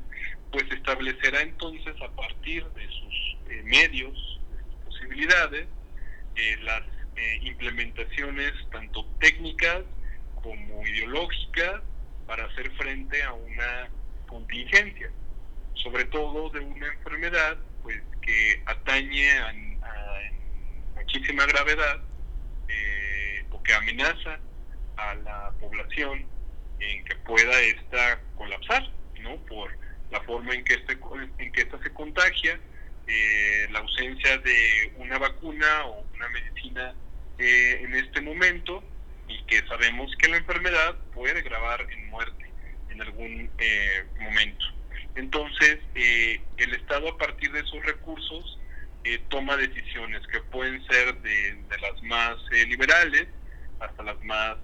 pues 0.52 0.66
establecerá 0.72 1.42
entonces 1.42 1.96
a 2.02 2.16
partir 2.16 2.64
de 2.64 2.86
sus 2.88 3.38
eh, 3.50 3.62
medios, 3.64 4.40
posibilidades, 4.86 5.68
eh, 6.36 6.58
las 6.64 6.84
implementaciones 7.42 8.52
tanto 8.72 9.06
técnicas 9.22 9.84
como 10.44 10.86
ideológicas 10.86 11.82
para 12.28 12.44
hacer 12.46 12.70
frente 12.72 13.24
a 13.24 13.32
una 13.32 13.90
contingencia, 14.28 15.10
sobre 15.76 16.04
todo 16.06 16.50
de 16.50 16.60
una 16.60 16.88
enfermedad 16.88 17.58
pues 17.84 18.02
que 18.22 18.62
atañe 18.66 19.32
a, 19.40 19.54
muchísima 20.96 21.46
gravedad 21.46 22.02
o 23.52 23.64
que 23.64 23.74
amenaza 23.74 24.40
a 24.98 25.16
la 25.16 25.52
población 25.60 26.26
en 26.80 27.06
que 27.06 27.16
pueda 27.18 27.60
esta 27.62 28.20
colapsar, 28.36 28.84
¿no? 29.22 29.38
Por 29.46 29.78
la 30.12 30.22
forma 30.22 30.54
en 30.54 30.64
que, 30.64 30.76
este, 30.76 30.98
en 31.38 31.52
que 31.52 31.62
esta 31.62 31.82
se 31.82 31.92
contagia, 31.94 32.60
eh, 33.08 33.68
la 33.72 33.80
ausencia 33.80 34.38
de 34.40 34.94
una 34.98 35.18
vacuna 35.18 35.86
o 35.86 36.06
una 36.16 36.30
medicina 36.30 36.94
eh, 37.38 37.82
en 37.84 37.96
este 37.96 38.22
momento 38.22 38.84
y 39.28 39.44
que 39.44 39.66
sabemos 39.68 40.12
que 40.18 40.30
la 40.30 40.38
enfermedad 40.38 40.96
puede 41.14 41.42
grabar 41.42 41.86
en 41.92 42.10
muerte 42.10 42.46
en 42.90 43.02
algún 43.02 43.50
eh, 43.58 44.06
momento. 44.20 44.66
Entonces, 45.16 45.80
el 45.94 46.74
Estado 46.74 47.10
a 47.10 47.18
partir 47.18 47.52
de 47.52 47.62
esos 47.62 47.84
recursos 47.86 48.60
toma 49.30 49.56
decisiones 49.58 50.26
que 50.28 50.40
pueden 50.42 50.84
ser 50.88 51.16
de, 51.22 51.58
las 51.82 52.02
más 52.04 52.36
liberales 52.52 53.28
hasta 53.80 54.04
las 54.04 54.22
más 54.24 54.58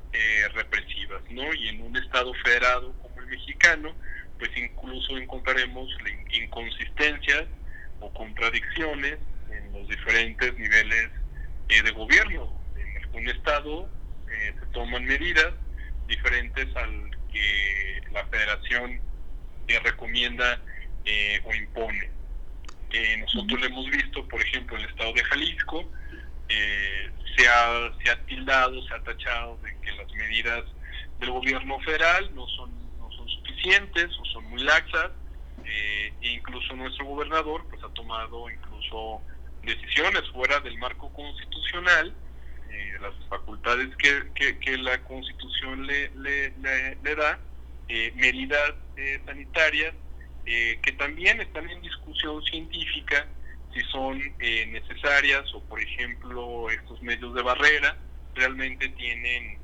represivas, 0.54 1.22
¿no? 1.30 1.54
Y 1.54 1.68
en 1.70 1.82
un 1.82 1.96
Estado 1.98 2.34
federado 2.44 2.94
como 3.02 3.22
el 3.22 3.28
mexicano, 3.28 3.94
pues 4.39 4.50
incluso 4.56 5.18
encontraremos 5.18 5.88
inconsistencias 6.32 7.46
o 8.00 8.12
contradicciones 8.12 9.20
en 9.52 9.72
los 9.72 9.88
diferentes 9.88 10.58
niveles 10.58 11.10
eh, 11.70 11.82
de 11.84 11.92
gobierno. 11.92 12.52
En 12.76 13.04
algún 13.04 13.30
estado 13.30 13.89
eh, 14.30 14.54
se 14.60 14.66
toman 14.74 15.06
medidas 15.06 15.54
diferentes 16.08 16.76
al 16.76 17.12
que 17.32 18.02
la 18.12 18.26
federación 18.26 19.00
eh, 19.68 19.80
recomienda 19.84 20.60
o 21.46 21.54
impone. 21.54 22.10
Nosotros 23.20 23.60
lo 23.60 23.66
hemos 23.66 23.89
visto, 23.89 24.28
por 24.28 24.42
ejemplo, 24.42 24.78
en 24.78 24.84
el 24.84 24.89
estado 24.89 25.14
de 25.14 25.24
Jalisco, 25.24 25.89
se, 26.48 27.48
ha, 27.48 27.92
se 28.04 28.12
ha 28.12 28.26
tildado, 28.26 28.82
se 28.86 28.94
ha 28.94 29.04
tachado 29.04 29.58
de 29.64 29.76
que 29.80 29.92
las 29.94 30.12
medidas 30.14 30.64
del 31.20 31.32
gobierno 31.32 31.80
federal 31.80 32.30
no 32.36 32.48
son 32.50 32.82
o 34.20 34.26
son 34.26 34.44
muy 34.50 34.64
laxas. 34.64 35.12
Eh, 35.64 36.14
e 36.22 36.30
incluso 36.34 36.76
nuestro 36.76 37.06
gobernador 37.06 37.64
pues 37.70 37.84
ha 37.84 37.89
tomado 37.89 38.50
incluso 38.50 39.22
decisiones 39.64 40.24
fuera 40.34 40.60
del 40.60 40.78
marco 40.80 41.14
constitucional, 41.14 42.14
eh, 42.72 42.94
las 43.00 43.14
facultades 43.30 43.96
que, 43.98 44.58
que, 44.60 44.78
la 44.78 44.98
constitución 45.04 45.86
le, 45.86 46.10
le, 46.16 46.52
le, 47.04 47.16
da, 47.16 47.39
eh, 47.89 48.12
medidas 48.16 48.74
eh, 50.46 50.80
que 50.82 50.92
también 50.94 51.42
están 51.42 51.70
en 51.70 51.82
discusión 51.82 52.44
científica 52.44 53.28
si 53.74 53.80
son 53.92 54.20
necesarias 54.39 55.44
o 55.54 55.64
por 55.64 55.80
ejemplo 55.80 56.70
estos 56.70 57.02
medios 57.02 57.34
de 57.34 57.42
barrera 57.42 57.98
realmente 58.36 58.89
tienen 58.89 59.58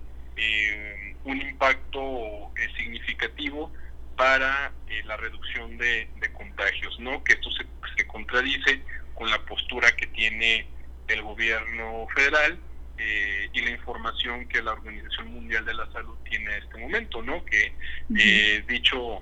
un 1.26 1.42
impacto 1.42 2.54
significativo 2.78 3.70
para 4.18 4.74
eh, 4.90 5.04
la 5.06 5.16
reducción 5.16 5.78
de, 5.78 6.10
contagios, 6.34 7.00
¿no? 7.00 7.24
Que 7.24 7.34
esto 7.34 7.50
se, 7.52 7.66
se, 7.96 8.06
contradice 8.08 8.82
con 9.14 9.30
la 9.30 9.40
postura 9.46 9.96
que 9.96 10.08
tiene 10.08 10.68
el 11.08 11.22
gobierno 11.22 12.08
federal 12.14 12.60
eh, 12.98 13.50
y 13.54 13.62
la 13.62 13.70
información 13.70 14.48
que 14.50 14.62
la 14.62 14.74
Organización 14.74 15.32
Mundial 15.34 15.64
de 15.66 15.74
la 15.76 15.90
Salud 15.92 16.18
tiene 16.30 16.46
en 16.46 16.64
este 16.64 16.78
momento, 16.78 17.22
¿no? 17.22 17.46
Que 17.46 17.74
eh, 18.20 18.64
dicho 18.68 19.22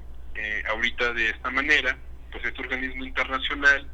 ahorita 0.69 1.13
de 1.13 1.29
esta 1.29 1.49
manera, 1.49 1.97
pues 2.31 2.43
este 2.45 2.61
organismo 2.61 3.05
internacional, 3.05 3.87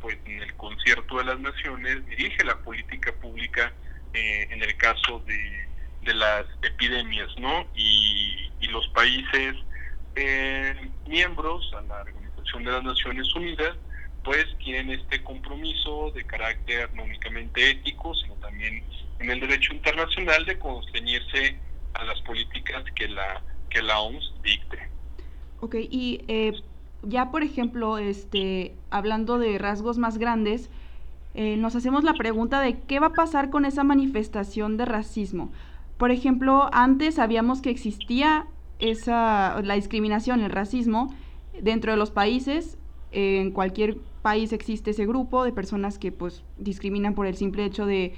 pues 0.00 0.18
en 0.24 0.42
el 0.42 0.54
concierto 0.54 1.18
de 1.18 1.24
las 1.24 1.40
naciones 1.40 2.06
dirige 2.06 2.44
la 2.44 2.58
política 2.58 3.12
pública 3.12 3.72
en 4.12 4.62
el 4.62 4.76
caso 4.76 5.22
de, 5.26 5.68
de 6.02 6.14
las 6.14 6.46
epidemias, 6.62 7.28
¿no? 7.38 7.66
Y, 7.74 8.50
y 8.60 8.66
los 8.68 8.88
países 8.88 9.54
eh, 10.14 10.74
miembros 11.06 11.70
a 11.74 11.82
la 11.82 12.00
Organización 12.00 12.64
de 12.64 12.72
las 12.72 12.84
Naciones 12.84 13.34
Unidas, 13.34 13.76
pues 14.24 14.46
tienen 14.58 14.90
este 14.98 15.22
compromiso 15.22 16.10
de 16.14 16.24
carácter 16.24 16.92
no 16.94 17.04
únicamente 17.04 17.70
ético, 17.70 18.14
sino 18.14 18.34
también 18.36 18.82
en 19.20 19.30
el 19.30 19.40
derecho 19.40 19.72
internacional 19.72 20.44
de 20.46 20.58
constreñirse 20.58 21.58
a 21.94 22.04
las 22.04 22.20
políticas 22.22 22.84
que 22.94 23.08
la 23.08 23.42
que 23.70 23.82
la 23.82 23.98
OMS 23.98 24.32
dicte. 24.42 24.95
Ok, 25.60 25.76
y 25.90 26.20
eh, 26.28 26.52
ya 27.02 27.30
por 27.30 27.42
ejemplo, 27.42 27.98
este, 27.98 28.74
hablando 28.90 29.38
de 29.38 29.58
rasgos 29.58 29.98
más 29.98 30.18
grandes, 30.18 30.70
eh, 31.34 31.56
nos 31.56 31.76
hacemos 31.76 32.04
la 32.04 32.14
pregunta 32.14 32.60
de 32.60 32.78
qué 32.80 32.98
va 32.98 33.08
a 33.08 33.12
pasar 33.12 33.50
con 33.50 33.64
esa 33.64 33.84
manifestación 33.84 34.76
de 34.76 34.84
racismo. 34.84 35.50
Por 35.98 36.10
ejemplo, 36.10 36.68
antes 36.72 37.16
sabíamos 37.16 37.62
que 37.62 37.70
existía 37.70 38.46
esa, 38.78 39.60
la 39.62 39.74
discriminación, 39.74 40.40
el 40.40 40.50
racismo 40.50 41.14
dentro 41.60 41.92
de 41.92 41.98
los 41.98 42.10
países. 42.10 42.78
en 43.12 43.50
cualquier 43.52 43.96
país 44.20 44.52
existe 44.52 44.90
ese 44.90 45.06
grupo 45.06 45.44
de 45.44 45.52
personas 45.52 45.98
que 45.98 46.12
pues 46.12 46.42
discriminan 46.58 47.14
por 47.14 47.26
el 47.26 47.36
simple 47.36 47.64
hecho 47.64 47.86
de, 47.86 48.14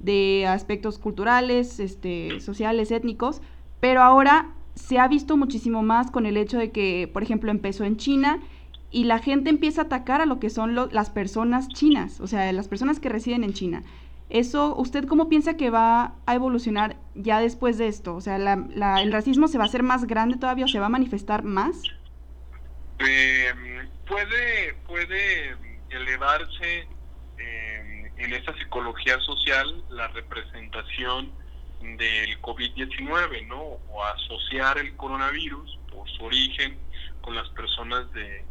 de 0.00 0.46
aspectos 0.46 0.98
culturales, 0.98 1.78
este, 1.80 2.40
sociales, 2.40 2.90
étnicos, 2.90 3.40
pero 3.80 4.02
ahora 4.02 4.50
se 4.74 4.98
ha 4.98 5.08
visto 5.08 5.36
muchísimo 5.36 5.82
más 5.82 6.10
con 6.10 6.26
el 6.26 6.36
hecho 6.36 6.58
de 6.58 6.70
que, 6.70 7.10
por 7.12 7.22
ejemplo, 7.22 7.50
empezó 7.50 7.84
en 7.84 7.96
China 7.96 8.40
y 8.90 9.04
la 9.04 9.18
gente 9.18 9.50
empieza 9.50 9.82
a 9.82 9.84
atacar 9.84 10.20
a 10.20 10.26
lo 10.26 10.38
que 10.38 10.50
son 10.50 10.74
las 10.74 11.10
personas 11.10 11.68
chinas, 11.68 12.20
o 12.20 12.26
sea, 12.26 12.52
las 12.52 12.68
personas 12.68 13.00
que 13.00 13.08
residen 13.08 13.44
en 13.44 13.54
China. 13.54 13.82
Eso, 14.28 14.74
¿usted 14.76 15.06
cómo 15.06 15.28
piensa 15.28 15.56
que 15.56 15.70
va 15.70 16.14
a 16.24 16.34
evolucionar 16.34 16.96
ya 17.14 17.40
después 17.40 17.76
de 17.76 17.88
esto? 17.88 18.14
O 18.14 18.20
sea, 18.20 18.36
¿el 18.36 19.12
racismo 19.12 19.48
se 19.48 19.58
va 19.58 19.64
a 19.64 19.66
hacer 19.66 19.82
más 19.82 20.06
grande 20.06 20.38
todavía 20.38 20.66
se 20.68 20.78
va 20.78 20.86
a 20.86 20.90
manifestar 20.90 21.42
más? 21.42 21.82
Em, 22.98 23.88
puede, 24.06 24.74
puede 24.86 25.56
elevarse 25.90 26.88
em, 27.38 28.10
en 28.16 28.32
esta 28.32 28.56
psicología 28.56 29.18
social 29.20 29.84
la 29.90 30.08
representación 30.08 31.30
del 31.82 32.40
COVID-19, 32.40 33.46
¿no? 33.46 33.60
O 33.60 34.04
asociar 34.04 34.78
el 34.78 34.96
coronavirus 34.96 35.78
por 35.90 36.08
su 36.10 36.24
origen 36.24 36.78
con 37.20 37.34
las 37.34 37.48
personas 37.50 38.10
de 38.12 38.44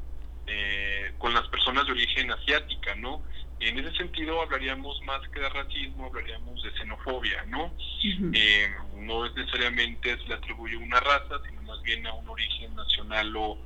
con 1.18 1.34
las 1.34 1.48
personas 1.48 1.86
de 1.86 1.94
origen 1.94 2.32
asiática, 2.32 2.96
¿no? 2.96 3.22
En 3.60 3.78
ese 3.78 3.96
sentido 3.96 4.42
hablaríamos 4.42 5.00
más 5.04 5.22
que 5.30 5.40
de 5.40 5.50
racismo, 5.50 6.08
hablaríamos 6.08 6.62
de 6.64 6.72
xenofobia, 6.72 7.46
¿no? 7.46 7.72
Eh, 8.34 8.68
no 8.96 9.26
es 9.26 9.36
necesariamente 9.36 10.18
se 10.18 10.28
le 10.28 10.34
atribuye 10.34 10.76
una 10.78 11.00
raza, 11.00 11.40
sino 11.48 11.62
más 11.62 11.80
bien 11.84 12.06
a 12.08 12.14
un 12.14 12.28
origen 12.28 12.76
nacional 12.76 13.36
o, 13.36 13.58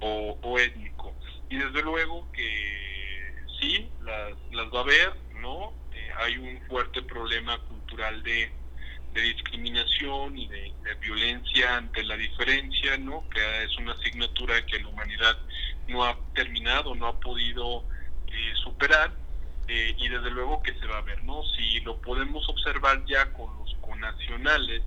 o, 0.00 0.58
étnico. 0.58 1.12
Y 1.48 1.56
desde 1.56 1.82
luego 1.82 2.30
que 2.30 3.34
sí, 3.60 3.90
las, 4.02 4.34
las 4.52 4.72
va 4.72 4.78
a 4.78 4.82
haber, 4.82 5.16
¿no? 5.40 5.72
Eh, 5.92 6.10
hay 6.18 6.38
un 6.38 6.60
fuerte 6.68 7.02
problema 7.02 7.58
cultural 7.66 8.22
de, 8.22 8.52
de 9.12 9.22
discriminación 9.22 10.38
y 10.38 10.48
de, 10.48 10.72
violencia 11.00 11.76
ante 11.76 12.02
la 12.02 12.16
diferencia, 12.16 12.98
¿no? 12.98 13.28
Que 13.30 13.64
es 13.64 13.76
una 13.78 13.92
asignatura 13.92 14.64
que 14.66 14.80
la 14.80 14.88
humanidad 14.88 15.38
no 15.88 16.04
ha 16.04 16.16
terminado, 16.34 16.94
no 16.94 17.06
ha 17.06 17.18
podido 17.18 17.84
eh, 18.26 18.52
superar 18.62 19.12
eh, 19.68 19.94
y 19.96 20.08
desde 20.08 20.30
luego 20.30 20.62
que 20.62 20.74
se 20.74 20.86
va 20.86 20.98
a 20.98 21.02
ver, 21.02 21.22
¿no? 21.24 21.42
Si 21.56 21.80
lo 21.80 22.00
podemos 22.00 22.48
observar 22.48 23.04
ya 23.06 23.32
con 23.32 23.56
los 23.58 23.74
conacionales, 23.80 24.82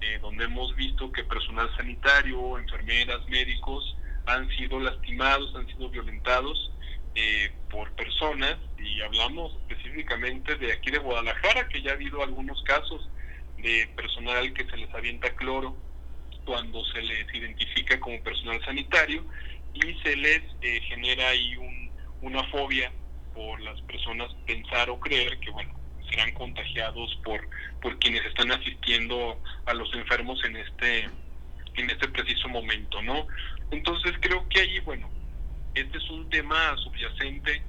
eh, 0.00 0.18
donde 0.20 0.44
hemos 0.44 0.74
visto 0.76 1.10
que 1.12 1.24
personal 1.24 1.74
sanitario, 1.76 2.58
enfermeras, 2.58 3.26
médicos 3.28 3.96
han 4.26 4.48
sido 4.56 4.80
lastimados, 4.80 5.54
han 5.54 5.66
sido 5.68 5.88
violentados 5.88 6.72
eh, 7.14 7.50
por 7.70 7.90
personas, 7.92 8.56
y 8.78 9.00
hablamos 9.00 9.52
específicamente 9.68 10.56
de 10.56 10.72
aquí 10.72 10.90
de 10.90 10.98
Guadalajara, 10.98 11.68
que 11.68 11.80
ya 11.80 11.92
ha 11.92 11.94
habido 11.94 12.22
algunos 12.22 12.62
casos 12.64 13.08
de 13.58 13.88
personal 13.96 14.52
que 14.52 14.64
se 14.66 14.76
les 14.76 14.92
avienta 14.94 15.34
cloro 15.34 15.76
cuando 16.44 16.84
se 16.86 17.02
les 17.02 17.34
identifica 17.34 17.98
como 17.98 18.22
personal 18.22 18.64
sanitario 18.64 19.24
y 19.74 19.94
se 20.02 20.16
les 20.16 20.42
genera 20.88 21.28
ahí 21.28 21.56
un, 21.56 21.90
una 22.22 22.42
fobia 22.44 22.92
por 23.34 23.60
las 23.60 23.80
personas 23.82 24.32
pensar 24.46 24.88
o 24.88 24.98
creer 25.00 25.38
que, 25.40 25.50
bueno, 25.50 25.78
serán 26.10 26.32
contagiados 26.32 27.20
por, 27.24 27.40
por 27.82 27.98
quienes 27.98 28.24
están 28.24 28.52
asistiendo 28.52 29.40
a 29.66 29.74
los 29.74 29.92
enfermos 29.94 30.42
en 30.44 30.56
este, 30.56 31.04
en 31.74 31.90
este 31.90 32.08
preciso 32.08 32.48
momento, 32.48 33.02
¿no? 33.02 33.26
Entonces 33.70 34.14
creo 34.20 34.48
que 34.48 34.60
ahí, 34.60 34.78
bueno, 34.80 35.10
este 35.74 35.98
es 35.98 36.10
un 36.10 36.30
tema 36.30 36.76
subyacente 36.78 37.62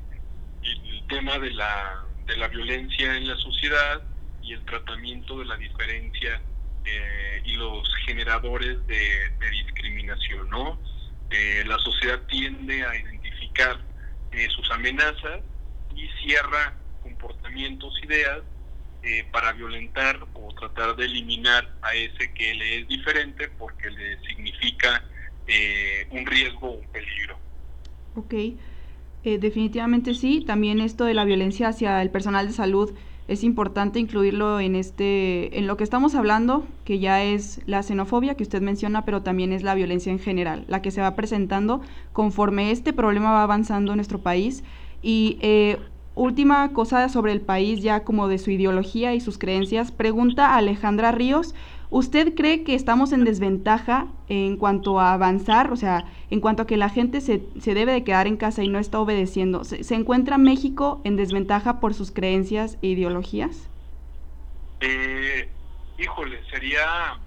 el 0.63 1.07
tema 1.07 1.37
de 1.39 1.51
la, 1.51 2.03
de 2.25 2.37
la 2.37 2.47
violencia 2.47 3.15
en 3.15 3.27
la 3.27 3.37
sociedad 3.37 4.01
y 4.47 4.53
el 4.53 4.63
tratamiento 4.65 5.39
de 5.39 5.45
la 5.45 5.57
diferencia 5.57 6.41
eh, 6.85 7.41
y 7.43 7.53
los 7.53 7.87
generadores 8.05 8.85
de, 8.87 8.97
discriminación, 9.51 10.49
¿no? 10.49 10.79
Eh, 11.29 11.63
la 11.65 11.77
sociedad 11.79 12.21
tiende 12.29 12.85
a 12.85 12.95
identificar 12.95 13.79
eh, 14.31 14.47
sus 14.49 14.69
amenazas 14.71 15.41
y 15.93 16.07
cierra 16.21 16.73
comportamientos, 17.03 17.93
ideas 18.03 18.41
para 19.31 19.53
violentar 19.53 20.19
o 20.33 20.53
tratar 20.53 20.97
de 20.97 21.05
eliminar 21.05 21.71
a 21.81 21.93
ese 21.93 22.33
que 22.33 22.53
le 22.55 22.79
es 22.79 22.87
diferente 22.89 23.47
porque 23.47 23.89
le 23.89 24.19
significa 24.27 25.01
un 26.09 26.25
riesgo 26.25 26.71
o 26.71 26.73
un 26.73 26.87
peligro. 26.89 27.39
Ok, 28.15 28.33
definitivamente 29.23 30.13
sí. 30.13 30.43
También 30.45 30.81
esto 30.81 31.05
de 31.05 31.13
la 31.13 31.23
violencia 31.23 31.69
hacia 31.69 32.01
el 32.01 32.09
personal 32.09 32.47
de 32.47 32.53
salud 32.53 32.97
es 33.27 33.43
importante 33.43 33.99
incluirlo 33.99 34.59
en 34.59 34.75
este 34.75 35.57
en 35.57 35.67
lo 35.67 35.75
que 35.77 35.83
estamos 35.83 36.15
hablando, 36.15 36.65
que 36.85 36.99
ya 36.99 37.23
es 37.23 37.61
la 37.65 37.83
xenofobia 37.83 38.35
que 38.35 38.43
usted 38.43 38.61
menciona, 38.61 39.03
pero 39.03 39.21
también 39.21 39.51
es 39.51 39.63
la 39.63 39.75
violencia 39.75 40.11
en 40.11 40.19
general, 40.19 40.65
la 40.67 40.81
que 40.81 40.91
se 40.91 41.01
va 41.01 41.15
presentando 41.15 41.81
conforme 42.13 42.71
este 42.71 42.93
problema 42.93 43.31
va 43.31 43.43
avanzando 43.43 43.91
en 43.91 43.97
nuestro 43.97 44.19
país. 44.19 44.63
Y 45.01 45.37
eh, 45.41 45.77
última 46.15 46.71
cosa 46.73 47.09
sobre 47.09 47.33
el 47.33 47.41
país, 47.41 47.81
ya 47.81 48.03
como 48.03 48.27
de 48.27 48.37
su 48.37 48.51
ideología 48.51 49.13
y 49.13 49.19
sus 49.19 49.37
creencias, 49.37 49.91
pregunta 49.91 50.55
Alejandra 50.55 51.11
Ríos 51.11 51.53
¿Usted 51.89 52.35
cree 52.35 52.63
que 52.63 52.75
estamos 52.75 53.13
en 53.13 53.23
desventaja 53.23 54.07
en 54.27 54.57
cuanto 54.57 54.99
a 54.99 55.13
avanzar, 55.13 55.71
o 55.71 55.77
sea, 55.77 56.05
en 56.29 56.41
cuanto 56.41 56.63
a 56.63 56.67
que 56.67 56.75
la 56.75 56.89
gente 56.89 57.21
se, 57.21 57.41
se 57.59 57.73
debe 57.73 57.93
de 57.93 58.03
quedar 58.03 58.27
en 58.27 58.35
casa 58.35 58.61
y 58.63 58.67
no 58.67 58.77
está 58.77 58.99
obedeciendo? 58.99 59.63
¿Se, 59.63 59.95
encuentra 59.95 60.37
México 60.37 61.01
en 61.05 61.15
desventaja 61.15 61.79
por 61.79 61.93
sus 61.93 62.11
creencias 62.11 62.77
e 62.81 62.87
ideologías? 62.87 63.69
Eh, 64.81 65.49
híjole, 65.97 66.41
sería, 66.51 67.19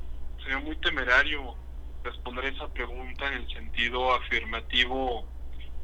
sería 0.42 0.58
muy 0.58 0.76
temerario 0.76 1.54
responder 2.04 2.44
esa 2.46 2.68
pregunta 2.68 3.28
en 3.28 3.42
el 3.42 3.48
sentido 3.48 4.12
afirmativo 4.14 5.24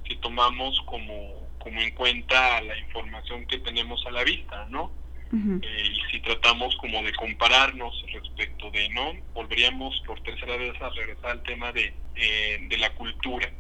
que 0.05 0.17
tomamos 0.17 0.81
como, 0.83 1.49
como 1.59 1.81
en 1.81 1.95
cuenta 1.95 2.61
la 2.61 2.79
información 2.79 3.47
que 3.47 3.59
tenemos 3.59 4.05
a 4.07 4.11
la 4.11 4.23
vista, 4.23 4.67
¿no? 4.69 5.06
Eh, 5.33 5.93
y 5.93 6.11
si 6.11 6.21
tratamos 6.21 6.77
como 6.77 7.03
de 7.03 7.13
compararnos 7.15 7.95
respecto 8.13 8.71
de, 8.71 8.89
¿no? 8.91 9.13
Volveríamos 9.35 10.01
por 10.07 10.21
tercera 10.23 10.57
vez 10.57 10.81
a 10.81 10.91
regresar 10.91 11.31
al 11.33 11.43
tema 11.43 11.73
de, 11.73 11.93
eh, 12.15 12.59
de 12.69 12.79
la 12.79 12.95
cultura. 12.95 13.51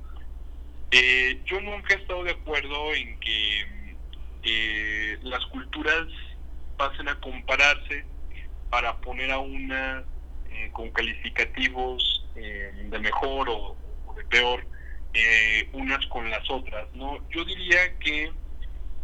Eh, 0.92 1.42
yo 1.44 1.60
nunca 1.60 1.94
he 1.94 1.98
estado 1.98 2.22
de 2.24 2.32
acuerdo 2.32 2.94
en 2.94 3.18
que 3.20 3.66
las 5.22 5.44
culturas 5.46 6.06
pasen 6.76 7.08
a 7.08 7.18
compararse 7.18 8.04
para 8.70 8.96
poner 9.00 9.32
a 9.32 9.38
una 9.38 10.04
con 10.72 10.90
calificativos 10.90 12.24
de 12.34 12.98
mejor 13.00 13.48
o, 13.48 13.76
o 14.06 14.14
de 14.14 14.24
peor 14.26 14.64
unas 15.72 16.06
con 16.06 16.30
las 16.30 16.48
otras, 16.48 16.86
¿no? 16.94 17.28
Yo 17.30 17.44
diría 17.44 17.98
que 17.98 18.30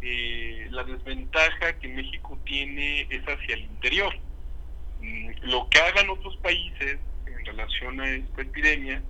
eh, 0.05 0.67
la 0.71 0.83
desventaja 0.83 1.79
que 1.79 1.87
México 1.87 2.37
tiene 2.45 3.03
es 3.03 3.23
hacia 3.23 3.55
el 3.55 3.63
interior. 3.63 4.13
Mm, 5.01 5.31
lo 5.43 5.69
que 5.69 5.79
hagan 5.79 6.11
otros 6.11 6.37
países 6.39 6.99
en 7.27 7.47
relación 7.47 8.01
a 8.01 8.11
esta 8.11 8.43
epidemia 8.43 9.01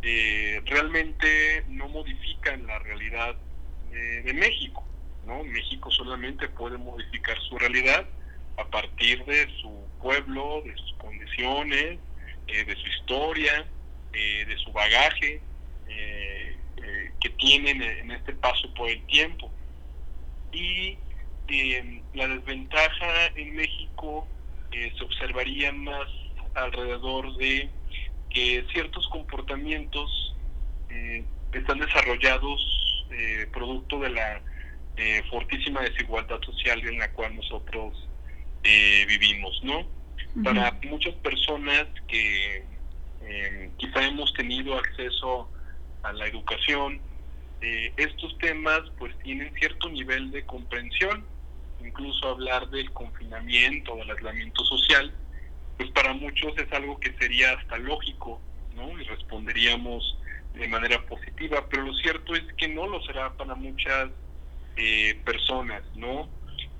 eh, 0.00 0.62
realmente 0.64 1.64
no 1.68 1.88
modifican 1.88 2.66
la 2.66 2.78
realidad 2.78 3.36
de 3.90 4.32
México. 4.32 4.84
¿no? 5.26 5.42
México 5.42 5.90
solamente 5.90 6.48
puede 6.48 6.78
modificar 6.78 7.36
su 7.40 7.58
realidad 7.58 8.06
a 8.56 8.64
partir 8.64 9.24
de 9.24 9.48
su 9.60 9.84
pueblo, 10.00 10.62
de 10.64 10.74
sus 10.76 10.94
condiciones, 10.94 11.98
eh, 12.46 12.64
de 12.64 12.76
su 12.76 12.86
historia, 12.86 13.66
de 14.12 14.56
su 14.64 14.72
bagaje 14.72 15.40
que 17.20 17.30
tienen 17.30 17.82
en 17.82 18.10
este 18.12 18.32
paso 18.32 18.72
por 18.74 18.88
el 18.88 19.04
tiempo 19.06 19.50
y 20.52 20.98
eh, 21.48 22.02
la 22.14 22.28
desventaja 22.28 23.26
en 23.34 23.56
México 23.56 24.26
eh, 24.72 24.92
se 24.96 25.04
observaría 25.04 25.72
más 25.72 26.06
alrededor 26.54 27.36
de 27.36 27.68
que 28.30 28.64
ciertos 28.72 29.08
comportamientos 29.08 30.36
eh, 30.90 31.24
están 31.52 31.80
desarrollados 31.80 32.76
producto 33.52 33.98
de 33.98 34.10
la 34.10 34.40
fortísima 35.30 35.80
desigualdad 35.80 36.40
social 36.42 36.80
en 36.86 36.98
la 36.98 37.10
cual 37.12 37.34
nosotros 37.34 38.08
vivimos, 38.62 39.60
¿no? 39.64 39.84
Para 40.44 40.78
muchas 40.88 41.14
personas 41.16 41.88
que 42.06 42.64
quizá 43.78 44.06
hemos 44.06 44.32
tenido 44.34 44.78
acceso 44.78 45.50
a 46.04 46.12
la 46.12 46.28
educación, 46.28 47.00
eh, 47.62 47.92
estos 47.96 48.38
temas 48.38 48.80
pues 48.98 49.16
tienen 49.18 49.52
cierto 49.54 49.90
nivel 49.90 50.30
de 50.30 50.44
comprensión, 50.46 51.24
incluso 51.84 52.28
hablar 52.28 52.68
del 52.70 52.90
confinamiento, 52.92 53.96
del 53.96 54.10
aislamiento 54.10 54.64
social, 54.64 55.12
pues 55.76 55.90
para 55.90 56.14
muchos 56.14 56.56
es 56.56 56.72
algo 56.72 56.98
que 56.98 57.12
sería 57.18 57.52
hasta 57.52 57.76
lógico, 57.78 58.40
¿no? 58.74 58.98
Y 58.98 59.04
responderíamos 59.04 60.18
de 60.54 60.68
manera 60.68 61.04
positiva, 61.06 61.66
pero 61.68 61.84
lo 61.84 61.94
cierto 61.94 62.34
es 62.34 62.44
que 62.56 62.68
no 62.68 62.86
lo 62.86 63.02
será 63.02 63.32
para 63.36 63.54
muchas 63.54 64.10
eh, 64.76 65.20
personas, 65.24 65.82
¿no? 65.94 66.28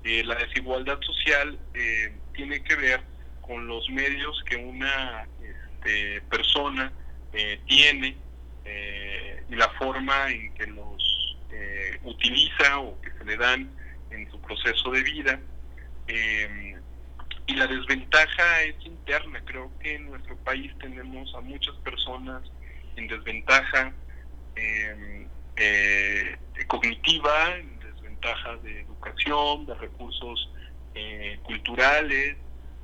Eh, 0.03 0.23
la 0.23 0.35
desigualdad 0.35 0.99
social 1.01 1.59
tiene 2.33 2.63
que 2.63 2.75
ver 2.75 3.01
con 3.41 3.67
los 3.67 3.87
medios 3.89 4.43
que 4.47 4.55
una 4.55 5.27
este, 5.41 6.21
persona 6.21 6.91
tiene 7.67 8.17
eh, 8.65 9.43
y 9.49 9.55
la 9.55 9.69
forma 9.69 10.29
en 10.29 10.53
que 10.53 10.67
los 10.67 11.37
eh, 11.51 11.99
utiliza 12.03 12.79
o 12.79 12.99
que 13.01 13.11
se 13.11 13.25
le 13.25 13.37
dan 13.37 13.71
en 14.11 14.29
su 14.29 14.39
proceso 14.41 14.91
de 14.91 15.03
vida. 15.03 15.39
Em, 16.07 16.79
y 17.47 17.53
la 17.55 17.67
desventaja 17.67 18.61
es 18.63 18.75
interna. 18.85 19.41
Creo 19.45 19.71
que 19.79 19.95
en 19.95 20.09
nuestro 20.09 20.37
país 20.37 20.71
tenemos 20.79 21.33
a 21.35 21.41
muchas 21.41 21.75
personas 21.77 22.43
en 22.95 23.07
desventaja 23.07 23.93
em, 24.55 25.27
eh, 25.55 26.37
cognitiva, 26.67 27.55
en 27.57 27.79
desventaja 27.79 28.57
de 28.57 28.81
educación, 28.81 29.65
de 29.65 29.75
recursos 29.75 30.49
culturales, 31.43 32.35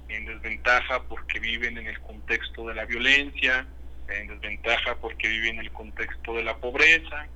en 0.07 0.25
desventaja 0.25 1.03
porque 1.03 1.39
viven 1.39 1.77
en 1.77 1.87
el 1.87 1.99
contexto 1.99 2.67
de 2.67 2.75
la 2.75 2.85
violencia, 2.85 3.67
en 4.09 4.27
desventaja 4.27 4.95
porque 4.95 5.27
vive 5.27 5.49
en 5.49 5.59
el 5.59 5.71
contexto 5.71 6.33
de 6.33 6.43
la 6.43 6.57
pobreza, 6.57 7.27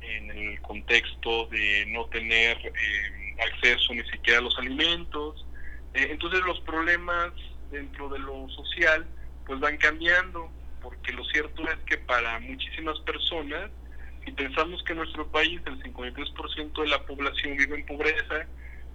en 0.00 0.30
el 0.30 0.60
contexto 0.60 1.46
de 1.46 1.86
no 1.88 2.06
tener 2.06 2.58
eh, 2.58 3.36
acceso 3.40 3.94
ni 3.94 4.04
siquiera 4.04 4.38
a 4.38 4.42
los 4.42 4.58
alimentos. 4.58 5.46
Eh, 5.94 6.08
entonces 6.10 6.40
los 6.44 6.60
problemas 6.60 7.32
dentro 7.70 8.08
de 8.08 8.18
lo 8.18 8.48
social 8.50 9.06
pues 9.46 9.60
van 9.60 9.76
cambiando, 9.76 10.50
porque 10.82 11.12
lo 11.12 11.24
cierto 11.24 11.68
es 11.68 11.78
que 11.86 11.98
para 11.98 12.40
muchísimas 12.40 12.98
personas, 13.00 13.70
si 14.24 14.32
pensamos 14.32 14.82
que 14.84 14.92
en 14.92 14.98
nuestro 14.98 15.26
país 15.30 15.60
el 15.66 15.82
53% 15.82 16.82
de 16.82 16.88
la 16.88 17.04
población 17.04 17.56
vive 17.56 17.76
en 17.76 17.86
pobreza, 17.86 18.46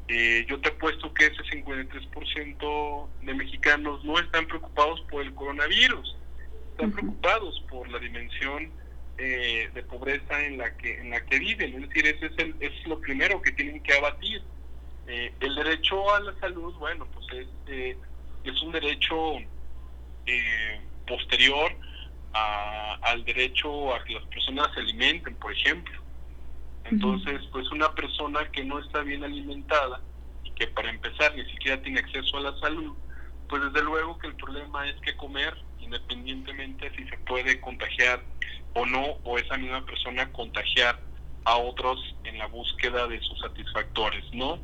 eh, 0.08 0.44
yo 0.50 0.60
te 0.60 0.70
apuesto 0.70 1.14
que 1.14 1.28
ese 1.28 1.44
53% 1.44 3.10
de 3.22 3.34
mexicanos 3.36 4.04
no 4.04 4.18
están 4.18 4.48
preocupados 4.48 5.02
por 5.02 5.22
el 5.22 5.34
coronavirus 5.36 6.16
están 6.80 6.92
preocupados 6.94 7.62
por 7.70 7.90
la 7.90 8.00
dimensión 8.00 8.72
eh, 9.18 9.70
de 9.74 9.84
pobreza 9.84 10.46
en 10.46 10.58
la 10.58 10.78
que 10.78 10.98
en 10.98 11.10
la 11.10 11.26
que 11.26 11.40
viven. 11.40 11.76
Es 11.76 11.90
decir, 11.90 12.08
ese 12.08 12.28
es, 12.28 12.38
el, 12.38 12.56
es 12.62 12.88
lo 12.88 13.00
primero 13.02 13.42
que 13.42 13.52
tienen 13.52 13.84
que 13.84 13.94
abatir. 13.94 14.42
Eh, 15.08 15.34
el 15.42 15.56
derecho 15.56 16.14
a 16.14 16.22
la 16.22 16.40
salud, 16.40 16.74
bueno, 16.76 17.06
pues 17.14 17.26
es, 17.34 17.48
eh, 17.68 17.98
es 18.46 18.62
un 18.62 18.72
derecho 18.72 19.34
posterior 21.08 21.76
al 22.32 23.26
derecho 23.26 23.96
a 23.96 24.04
que 24.04 24.14
las 24.14 24.26
personas 24.26 24.72
se 24.76 24.82
alimenten, 24.82 25.36
por 25.36 25.52
ejemplo. 25.52 26.00
Entonces, 26.86 27.42
pues 27.52 27.70
una 27.72 27.94
persona 27.96 28.48
que 28.52 28.64
no 28.64 28.80
está 28.80 29.02
bien 29.02 29.24
alimentada 29.24 30.00
y 30.44 30.52
que 30.52 30.68
para 30.68 30.92
empezar 30.92 31.36
ni 31.36 31.44
siquiera 31.50 31.82
tiene 31.82 32.00
acceso 32.00 32.38
a 32.38 32.42
la 32.42 32.60
salud, 32.60 32.96
pues 33.50 33.64
desde 33.64 33.84
luego 33.84 34.18
que 34.20 34.28
el 34.28 34.36
problema 34.36 34.88
es 34.88 34.96
que 35.02 35.18
comer 35.18 35.58
independientemente 35.80 36.92
si 36.96 37.04
se 37.08 37.18
puede 37.20 37.60
contagiar 37.60 38.24
o 38.74 38.86
no, 38.86 39.18
o 39.24 39.38
esa 39.38 39.58
misma 39.58 39.84
persona 39.86 40.32
contagiar 40.32 41.00
a 41.46 41.58
otros 41.58 42.00
en 42.24 42.38
la 42.38 42.46
búsqueda 42.48 43.08
de 43.08 43.20
sus 43.22 43.40
satisfactores, 43.40 44.24
¿no? 44.34 44.60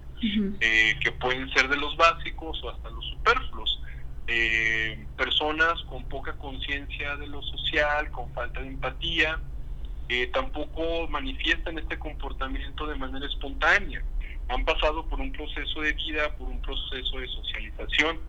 Eh, 0.60 0.96
que 1.02 1.12
pueden 1.12 1.52
ser 1.54 1.68
de 1.68 1.78
los 1.78 1.98
básicos 1.98 2.64
o 2.64 2.70
hasta 2.70 2.90
los 2.90 3.06
superfluos. 3.06 3.82
Eh, 4.28 5.06
personas 5.18 5.74
con 5.90 6.04
poca 6.06 6.34
conciencia 6.34 7.16
de 7.18 7.28
lo 7.28 7.42
social, 7.42 8.12
con 8.12 8.32
falta 8.34 8.62
de 8.62 8.68
empatía, 8.68 9.40
eh, 10.10 10.28
tampoco 10.28 11.08
manifiestan 11.10 11.78
este 11.80 11.98
comportamiento 11.98 12.86
de 12.86 12.96
manera 12.96 13.26
espontánea. 13.26 14.04
Han 14.50 14.64
pasado 14.64 15.08
por 15.08 15.20
un 15.20 15.32
proceso 15.32 15.82
de 15.82 15.94
vida, 15.94 16.36
por 16.38 16.48
un 16.48 16.62
proceso 16.62 17.20
de 17.20 17.28
socialización. 17.28 18.20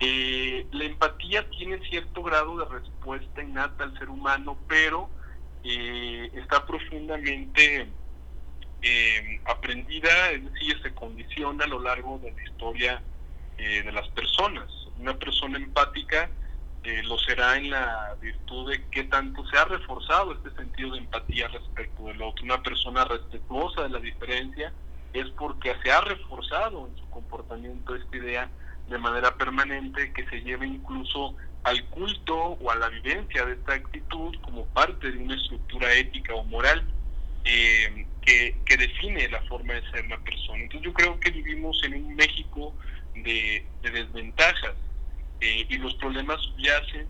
Eh, 0.00 0.66
la 0.72 0.84
empatía 0.84 1.48
tiene 1.50 1.80
cierto 1.88 2.22
grado 2.22 2.58
de 2.58 2.66
respuesta 2.66 3.42
innata 3.42 3.84
al 3.84 3.98
ser 3.98 4.08
humano, 4.08 4.58
pero 4.68 5.08
eh, 5.64 6.30
está 6.34 6.64
profundamente 6.66 7.88
aprendida, 9.46 10.30
es 10.30 10.52
decir, 10.52 10.80
se 10.80 10.94
condiciona 10.94 11.64
a 11.64 11.68
lo 11.68 11.80
largo 11.80 12.20
de 12.20 12.30
la 12.30 12.42
historia 12.44 13.02
de 13.56 13.90
las 13.90 14.06
personas. 14.10 14.68
Una 14.98 15.18
persona 15.18 15.56
empática 15.56 16.30
eh, 16.86 17.02
lo 17.02 17.18
será 17.18 17.56
en 17.56 17.70
la 17.70 18.14
virtud 18.20 18.70
de 18.70 18.80
que 18.90 19.02
tanto 19.02 19.44
se 19.48 19.58
ha 19.58 19.64
reforzado 19.64 20.34
este 20.34 20.52
sentido 20.52 20.92
de 20.92 20.98
empatía 20.98 21.48
respecto 21.48 22.04
del 22.04 22.22
otro. 22.22 22.44
Una 22.44 22.62
persona 22.62 23.04
respetuosa 23.04 23.82
de 23.82 23.88
la 23.88 23.98
diferencia 23.98 24.72
es 25.12 25.26
porque 25.30 25.74
se 25.82 25.90
ha 25.90 26.00
reforzado 26.02 26.86
en 26.86 26.96
su 26.96 27.10
comportamiento 27.10 27.96
esta 27.96 28.16
idea 28.16 28.50
de 28.88 28.98
manera 28.98 29.36
permanente 29.36 30.12
que 30.12 30.26
se 30.26 30.40
lleve 30.42 30.66
incluso 30.66 31.34
al 31.64 31.84
culto 31.86 32.36
o 32.36 32.70
a 32.70 32.76
la 32.76 32.88
vivencia 32.88 33.44
de 33.44 33.54
esta 33.54 33.74
actitud 33.74 34.34
como 34.42 34.64
parte 34.66 35.10
de 35.10 35.18
una 35.18 35.34
estructura 35.34 35.92
ética 35.94 36.34
o 36.34 36.44
moral 36.44 36.86
eh, 37.44 38.06
que, 38.22 38.56
que, 38.64 38.76
define 38.76 39.28
la 39.28 39.40
forma 39.42 39.74
de 39.74 39.90
ser 39.90 40.04
una 40.04 40.18
persona. 40.18 40.62
Entonces 40.62 40.86
yo 40.86 40.92
creo 40.92 41.18
que 41.18 41.30
vivimos 41.30 41.80
en 41.84 41.94
un 41.94 42.14
México 42.14 42.72
de, 43.14 43.66
de 43.82 43.90
desventajas 43.90 44.74
eh, 45.40 45.66
y 45.68 45.78
los 45.78 45.94
problemas 45.94 46.38
yacen 46.58 47.06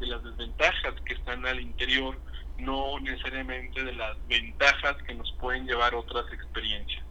de 0.00 0.06
las 0.06 0.22
desventajas 0.22 0.94
que 1.04 1.14
están 1.14 1.44
al 1.46 1.60
interior, 1.60 2.18
no 2.58 2.98
necesariamente 3.00 3.82
de 3.84 3.92
las 3.92 4.16
ventajas 4.26 4.96
que 5.06 5.14
nos 5.14 5.30
pueden 5.40 5.66
llevar 5.66 5.94
otras 5.94 6.32
experiencias. 6.32 7.04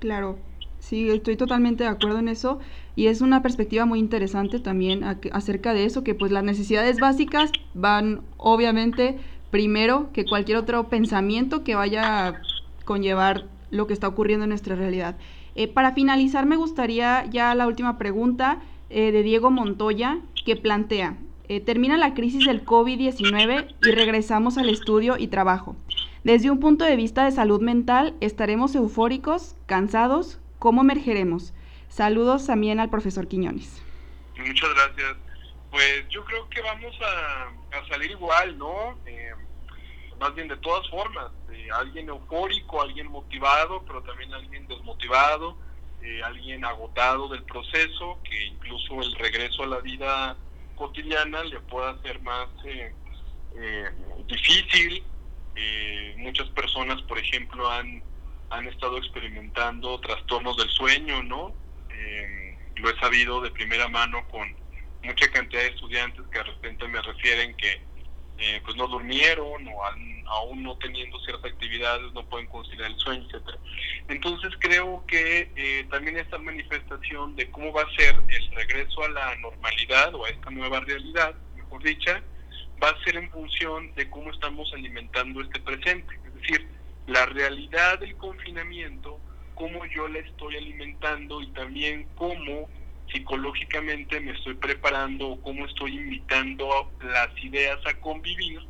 Claro, 0.00 0.38
sí, 0.78 1.10
estoy 1.10 1.36
totalmente 1.36 1.84
de 1.84 1.90
acuerdo 1.90 2.18
en 2.18 2.28
eso 2.28 2.58
y 2.96 3.06
es 3.06 3.20
una 3.20 3.42
perspectiva 3.42 3.84
muy 3.84 3.98
interesante 3.98 4.60
también 4.60 5.04
acerca 5.32 5.72
de 5.74 5.84
eso, 5.84 6.04
que 6.04 6.14
pues 6.14 6.32
las 6.32 6.44
necesidades 6.44 6.98
básicas 6.98 7.50
van 7.74 8.22
obviamente 8.36 9.18
primero 9.50 10.10
que 10.12 10.24
cualquier 10.24 10.58
otro 10.58 10.88
pensamiento 10.88 11.64
que 11.64 11.74
vaya 11.74 12.28
a 12.28 12.42
conllevar 12.84 13.44
lo 13.70 13.86
que 13.86 13.92
está 13.92 14.08
ocurriendo 14.08 14.44
en 14.44 14.50
nuestra 14.50 14.74
realidad. 14.74 15.16
Eh, 15.54 15.68
para 15.68 15.92
finalizar, 15.92 16.46
me 16.46 16.56
gustaría 16.56 17.26
ya 17.26 17.54
la 17.54 17.66
última 17.66 17.98
pregunta. 17.98 18.60
Eh, 18.90 19.12
de 19.12 19.22
Diego 19.22 19.50
Montoya 19.50 20.18
que 20.46 20.56
plantea, 20.56 21.18
eh, 21.48 21.60
termina 21.60 21.98
la 21.98 22.14
crisis 22.14 22.46
del 22.46 22.64
COVID-19 22.64 23.66
y 23.82 23.90
regresamos 23.90 24.56
al 24.56 24.70
estudio 24.70 25.16
y 25.18 25.26
trabajo. 25.26 25.76
Desde 26.24 26.50
un 26.50 26.58
punto 26.58 26.86
de 26.86 26.96
vista 26.96 27.26
de 27.26 27.32
salud 27.32 27.60
mental, 27.60 28.14
¿estaremos 28.20 28.74
eufóricos, 28.74 29.56
cansados? 29.66 30.38
¿Cómo 30.58 30.82
emergeremos? 30.82 31.54
Saludos 31.88 32.46
también 32.46 32.80
al 32.80 32.90
profesor 32.90 33.28
Quiñones. 33.28 33.82
Muchas 34.36 34.70
gracias. 34.74 35.16
Pues 35.70 36.08
yo 36.08 36.24
creo 36.24 36.48
que 36.48 36.60
vamos 36.62 36.94
a, 37.02 37.88
salir 37.88 38.10
igual, 38.10 38.58
¿no? 38.58 38.98
Eh, 39.06 39.32
más 40.18 40.34
bien 40.34 40.48
de 40.48 40.56
todas 40.56 40.88
formas, 40.90 41.30
alguien 41.74 42.08
eufórico, 42.08 42.82
alguien 42.82 43.08
motivado, 43.08 43.82
pero 43.86 44.02
también 44.02 44.32
alguien 44.34 44.66
desmotivado 44.66 45.56
eh, 46.00 46.22
alguien 46.22 46.64
agotado 46.64 47.28
del 47.28 47.42
proceso, 47.42 48.20
que 48.22 48.46
incluso 48.46 49.00
el 49.00 49.12
regreso 49.16 49.64
a 49.64 49.66
la 49.66 49.80
vida 49.80 50.36
cotidiana 50.76 51.42
le 51.42 51.58
pueda 51.60 52.00
ser 52.02 52.20
más 52.22 52.48
eh, 52.64 52.94
eh, 53.56 53.90
difícil. 54.28 55.02
muchas 56.18 56.48
personas, 56.50 57.02
por 57.02 57.18
ejemplo, 57.18 57.68
han, 57.68 58.02
han 58.50 58.66
estado 58.66 58.98
experimentando 58.98 60.00
trastornos 60.00 60.56
del 60.56 60.68
sueño, 60.70 61.22
¿no? 61.22 61.54
lo 62.78 62.90
he 62.90 63.00
sabido 63.00 63.40
de 63.40 63.50
primera 63.50 63.88
mano 63.88 64.26
con 64.28 64.54
mucha 65.02 65.28
cantidad 65.30 65.62
de 65.62 65.68
estudiantes 65.68 66.24
que 66.30 66.38
de 66.38 66.44
repente 66.44 66.88
me 66.88 67.00
refieren 67.02 67.54
que 67.56 67.80
eh, 68.40 68.60
pues 68.64 68.76
no 68.76 68.86
durmieron 68.86 69.66
o 69.66 69.84
aún 70.26 70.62
no 70.62 70.76
teniendo 70.78 71.18
ciertas 71.20 71.50
actividades 71.50 72.12
no 72.12 72.24
pueden 72.28 72.46
conciliar 72.46 72.90
el 72.90 72.98
sueño, 72.98 73.24
etcétera. 73.26 73.58
Entonces 74.08 74.52
creo 74.60 75.04
que 75.08 75.50
eh, 75.56 75.86
también 75.90 76.18
esta 76.18 76.38
manifestación 76.38 77.34
de 77.34 77.50
cómo 77.50 77.72
va 77.72 77.82
a 77.82 77.96
ser 77.96 78.14
el 78.28 78.50
regreso 78.52 79.02
a 79.02 79.08
la 79.08 79.34
normalidad 79.36 80.14
o 80.14 80.24
a 80.24 80.30
esta 80.30 80.50
nueva 80.50 80.80
realidad, 80.80 81.34
mejor 81.56 81.82
dicha, 81.82 82.22
va 82.80 82.90
a 82.90 83.04
ser 83.04 83.16
en 83.16 83.28
función 83.30 83.92
de 83.96 84.08
cómo 84.08 84.30
estamos 84.30 84.72
alimentando 84.72 85.42
este 85.42 85.58
presente. 85.58 86.14
Es 86.24 86.34
decir, 86.34 86.68
la 87.08 87.26
realidad 87.26 87.98
del 87.98 88.16
confinamiento, 88.16 89.18
cómo 89.54 89.84
yo 89.86 90.08
la 90.08 90.18
estoy 90.18 90.56
alimentando 90.56 91.40
y 91.40 91.50
también 91.52 92.06
cómo 92.14 92.68
psicológicamente 93.10 94.20
me 94.20 94.32
estoy 94.32 94.54
preparando 94.54 95.28
o 95.28 95.42
cómo 95.42 95.64
estoy 95.66 95.96
invitando 95.96 96.92
las 97.00 97.30
ideas 97.42 97.78
a 97.86 97.94
convivir 98.00 98.60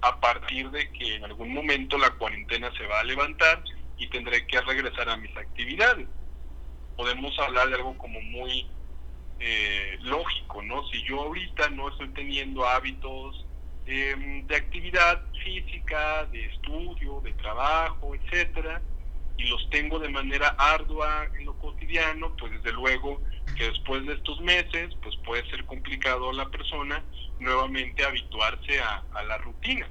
a 0.00 0.18
partir 0.20 0.70
de 0.70 0.90
que 0.92 1.16
en 1.16 1.24
algún 1.24 1.52
momento 1.52 1.98
la 1.98 2.10
cuarentena 2.10 2.72
se 2.76 2.86
va 2.86 3.00
a 3.00 3.04
levantar 3.04 3.62
y 3.98 4.08
tendré 4.08 4.46
que 4.46 4.60
regresar 4.62 5.10
a 5.10 5.16
mis 5.18 5.36
actividades. 5.36 6.08
Podemos 6.96 7.38
hablar 7.38 7.68
de 7.68 7.74
algo 7.74 7.96
como 7.98 8.20
muy 8.22 8.66
eh, 9.38 9.98
lógico, 10.00 10.62
¿no? 10.62 10.86
Si 10.88 11.02
yo 11.04 11.20
ahorita 11.20 11.68
no 11.70 11.90
estoy 11.90 12.08
teniendo 12.14 12.66
hábitos 12.66 13.46
em, 13.86 14.46
de 14.46 14.56
actividad 14.56 15.22
física, 15.42 16.26
de 16.26 16.46
estudio, 16.46 17.20
de 17.22 17.32
trabajo, 17.34 18.14
etcétera, 18.14 18.80
y 19.36 19.44
los 19.44 19.68
tengo 19.70 19.98
de 19.98 20.08
manera 20.08 20.48
ardua 20.58 21.28
en 21.38 21.46
lo 21.46 21.58
cotidiano, 21.58 22.34
pues 22.36 22.52
desde 22.52 22.72
luego 22.72 23.20
que 23.56 23.64
después 23.64 24.06
de 24.06 24.14
estos 24.14 24.40
meses, 24.40 24.94
pues 25.02 25.16
puede 25.24 25.48
ser 25.50 25.64
complicado 25.64 26.30
a 26.30 26.34
la 26.34 26.48
persona 26.48 27.02
nuevamente 27.38 28.04
habituarse 28.04 28.80
a, 28.80 29.02
la 29.26 29.38
rutina. 29.38 29.88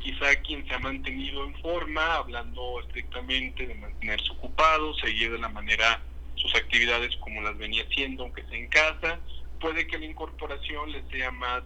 Quizá 0.00 0.34
quien 0.42 0.66
se 0.66 0.74
ha 0.74 0.78
mantenido 0.78 1.44
en 1.44 1.54
forma, 1.60 2.14
hablando 2.14 2.80
estrictamente 2.80 3.66
de 3.66 3.74
mantenerse 3.74 4.30
ocupado, 4.32 4.94
seguir 4.94 5.32
de 5.32 5.38
la 5.38 5.48
manera 5.48 6.00
sus 6.36 6.54
actividades 6.54 7.16
como 7.16 7.42
las 7.42 7.58
venía 7.58 7.82
haciendo, 7.82 8.22
aunque 8.22 8.44
sea 8.44 8.58
en 8.58 8.68
casa, 8.68 9.18
puede 9.60 9.86
que 9.86 9.98
la 9.98 10.06
incorporación 10.06 10.92
le 10.92 11.02
sea 11.10 11.30
más 11.32 11.62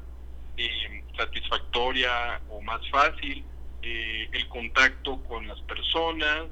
eh, 0.56 1.04
satisfactoria 1.16 2.40
o 2.48 2.60
más 2.62 2.80
fácil, 2.90 3.44
eh, 3.82 4.28
el 4.32 4.48
contacto 4.48 5.22
con 5.24 5.46
las 5.46 5.60
personas, 5.62 6.46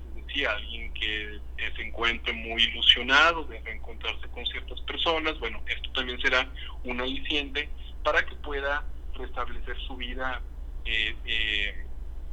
alguien 0.46 0.92
que 0.94 1.40
se 1.76 1.82
encuentre 1.82 2.32
muy 2.32 2.62
ilusionado 2.62 3.44
de 3.44 3.60
reencontrarse 3.60 4.28
con 4.28 4.46
ciertas 4.46 4.80
personas, 4.82 5.38
bueno, 5.38 5.60
esto 5.66 5.90
también 5.92 6.20
será 6.20 6.48
un 6.84 7.00
aliciente 7.00 7.68
para 8.02 8.24
que 8.24 8.34
pueda 8.36 8.84
restablecer 9.14 9.76
su 9.86 9.96
vida 9.96 10.40
eh, 10.84 11.14
eh, 11.24 11.84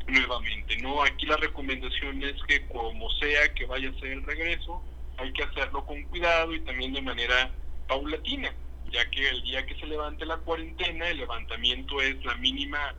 nuevamente. 0.07 0.77
No, 0.77 1.03
aquí 1.03 1.25
la 1.25 1.37
recomendación 1.37 2.23
es 2.23 2.41
que 2.43 2.65
como 2.67 3.09
sea 3.11 3.53
que 3.53 3.65
vaya 3.65 3.89
a 3.89 3.99
ser 3.99 4.11
el 4.11 4.23
regreso, 4.23 4.81
hay 5.17 5.33
que 5.33 5.43
hacerlo 5.43 5.85
con 5.85 6.01
cuidado 6.03 6.53
y 6.53 6.61
también 6.61 6.93
de 6.93 7.01
manera 7.01 7.51
paulatina, 7.87 8.53
ya 8.91 9.09
que 9.09 9.29
el 9.29 9.41
día 9.43 9.65
que 9.65 9.75
se 9.75 9.85
levante 9.85 10.25
la 10.25 10.37
cuarentena, 10.37 11.09
el 11.09 11.17
levantamiento 11.17 12.01
es 12.01 12.23
la 12.25 12.35
mínima, 12.35 12.95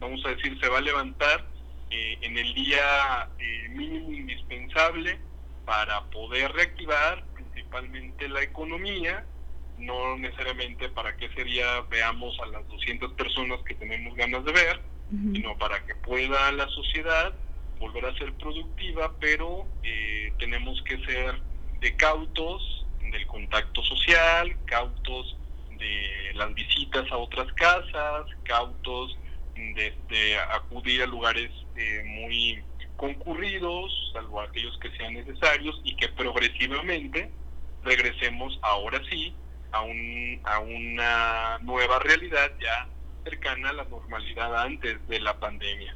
vamos 0.00 0.24
a 0.24 0.30
decir, 0.30 0.58
se 0.60 0.68
va 0.68 0.78
a 0.78 0.82
levantar 0.82 1.46
eh, 1.90 2.18
en 2.20 2.36
el 2.36 2.54
día 2.54 3.28
eh, 3.38 3.68
mínimo 3.70 4.12
indispensable 4.12 5.18
para 5.64 6.02
poder 6.10 6.52
reactivar 6.52 7.24
principalmente 7.34 8.28
la 8.28 8.42
economía, 8.42 9.24
no 9.78 10.16
necesariamente 10.16 10.88
para 10.88 11.16
que 11.16 11.26
ese 11.26 11.44
día 11.44 11.80
veamos 11.90 12.38
a 12.40 12.46
las 12.46 12.66
200 12.68 13.12
personas 13.12 13.60
que 13.64 13.74
tenemos 13.74 14.14
ganas 14.16 14.44
de 14.44 14.52
ver, 14.52 14.80
sino 15.10 15.56
para 15.56 15.82
que 15.86 15.94
pueda 15.94 16.52
la 16.52 16.68
sociedad 16.68 17.32
volver 17.78 18.04
a 18.06 18.14
ser 18.18 18.34
productiva, 18.34 19.12
pero 19.20 19.66
eh, 19.82 20.32
tenemos 20.38 20.82
que 20.82 20.98
ser 21.06 21.40
de 21.80 21.96
cautos 21.96 22.86
del 23.10 23.26
contacto 23.26 23.82
social, 23.82 24.56
cautos 24.64 25.36
de 25.78 26.32
las 26.34 26.54
visitas 26.54 27.10
a 27.10 27.16
otras 27.16 27.52
casas, 27.54 28.26
cautos 28.44 29.16
de, 29.54 30.38
acudir 30.52 31.02
a 31.02 31.06
lugares 31.06 31.50
eh, 31.76 32.02
muy 32.04 32.62
concurridos, 32.96 34.10
salvo 34.12 34.40
aquellos 34.40 34.76
que 34.78 34.90
sean 34.96 35.14
necesarios, 35.14 35.80
y 35.84 35.96
que 35.96 36.08
progresivamente 36.08 37.30
regresemos 37.84 38.58
ahora 38.62 39.00
sí 39.08 39.34
a, 39.72 39.82
un, 39.82 40.40
a 40.44 40.58
una 40.60 41.58
nueva 41.62 41.98
realidad 42.00 42.50
ya 42.60 42.88
cercana 43.24 43.70
a 43.70 43.72
la 43.72 43.84
normalidad 43.84 44.62
antes 44.62 45.06
de 45.08 45.20
la 45.20 45.38
pandemia. 45.38 45.94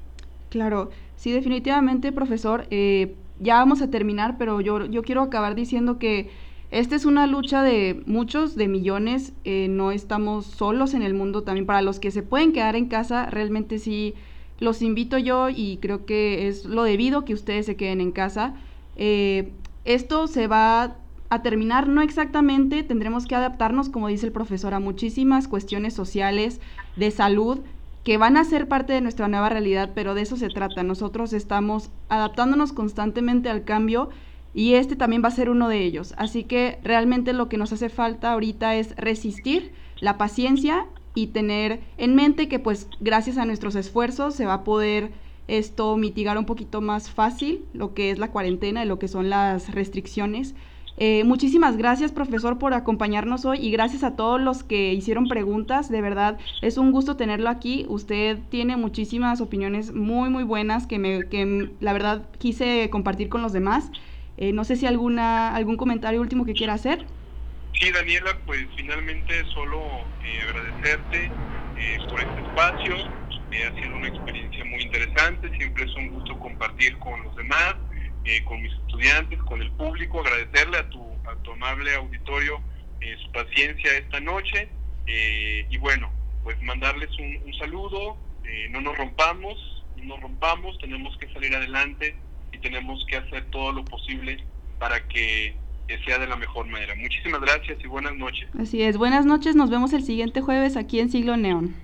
Claro, 0.50 0.90
sí, 1.16 1.32
definitivamente, 1.32 2.12
profesor. 2.12 2.66
Eh, 2.70 3.14
ya 3.40 3.56
vamos 3.56 3.82
a 3.82 3.90
terminar, 3.90 4.36
pero 4.38 4.60
yo, 4.60 4.84
yo 4.86 5.02
quiero 5.02 5.22
acabar 5.22 5.54
diciendo 5.54 5.98
que 5.98 6.30
esta 6.72 6.96
es 6.96 7.04
una 7.04 7.26
lucha 7.26 7.62
de 7.62 8.02
muchos, 8.06 8.56
de 8.56 8.66
millones, 8.66 9.34
eh, 9.44 9.66
no 9.68 9.92
estamos 9.92 10.46
solos 10.46 10.94
en 10.94 11.02
el 11.02 11.12
mundo 11.12 11.42
también. 11.42 11.66
Para 11.66 11.82
los 11.82 12.00
que 12.00 12.10
se 12.10 12.22
pueden 12.22 12.54
quedar 12.54 12.76
en 12.76 12.86
casa, 12.88 13.26
realmente 13.26 13.78
sí 13.78 14.14
los 14.58 14.80
invito 14.80 15.18
yo 15.18 15.50
y 15.50 15.76
creo 15.82 16.06
que 16.06 16.48
es 16.48 16.64
lo 16.64 16.84
debido 16.84 17.26
que 17.26 17.34
ustedes 17.34 17.66
se 17.66 17.76
queden 17.76 18.00
en 18.00 18.10
casa. 18.10 18.54
Eh, 18.96 19.52
esto 19.84 20.26
se 20.26 20.46
va 20.46 20.96
a 21.28 21.42
terminar, 21.42 21.88
no 21.88 22.00
exactamente, 22.00 22.82
tendremos 22.82 23.26
que 23.26 23.34
adaptarnos, 23.34 23.90
como 23.90 24.08
dice 24.08 24.24
el 24.24 24.32
profesor, 24.32 24.72
a 24.72 24.80
muchísimas 24.80 25.48
cuestiones 25.48 25.92
sociales, 25.92 26.58
de 26.96 27.10
salud, 27.10 27.60
que 28.02 28.16
van 28.16 28.38
a 28.38 28.44
ser 28.44 28.66
parte 28.66 28.94
de 28.94 29.02
nuestra 29.02 29.28
nueva 29.28 29.50
realidad, 29.50 29.90
pero 29.94 30.14
de 30.14 30.22
eso 30.22 30.38
se 30.38 30.48
trata. 30.48 30.82
Nosotros 30.82 31.34
estamos 31.34 31.90
adaptándonos 32.08 32.72
constantemente 32.72 33.50
al 33.50 33.64
cambio 33.64 34.08
y 34.54 34.74
este 34.74 34.96
también 34.96 35.22
va 35.22 35.28
a 35.28 35.32
ser 35.32 35.50
uno 35.50 35.68
de 35.68 35.82
ellos. 35.84 36.14
Así 36.16 36.44
que 36.44 36.78
realmente 36.82 37.32
lo 37.32 37.48
que 37.48 37.58
nos 37.58 37.72
hace 37.72 37.88
falta 37.88 38.32
ahorita 38.32 38.74
es 38.76 38.94
resistir 38.96 39.72
la 40.00 40.18
paciencia 40.18 40.86
y 41.14 41.28
tener 41.28 41.80
en 41.98 42.14
mente 42.14 42.48
que 42.48 42.58
pues 42.58 42.88
gracias 43.00 43.38
a 43.38 43.44
nuestros 43.44 43.74
esfuerzos 43.74 44.34
se 44.34 44.46
va 44.46 44.54
a 44.54 44.64
poder 44.64 45.12
esto 45.48 45.96
mitigar 45.96 46.38
un 46.38 46.46
poquito 46.46 46.80
más 46.80 47.10
fácil 47.10 47.64
lo 47.72 47.94
que 47.94 48.10
es 48.10 48.18
la 48.18 48.30
cuarentena 48.30 48.84
y 48.84 48.88
lo 48.88 48.98
que 48.98 49.08
son 49.08 49.30
las 49.30 49.72
restricciones. 49.72 50.54
Eh, 50.98 51.24
muchísimas 51.24 51.78
gracias, 51.78 52.12
profesor, 52.12 52.58
por 52.58 52.74
acompañarnos 52.74 53.44
hoy 53.44 53.58
y 53.60 53.70
gracias 53.70 54.04
a 54.04 54.14
todos 54.14 54.40
los 54.40 54.62
que 54.62 54.92
hicieron 54.92 55.26
preguntas. 55.26 55.90
De 55.90 56.02
verdad, 56.02 56.38
es 56.60 56.76
un 56.76 56.92
gusto 56.92 57.16
tenerlo 57.16 57.48
aquí. 57.48 57.86
Usted 57.88 58.38
tiene 58.50 58.76
muchísimas 58.76 59.40
opiniones 59.40 59.94
muy, 59.94 60.28
muy 60.28 60.44
buenas 60.44 60.86
que, 60.86 60.98
me, 60.98 61.28
que 61.28 61.70
la 61.80 61.92
verdad 61.92 62.28
quise 62.38 62.88
compartir 62.90 63.28
con 63.28 63.42
los 63.42 63.52
demás. 63.52 63.90
Eh, 64.36 64.52
no 64.52 64.64
sé 64.64 64.76
si 64.76 64.86
alguna 64.86 65.54
algún 65.54 65.76
comentario 65.76 66.20
último 66.20 66.44
que 66.44 66.54
quiera 66.54 66.74
hacer. 66.74 67.04
Sí, 67.74 67.90
Daniela, 67.90 68.36
pues 68.46 68.66
finalmente 68.76 69.44
solo 69.52 69.82
eh, 70.24 70.40
agradecerte 70.48 71.30
eh, 71.78 71.98
por 72.08 72.20
este 72.20 72.40
espacio. 72.40 72.96
ha 72.96 73.74
sido 73.74 73.96
una 73.96 74.08
experiencia 74.08 74.64
muy 74.64 74.82
interesante. 74.82 75.50
Siempre 75.56 75.84
es 75.84 75.94
un 75.94 76.08
gusto 76.08 76.38
compartir 76.38 76.98
con 76.98 77.22
los 77.22 77.36
demás, 77.36 77.76
con 78.44 78.62
mis 78.62 78.72
estudiantes, 78.72 79.38
con 79.40 79.60
el 79.60 79.70
público. 79.72 80.20
Agradecerle 80.20 80.78
a 80.78 80.88
tu, 80.88 81.02
a 81.28 81.34
tu 81.42 81.52
amable 81.52 81.94
auditorio 81.94 82.60
su 83.22 83.32
paciencia 83.32 83.96
esta 83.98 84.20
noche. 84.20 84.68
y 85.06 85.76
bueno, 85.78 86.10
pues 86.44 86.60
mandarles 86.62 87.10
un, 87.18 87.40
un 87.44 87.54
saludo. 87.54 88.16
no 88.70 88.80
nos 88.80 88.96
rompamos, 88.96 89.84
no 89.96 90.04
nos 90.04 90.20
rompamos. 90.20 90.78
Tenemos 90.78 91.16
que 91.18 91.32
salir 91.32 91.54
adelante 91.54 92.16
tenemos 92.62 93.04
que 93.06 93.16
hacer 93.16 93.44
todo 93.50 93.72
lo 93.72 93.84
posible 93.84 94.42
para 94.78 95.06
que 95.08 95.54
sea 96.06 96.18
de 96.18 96.26
la 96.26 96.36
mejor 96.36 96.66
manera. 96.68 96.94
Muchísimas 96.94 97.42
gracias 97.42 97.78
y 97.84 97.86
buenas 97.86 98.16
noches. 98.16 98.48
Así 98.58 98.80
es, 98.80 98.96
buenas 98.96 99.26
noches, 99.26 99.54
nos 99.54 99.68
vemos 99.68 99.92
el 99.92 100.02
siguiente 100.02 100.40
jueves 100.40 100.78
aquí 100.78 101.00
en 101.00 101.10
Siglo 101.10 101.36
Neón. 101.36 101.74